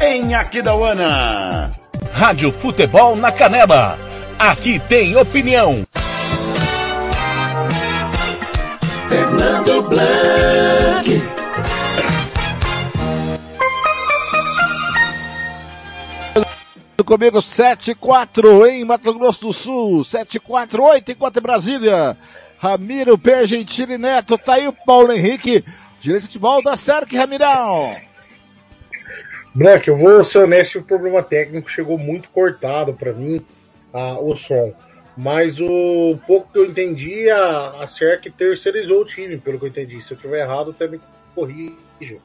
em 0.00 0.34
Aquidauana. 0.34 1.70
Rádio 2.12 2.52
Futebol 2.52 3.16
na 3.16 3.32
Canela. 3.32 3.98
Aqui 4.38 4.78
tem 4.78 5.16
opinião. 5.16 5.84
Fernando 9.08 9.82
Blanc. 9.82 11.34
Comigo 17.04 17.42
74 17.42 18.66
em 18.66 18.84
Mato 18.84 19.12
Grosso 19.12 19.42
do 19.42 19.52
Sul, 19.52 20.02
748 20.02 21.12
enquanto 21.12 21.36
em 21.36 21.42
Brasília. 21.42 22.16
Ramiro 22.58 23.18
Pergentini 23.18 23.98
Neto, 23.98 24.38
tá 24.38 24.54
aí 24.54 24.66
o 24.66 24.72
Paulo 24.72 25.12
Henrique, 25.12 25.62
direito 26.00 26.22
de 26.22 26.28
futebol 26.28 26.62
da 26.62 26.78
SERC, 26.78 27.14
Ramirão. 27.14 27.94
Branco, 29.54 29.88
eu 29.88 29.96
vou 29.96 30.24
ser 30.24 30.38
honesto, 30.38 30.80
o 30.80 30.82
problema 30.82 31.22
técnico 31.22 31.70
chegou 31.70 31.96
muito 31.96 32.28
cortado 32.30 32.92
para 32.92 33.12
mim, 33.12 33.46
ah, 33.92 34.18
o 34.18 34.34
som. 34.34 34.74
Mas 35.16 35.60
o 35.60 36.18
pouco 36.26 36.52
que 36.52 36.58
eu 36.58 36.64
entendi, 36.64 37.30
a, 37.30 37.82
a 37.82 37.86
CERC 37.86 38.32
terceirizou 38.32 39.02
o 39.02 39.04
time, 39.04 39.38
pelo 39.38 39.56
que 39.60 39.66
eu 39.66 39.68
entendi. 39.68 40.02
Se 40.02 40.12
eu 40.12 40.16
estiver 40.16 40.40
errado, 40.40 40.72
até 40.72 40.88
me 40.88 41.00
corrijo. 41.36 42.20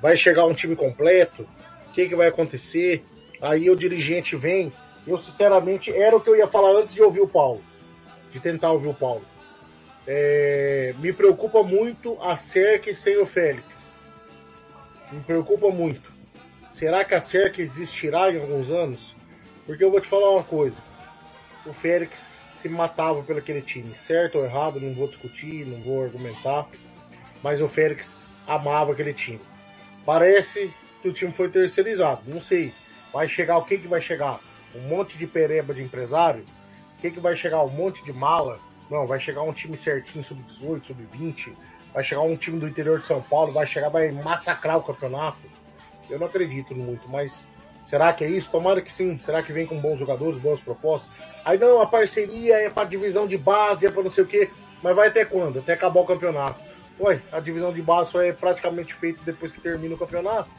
Vai 0.00 0.16
chegar 0.16 0.46
um 0.46 0.54
time 0.54 0.76
completo? 0.76 1.42
O 1.88 1.92
que, 1.92 2.08
que 2.08 2.14
vai 2.14 2.28
acontecer? 2.28 3.02
Aí 3.42 3.68
o 3.68 3.74
dirigente 3.74 4.36
vem. 4.36 4.72
Eu, 5.04 5.18
sinceramente, 5.18 5.90
era 5.90 6.16
o 6.16 6.20
que 6.20 6.30
eu 6.30 6.36
ia 6.36 6.46
falar 6.46 6.70
antes 6.80 6.94
de 6.94 7.02
ouvir 7.02 7.20
o 7.20 7.28
Paulo. 7.28 7.64
De 8.30 8.38
tentar 8.38 8.70
ouvir 8.70 8.88
o 8.88 8.94
Paulo. 8.94 9.24
É, 10.06 10.94
me 11.00 11.12
preocupa 11.12 11.64
muito 11.64 12.16
a 12.22 12.36
CERC 12.36 12.94
sem 12.94 13.18
o 13.18 13.26
Félix. 13.26 13.92
Me 15.10 15.20
preocupa 15.20 15.68
muito. 15.70 16.13
Será 16.74 17.02
que 17.04 17.14
a 17.14 17.20
CERC 17.20 17.62
existirá 17.62 18.30
em 18.30 18.38
alguns 18.38 18.70
anos? 18.70 19.14
Porque 19.64 19.82
eu 19.82 19.90
vou 19.90 20.00
te 20.00 20.08
falar 20.08 20.30
uma 20.30 20.44
coisa 20.44 20.76
o 21.66 21.72
Félix 21.72 22.38
se 22.60 22.68
matava 22.68 23.22
pelo 23.22 23.38
aquele 23.38 23.62
time. 23.62 23.94
Certo 23.94 24.38
ou 24.38 24.44
errado, 24.44 24.80
não 24.80 24.92
vou 24.92 25.08
discutir, 25.08 25.66
não 25.66 25.80
vou 25.80 26.04
argumentar. 26.04 26.66
Mas 27.42 27.60
o 27.60 27.68
Félix 27.68 28.30
amava 28.46 28.92
aquele 28.92 29.14
time. 29.14 29.40
Parece 30.04 30.72
que 31.02 31.08
o 31.08 31.12
time 31.12 31.32
foi 31.32 31.48
terceirizado. 31.48 32.22
Não 32.26 32.40
sei. 32.40 32.72
Vai 33.12 33.28
chegar 33.28 33.58
o 33.58 33.64
que, 33.64 33.78
que 33.78 33.88
vai 33.88 34.00
chegar? 34.00 34.40
Um 34.74 34.80
monte 34.88 35.16
de 35.16 35.26
pereba 35.26 35.72
de 35.72 35.82
empresário? 35.82 36.44
O 36.98 37.00
que, 37.00 37.10
que 37.10 37.20
vai 37.20 37.36
chegar? 37.36 37.62
Um 37.62 37.70
monte 37.70 38.02
de 38.04 38.12
mala? 38.12 38.58
Não, 38.90 39.06
vai 39.06 39.20
chegar 39.20 39.42
um 39.42 39.52
time 39.52 39.76
certinho, 39.76 40.24
sub-18, 40.24 40.86
sub-20. 40.86 41.52
Vai 41.92 42.02
chegar 42.02 42.22
um 42.22 42.36
time 42.36 42.58
do 42.58 42.68
interior 42.68 43.00
de 43.00 43.06
São 43.06 43.22
Paulo, 43.22 43.52
vai 43.52 43.66
chegar, 43.66 43.88
vai 43.88 44.10
massacrar 44.10 44.78
o 44.78 44.82
campeonato. 44.82 45.38
Eu 46.08 46.18
não 46.18 46.26
acredito 46.26 46.74
muito, 46.74 47.08
mas 47.08 47.44
será 47.84 48.12
que 48.12 48.24
é 48.24 48.28
isso? 48.28 48.50
Tomara 48.50 48.80
que 48.80 48.92
sim. 48.92 49.18
Será 49.18 49.42
que 49.42 49.52
vem 49.52 49.66
com 49.66 49.78
bons 49.78 49.98
jogadores, 49.98 50.40
boas 50.40 50.60
propostas? 50.60 51.10
Aí 51.44 51.58
não, 51.58 51.80
a 51.80 51.86
parceria 51.86 52.56
é 52.56 52.70
para 52.70 52.88
divisão 52.88 53.26
de 53.26 53.36
base, 53.36 53.86
é 53.86 53.90
para 53.90 54.02
não 54.02 54.10
sei 54.10 54.24
o 54.24 54.26
quê. 54.26 54.50
Mas 54.82 54.94
vai 54.94 55.08
até 55.08 55.24
quando? 55.24 55.58
Até 55.58 55.72
acabar 55.72 56.00
o 56.00 56.06
campeonato. 56.06 56.62
Ué, 57.00 57.20
a 57.32 57.40
divisão 57.40 57.72
de 57.72 57.82
base 57.82 58.12
só 58.12 58.22
é 58.22 58.32
praticamente 58.32 58.94
feita 58.94 59.20
depois 59.24 59.50
que 59.50 59.60
termina 59.60 59.94
o 59.94 59.98
campeonato. 59.98 60.50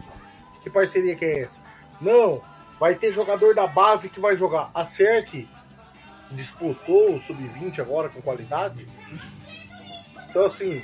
Que 0.63 0.69
parceria 0.69 1.15
que 1.15 1.23
é 1.23 1.41
essa? 1.41 1.59
Não, 2.01 2.41
vai 2.79 2.95
ter 2.95 3.13
jogador 3.13 3.53
da 3.55 3.67
base 3.67 4.09
que 4.09 4.19
vai 4.19 4.35
jogar. 4.35 4.69
A 4.73 4.85
CERC 4.85 5.47
disputou 6.31 7.15
o 7.15 7.21
Sub-20 7.21 7.79
agora 7.79 8.09
com 8.09 8.21
qualidade. 8.21 8.87
Então, 10.29 10.45
assim, 10.45 10.81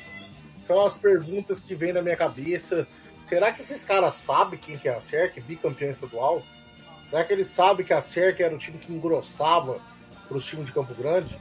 são 0.66 0.86
as 0.86 0.94
perguntas 0.94 1.60
que 1.60 1.76
vêm 1.76 1.92
na 1.92 2.02
minha 2.02 2.16
cabeça. 2.16 2.88
Será 3.24 3.52
que 3.52 3.62
esses 3.62 3.84
caras 3.86 4.16
sabem 4.16 4.60
quem 4.60 4.78
que 4.78 4.90
é 4.90 4.96
a 4.96 5.00
CERC, 5.00 5.40
bicampeão 5.42 5.92
estadual? 5.92 6.44
Será 7.10 7.24
que 7.24 7.34
eles 7.34 7.48
sabem 7.48 7.86
que 7.86 7.94
a 7.94 8.02
CERC 8.02 8.42
era 8.42 8.56
o 8.56 8.58
time 8.58 8.78
que 8.78 8.92
engrossava 8.92 9.80
para 10.28 10.38
os 10.38 10.46
times 10.46 10.66
de 10.66 10.72
Campo 10.72 10.94
Grande? 10.94 11.38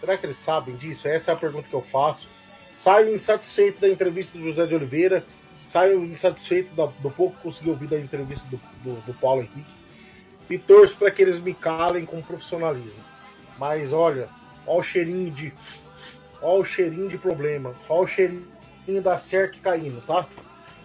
Será 0.00 0.18
que 0.18 0.26
eles 0.26 0.38
sabem 0.38 0.76
disso? 0.76 1.06
Essa 1.06 1.30
é 1.30 1.34
a 1.34 1.36
pergunta 1.36 1.68
que 1.68 1.74
eu 1.74 1.82
faço. 1.82 2.28
Saio 2.76 3.14
insatisfeito 3.14 3.80
da 3.80 3.88
entrevista 3.88 4.36
do 4.36 4.44
José 4.44 4.66
de 4.66 4.74
Oliveira, 4.74 5.24
saio 5.66 6.04
insatisfeito 6.04 6.74
do, 6.74 6.88
do 6.98 7.10
pouco 7.10 7.36
que 7.36 7.42
consegui 7.42 7.70
ouvir 7.70 7.86
da 7.86 7.98
entrevista 7.98 8.44
do, 8.50 8.60
do, 8.82 9.00
do 9.02 9.14
Paulo 9.14 9.42
Henrique 9.42 9.70
e 10.50 10.58
torço 10.58 10.96
para 10.96 11.10
que 11.10 11.22
eles 11.22 11.38
me 11.38 11.54
calem 11.54 12.04
com 12.04 12.20
profissionalismo. 12.20 13.00
Mas 13.58 13.92
olha, 13.92 14.28
olha 14.66 14.80
o 14.80 14.82
cheirinho 14.82 15.30
de. 15.30 15.52
Olha 16.40 16.60
o 16.60 16.64
cheirinho 16.64 17.08
de 17.08 17.16
problema. 17.16 17.74
Olha 17.88 18.02
o 18.02 18.06
cheirinho 18.08 19.02
da 19.02 19.16
CERC 19.16 19.60
caindo, 19.60 20.00
tá? 20.04 20.26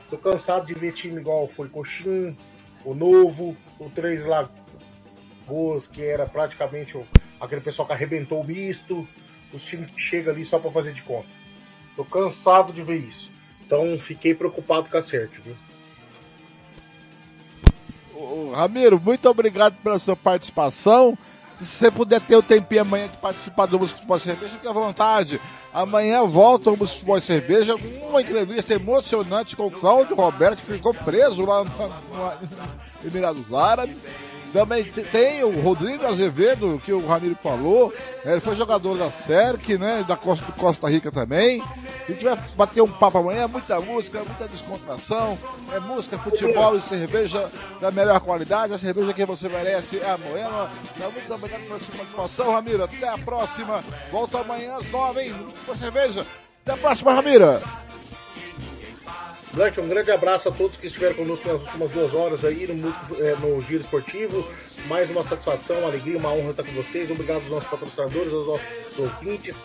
Tô 0.10 0.18
cansado 0.18 0.66
de 0.66 0.74
ver 0.74 0.94
time 0.94 1.20
igual 1.20 1.48
foi 1.48 1.68
Coxim, 1.68 2.38
o 2.86 2.94
Novo, 2.94 3.56
o 3.78 3.90
Três 3.90 4.26
Lagoas, 4.26 5.86
que 5.88 6.02
era 6.02 6.26
praticamente 6.26 6.98
aquele 7.40 7.62
pessoal 7.62 7.88
que 7.88 7.94
arrebentou 7.94 8.42
o 8.42 8.46
misto, 8.46 9.08
os 9.54 9.64
times 9.64 9.92
que 9.92 10.00
chegam 10.00 10.34
ali 10.34 10.46
só 10.46 10.60
para 10.60 10.72
fazer 10.72 10.94
de 10.94 11.02
conta. 11.02 11.28
Tô 11.96 12.06
cansado 12.06 12.72
de 12.72 12.82
ver 12.82 12.98
isso. 12.98 13.30
Então 13.66 14.00
fiquei 14.00 14.34
preocupado 14.34 14.90
com 14.90 14.98
a 14.98 15.02
CERT, 15.02 15.34
viu? 15.40 15.56
Ramiro, 18.54 19.00
muito 19.00 19.30
obrigado 19.30 19.76
pela 19.84 20.00
sua 20.00 20.16
participação. 20.16 21.18
Se 21.60 21.66
você 21.66 21.92
puder 21.92 22.22
ter 22.22 22.36
o 22.36 22.44
tempinho 22.44 22.82
amanhã 22.82 23.08
de 23.08 23.18
participar 23.18 23.66
do 23.66 23.80
Música 23.80 23.98
Futebol 23.98 24.18
e 24.18 24.22
Cerveja, 24.22 24.54
fique 24.54 24.68
à 24.68 24.72
vontade. 24.72 25.42
Amanhã 25.74 26.24
volta 26.24 26.70
o 26.70 26.78
Música 26.78 27.00
Futebol 27.00 27.18
e 27.18 27.22
Cerveja 27.22 27.76
com 27.76 28.08
uma 28.10 28.22
entrevista 28.22 28.76
emocionante 28.76 29.56
com 29.56 29.66
o 29.66 29.72
Cláudio 29.72 30.16
Roberto, 30.16 30.60
que 30.60 30.74
ficou 30.74 30.94
preso 30.94 31.44
lá 31.46 31.64
no, 31.64 31.70
no 31.70 33.08
Emirados 33.08 33.52
Árabes. 33.54 33.98
Também 34.54 34.84
tem 34.84 35.44
o 35.44 35.62
Rodrigo 35.62 36.06
Azevedo, 36.06 36.82
que 36.84 36.92
o 36.92 37.06
Ramiro 37.06 37.38
falou. 37.42 37.94
Ele 38.26 38.40
foi 38.40 38.56
jogador 38.56 38.98
da 38.98 39.12
CERC, 39.12 39.78
né? 39.78 40.06
Da 40.08 40.16
Costa, 40.16 40.52
Costa 40.54 40.90
Rica 40.90 41.12
também. 41.12 41.62
A 41.62 42.12
gente 42.12 42.24
vai 42.24 42.38
bater 42.56 42.82
um 42.82 42.88
papo 42.88 43.18
amanhã, 43.18 43.48
muita 43.48 43.80
música, 43.82 44.24
muita 44.24 44.48
descontração. 44.48 45.38
É 45.74 45.80
música, 45.80 46.18
futebol 46.18 46.78
e 46.78 46.82
cerveja 46.82 47.50
da 47.82 47.92
melhor 47.92 48.20
qualidade. 48.20 48.74
A 48.74 48.78
cerveja 48.78 49.14
que 49.14 49.26
você 49.26 49.50
merece 49.50 50.00
é 50.00 50.10
a 50.10 50.18
Moema. 50.18 50.70
Então, 50.96 51.12
muito 51.12 51.34
obrigado 51.34 51.62
pela 51.68 51.80
sua 51.80 51.96
participação, 51.96 52.52
Ramiro. 52.52 52.84
Até 52.84 53.08
a 53.08 53.18
próxima. 53.18 53.84
Volta 54.12 54.40
amanhã 54.40 54.78
às 54.78 54.90
nove, 54.90 55.22
hein? 55.22 55.36
Com 55.66 55.76
cerveja 55.76 56.26
Até 56.64 56.74
a 56.74 56.78
próxima, 56.78 57.14
Ramiro. 57.14 57.62
Blank, 59.54 59.80
um 59.80 59.88
grande 59.88 60.12
abraço 60.12 60.50
a 60.50 60.52
todos 60.52 60.78
que 60.78 60.88
estiveram 60.88 61.16
conosco 61.16 61.48
nas 61.48 61.62
últimas 61.62 61.92
duas 61.92 62.14
horas 62.14 62.44
aí 62.44 62.68
no, 62.68 62.90
é, 63.24 63.36
no 63.36 63.62
Giro 63.62 63.82
Esportivo. 63.82 64.46
Mais 64.88 65.10
uma 65.10 65.24
satisfação, 65.24 65.80
uma 65.80 65.88
alegria, 65.88 66.18
uma 66.18 66.32
honra 66.34 66.52
estar 66.52 66.64
com 66.64 66.72
vocês. 66.74 67.10
Obrigado 67.10 67.38
aos 67.38 67.50
nossos 67.50 67.70
patrocinadores, 67.70 68.34
aos 68.34 68.48
nossos 68.48 69.00
ouvintes, 69.00 69.56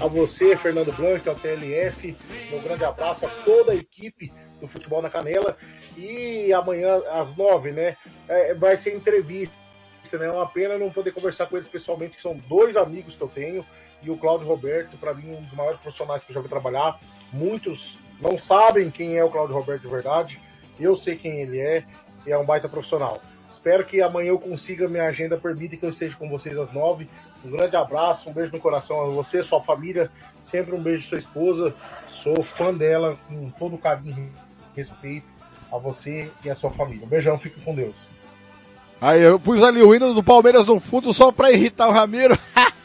a 0.00 0.06
você, 0.06 0.56
Fernando 0.56 0.92
Blanc, 0.92 1.28
ao 1.28 1.34
TLF. 1.34 2.16
Um 2.52 2.62
grande 2.62 2.84
abraço 2.84 3.26
a 3.26 3.28
toda 3.44 3.72
a 3.72 3.74
equipe 3.74 4.32
do 4.60 4.68
Futebol 4.68 5.02
na 5.02 5.10
Canela. 5.10 5.56
E 5.96 6.52
amanhã, 6.52 7.02
às 7.10 7.36
nove, 7.36 7.72
né, 7.72 7.96
é, 8.28 8.54
vai 8.54 8.76
ser 8.76 8.94
entrevista. 8.94 9.52
Né? 10.12 10.26
É 10.26 10.30
uma 10.30 10.46
pena 10.46 10.78
não 10.78 10.90
poder 10.90 11.12
conversar 11.12 11.46
com 11.46 11.56
eles 11.56 11.68
pessoalmente, 11.68 12.16
que 12.16 12.22
são 12.22 12.36
dois 12.48 12.76
amigos 12.76 13.16
que 13.16 13.22
eu 13.22 13.28
tenho. 13.28 13.66
E 14.02 14.10
o 14.10 14.16
Cláudio 14.16 14.46
Roberto, 14.46 14.96
para 14.96 15.12
mim, 15.12 15.32
um 15.32 15.42
dos 15.42 15.52
maiores 15.52 15.80
profissionais 15.80 16.22
que 16.22 16.30
eu 16.30 16.34
já 16.34 16.40
vi 16.40 16.48
trabalhar. 16.48 16.98
Muitos 17.32 17.98
não 18.22 18.38
sabem 18.38 18.90
quem 18.90 19.16
é 19.16 19.24
o 19.24 19.28
Claudio 19.28 19.56
Roberto 19.56 19.82
de 19.82 19.88
verdade. 19.88 20.40
Eu 20.78 20.96
sei 20.96 21.16
quem 21.16 21.40
ele 21.40 21.58
é 21.58 21.84
e 22.26 22.30
é 22.30 22.38
um 22.38 22.44
baita 22.44 22.68
profissional. 22.68 23.20
Espero 23.50 23.84
que 23.84 24.00
amanhã 24.00 24.28
eu 24.28 24.38
consiga, 24.38 24.88
minha 24.88 25.04
agenda 25.04 25.36
permita 25.36 25.76
que 25.76 25.84
eu 25.84 25.90
esteja 25.90 26.16
com 26.16 26.28
vocês 26.28 26.56
às 26.56 26.72
nove. 26.72 27.08
Um 27.44 27.50
grande 27.50 27.76
abraço, 27.76 28.30
um 28.30 28.32
beijo 28.32 28.52
no 28.52 28.60
coração 28.60 29.00
a 29.02 29.06
você, 29.06 29.42
sua 29.42 29.60
família. 29.60 30.10
Sempre 30.40 30.74
um 30.74 30.82
beijo 30.82 31.08
sua 31.08 31.18
esposa. 31.18 31.74
Sou 32.10 32.42
fã 32.42 32.72
dela 32.72 33.18
com 33.28 33.50
todo 33.50 33.76
carinho 33.76 34.32
e 34.72 34.76
respeito 34.76 35.26
a 35.72 35.78
você 35.78 36.30
e 36.44 36.50
a 36.50 36.54
sua 36.54 36.70
família. 36.70 37.04
Um 37.04 37.08
beijão, 37.08 37.38
fique 37.38 37.60
com 37.60 37.74
Deus. 37.74 37.96
Aí 39.00 39.20
eu 39.20 39.38
pus 39.40 39.60
ali 39.62 39.82
o 39.82 39.92
hino 39.94 40.14
do 40.14 40.22
Palmeiras 40.22 40.64
no 40.64 40.78
fundo 40.78 41.12
só 41.12 41.32
pra 41.32 41.50
irritar 41.50 41.88
o 41.88 41.92
Ramiro. 41.92 42.38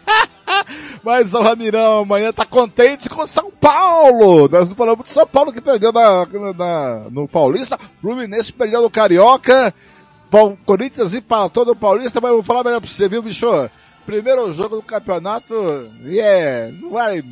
Mas 1.07 1.33
o 1.33 1.41
Ramirão 1.41 1.99
amanhã 1.99 2.33
tá 2.33 2.45
contente 2.45 3.07
com 3.07 3.25
São 3.25 3.49
Paulo. 3.49 4.49
Nós 4.49 4.67
não 4.67 4.75
falamos 4.75 5.05
de 5.05 5.11
São 5.11 5.25
Paulo 5.25 5.53
que 5.53 5.61
perdeu 5.61 5.93
na, 5.93 6.25
na, 6.53 7.09
no 7.09 7.29
Paulista. 7.29 7.79
Fluminense 8.01 8.51
perdeu 8.51 8.81
no 8.81 8.89
Carioca. 8.89 9.73
Corinthians 10.65 11.13
e 11.13 11.21
para 11.21 11.47
todo 11.47 11.71
o 11.71 11.75
Paulista, 11.77 12.19
mas 12.19 12.31
eu 12.31 12.35
vou 12.35 12.43
falar 12.43 12.61
melhor 12.61 12.81
pra 12.81 12.89
você, 12.89 13.07
viu, 13.07 13.21
bicho? 13.21 13.47
Primeiro 14.05 14.53
jogo 14.53 14.75
do 14.75 14.81
campeonato 14.81 15.55
e 16.03 16.19
é, 16.19 16.73
não 16.73 16.89
vai 16.89 17.23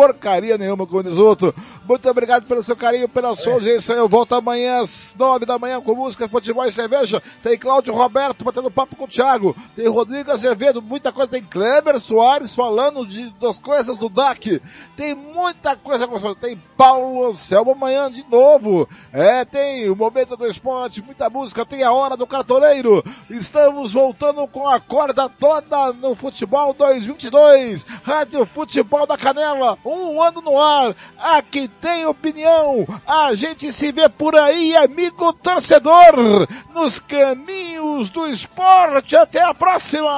porcaria 0.00 0.56
nenhuma 0.56 0.86
com 0.86 0.96
o 0.96 1.02
Nisoto. 1.02 1.54
Muito 1.86 2.08
obrigado 2.08 2.46
pelo 2.46 2.62
seu 2.62 2.74
carinho, 2.74 3.06
pela 3.06 3.36
sua 3.36 3.52
audiência. 3.52 3.92
Eu 3.92 4.08
volto 4.08 4.34
amanhã 4.34 4.80
às 4.80 5.14
nove 5.18 5.44
da 5.44 5.58
manhã 5.58 5.78
com 5.78 5.94
música, 5.94 6.26
futebol 6.26 6.64
e 6.64 6.72
cerveja. 6.72 7.22
Tem 7.42 7.58
Cláudio 7.58 7.92
Roberto 7.92 8.42
batendo 8.42 8.70
papo 8.70 8.96
com 8.96 9.04
o 9.04 9.08
Thiago. 9.08 9.54
Tem 9.76 9.86
Rodrigo 9.88 10.30
Azevedo, 10.30 10.80
muita 10.80 11.12
coisa. 11.12 11.32
Tem 11.32 11.42
Kleber 11.42 12.00
Soares 12.00 12.54
falando 12.54 13.06
de, 13.06 13.28
das 13.38 13.58
coisas 13.58 13.98
do 13.98 14.08
DAC. 14.08 14.62
Tem 14.96 15.14
muita 15.14 15.76
coisa. 15.76 16.08
Tem 16.40 16.56
Paulo 16.78 17.28
Anselmo 17.28 17.72
amanhã 17.72 18.10
de 18.10 18.24
novo. 18.26 18.88
É, 19.12 19.44
tem 19.44 19.90
o 19.90 19.96
Momento 19.96 20.34
do 20.34 20.46
Esporte, 20.46 21.02
muita 21.02 21.28
música. 21.28 21.66
Tem 21.66 21.82
a 21.82 21.92
Hora 21.92 22.16
do 22.16 22.26
Cartoleiro. 22.26 23.04
Estamos 23.28 23.92
voltando 23.92 24.48
com 24.48 24.66
a 24.66 24.80
corda 24.80 25.28
toda 25.28 25.92
no 25.92 26.14
Futebol 26.14 26.72
2022. 26.72 27.84
Rádio 28.02 28.46
Futebol 28.46 29.06
da 29.06 29.18
Canela 29.18 29.76
um 29.90 30.22
ano 30.22 30.40
no 30.40 30.60
ar. 30.60 30.94
Aqui 31.18 31.68
tem 31.80 32.06
opinião. 32.06 32.86
A 33.06 33.34
gente 33.34 33.72
se 33.72 33.92
vê 33.92 34.08
por 34.08 34.36
aí, 34.36 34.76
amigo 34.76 35.32
torcedor, 35.32 36.46
nos 36.74 36.98
caminhos 36.98 38.10
do 38.10 38.26
esporte. 38.26 39.16
Até 39.16 39.42
a 39.42 39.54
próxima. 39.54 40.10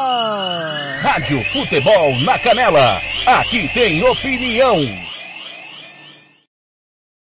Rádio 1.00 1.42
Futebol 1.52 2.16
na 2.20 2.38
Canela. 2.38 3.00
Aqui 3.26 3.68
tem 3.72 4.02
opinião. 4.04 4.78